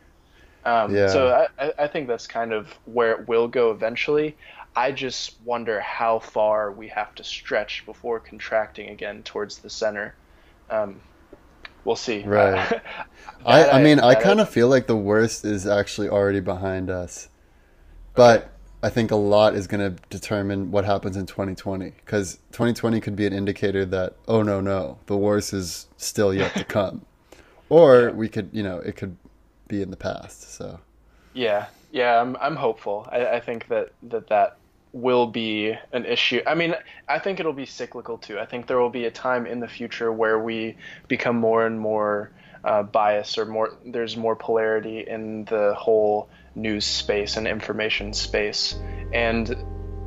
Um, 0.64 0.96
Yeah. 0.96 1.08
So 1.08 1.28
I, 1.60 1.66
I- 1.66 1.74
I 1.80 1.88
think 1.88 2.08
that's 2.08 2.28
kind 2.28 2.54
of 2.54 2.68
where 2.86 3.12
it 3.14 3.28
will 3.28 3.48
go 3.48 3.72
eventually. 3.72 4.38
I 4.76 4.92
just 4.92 5.36
wonder 5.44 5.82
how 5.82 6.20
far 6.20 6.72
we 6.72 6.88
have 6.90 7.14
to 7.16 7.24
stretch 7.24 7.84
before 7.86 8.20
contracting 8.20 8.90
again 8.90 9.24
towards 9.24 9.58
the 9.58 9.70
center. 9.70 10.14
Um, 10.70 11.02
we'll 11.84 11.96
see. 11.98 12.24
Right. 12.24 12.82
I, 13.46 13.64
That 13.64 13.74
I 13.74 13.82
mean, 13.84 14.00
I 14.00 14.16
kind 14.16 14.40
of 14.40 14.48
feel 14.50 14.68
like 14.70 14.86
the 14.88 14.96
worst 14.96 15.44
is 15.44 15.66
actually 15.68 16.08
already 16.10 16.40
behind 16.40 16.90
us. 16.90 17.28
But 18.14 18.50
I 18.84 18.90
think 18.90 19.12
a 19.12 19.16
lot 19.16 19.56
is 19.56 19.68
going 19.68 19.96
to 19.96 20.02
determine 20.10 20.72
what 20.72 20.86
happens 20.86 21.16
in 21.16 21.26
2020. 21.28 21.92
Because 21.92 22.36
2020 22.52 23.00
could 23.00 23.16
be 23.16 23.26
an 23.28 23.34
indicator 23.34 23.86
that, 23.86 24.16
oh, 24.28 24.42
no, 24.42 24.60
no, 24.60 24.98
the 25.06 25.18
worst 25.18 25.54
is 25.54 25.88
still 25.98 26.34
yet 26.34 26.56
to 26.56 26.64
come. 26.78 27.06
or 27.70 28.12
we 28.12 28.28
could, 28.28 28.50
you 28.52 28.64
know, 28.64 28.80
it 28.80 28.96
could 28.96 29.16
be 29.68 29.82
in 29.82 29.92
the 29.92 29.98
past. 29.98 30.54
So, 30.54 30.80
Yeah, 31.34 31.68
yeah, 31.92 32.20
I'm 32.22 32.36
I'm 32.42 32.56
hopeful. 32.56 33.08
I, 33.12 33.26
I 33.38 33.40
think 33.40 33.68
that, 33.68 33.92
that 34.04 34.28
that 34.30 34.58
will 34.94 35.28
be 35.28 35.74
an 35.94 36.06
issue. 36.06 36.42
I 36.46 36.56
mean, 36.56 36.76
I 37.08 37.20
think 37.20 37.40
it'll 37.40 37.54
be 37.54 37.66
cyclical 37.66 38.18
too. 38.18 38.40
I 38.40 38.46
think 38.46 38.68
there 38.68 38.80
will 38.80 38.90
be 38.90 39.06
a 39.06 39.12
time 39.12 39.46
in 39.46 39.60
the 39.60 39.68
future 39.68 40.12
where 40.12 40.40
we 40.40 40.76
become 41.08 41.38
more 41.38 41.66
and 41.66 41.80
more 41.80 42.32
uh, 42.64 42.84
biased, 42.84 43.38
or 43.38 43.46
more 43.46 43.74
there's 43.86 44.18
more 44.18 44.36
polarity 44.36 45.06
in 45.08 45.46
the 45.46 45.74
whole 45.78 46.30
news 46.56 46.86
space 46.86 47.38
and 47.38 47.48
information 47.48 48.14
space, 48.14 48.78
and 49.14 49.56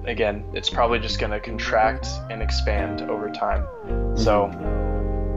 again, 0.07 0.45
it's 0.53 0.71
probably 0.71 0.99
just 0.99 1.19
going 1.19 1.33
to 1.33 1.41
contract 1.41 2.07
and 2.31 2.43
expand 2.43 3.03
over 3.03 3.31
time. 3.31 3.67
So. 4.17 4.51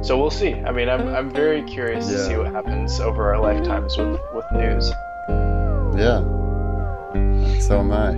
So 0.04 0.16
we'll 0.16 0.30
see. 0.30 0.54
I 0.54 0.72
mean, 0.72 0.90
I'm, 0.90 1.08
I'm 1.08 1.32
very 1.32 1.64
curious 1.64 2.08
to 2.08 2.24
see 2.24 2.38
what 2.38 2.52
happens 2.54 3.00
over 3.00 3.34
our 3.34 3.42
lifetimes 3.42 3.98
with, 3.98 4.20
with 4.32 4.46
news. 4.52 4.92
yeah. 5.98 6.22
So 7.60 7.80
am 7.80 7.92
I. 7.92 8.12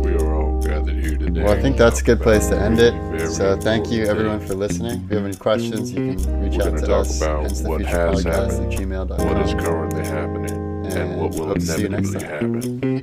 We 0.00 0.16
are 0.16 0.34
all 0.34 0.60
gathered 0.60 0.96
here 0.96 1.16
today. 1.16 1.44
Well, 1.44 1.52
I 1.56 1.62
think 1.62 1.76
that's 1.76 2.00
a 2.00 2.04
good 2.04 2.20
place 2.20 2.48
to 2.48 2.58
end 2.58 2.80
it. 2.80 3.30
So, 3.30 3.56
thank 3.56 3.92
you 3.92 4.06
everyone 4.06 4.40
day. 4.40 4.46
for 4.46 4.54
listening. 4.54 5.04
If 5.04 5.10
you 5.10 5.16
have 5.18 5.26
any 5.26 5.36
questions, 5.36 5.92
you 5.92 6.14
can 6.16 6.42
reach 6.42 6.56
We're 6.56 6.64
out 6.64 6.70
gonna 6.70 6.80
to 6.80 6.86
talk 6.86 7.00
us. 7.06 7.22
about 7.22 7.42
hence 7.42 7.60
the 7.60 7.68
what 7.68 7.80
future 7.82 7.96
has 7.96 8.24
podcast 8.24 8.50
happened, 8.50 8.72
at 8.72 8.78
gmail.com. 8.80 9.28
What 9.28 9.46
is 9.46 9.54
currently 9.54 10.04
happening 10.04 10.65
and, 10.94 11.12
And 11.12 11.20
what 11.20 11.34
will 11.34 11.46
hope 11.46 11.58
to 11.58 11.88
next 11.88 12.14
inevitably 12.14 12.24
happen. 12.24 13.00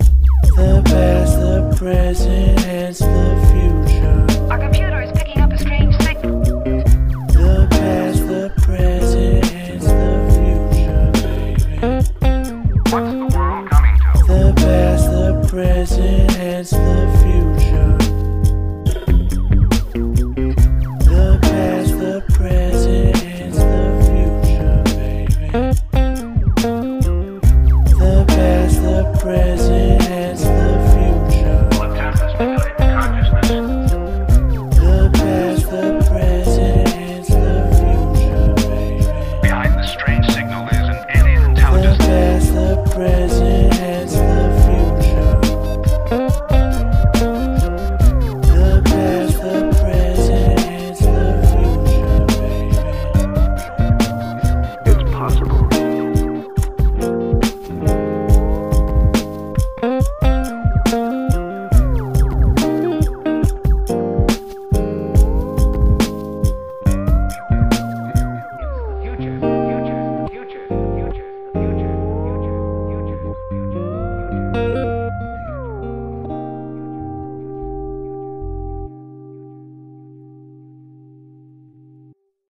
The 0.55 0.81
past, 0.85 1.39
the 1.39 1.75
present, 1.77 2.59
and 2.65 2.95
the 2.95 3.47
future. 3.51 3.72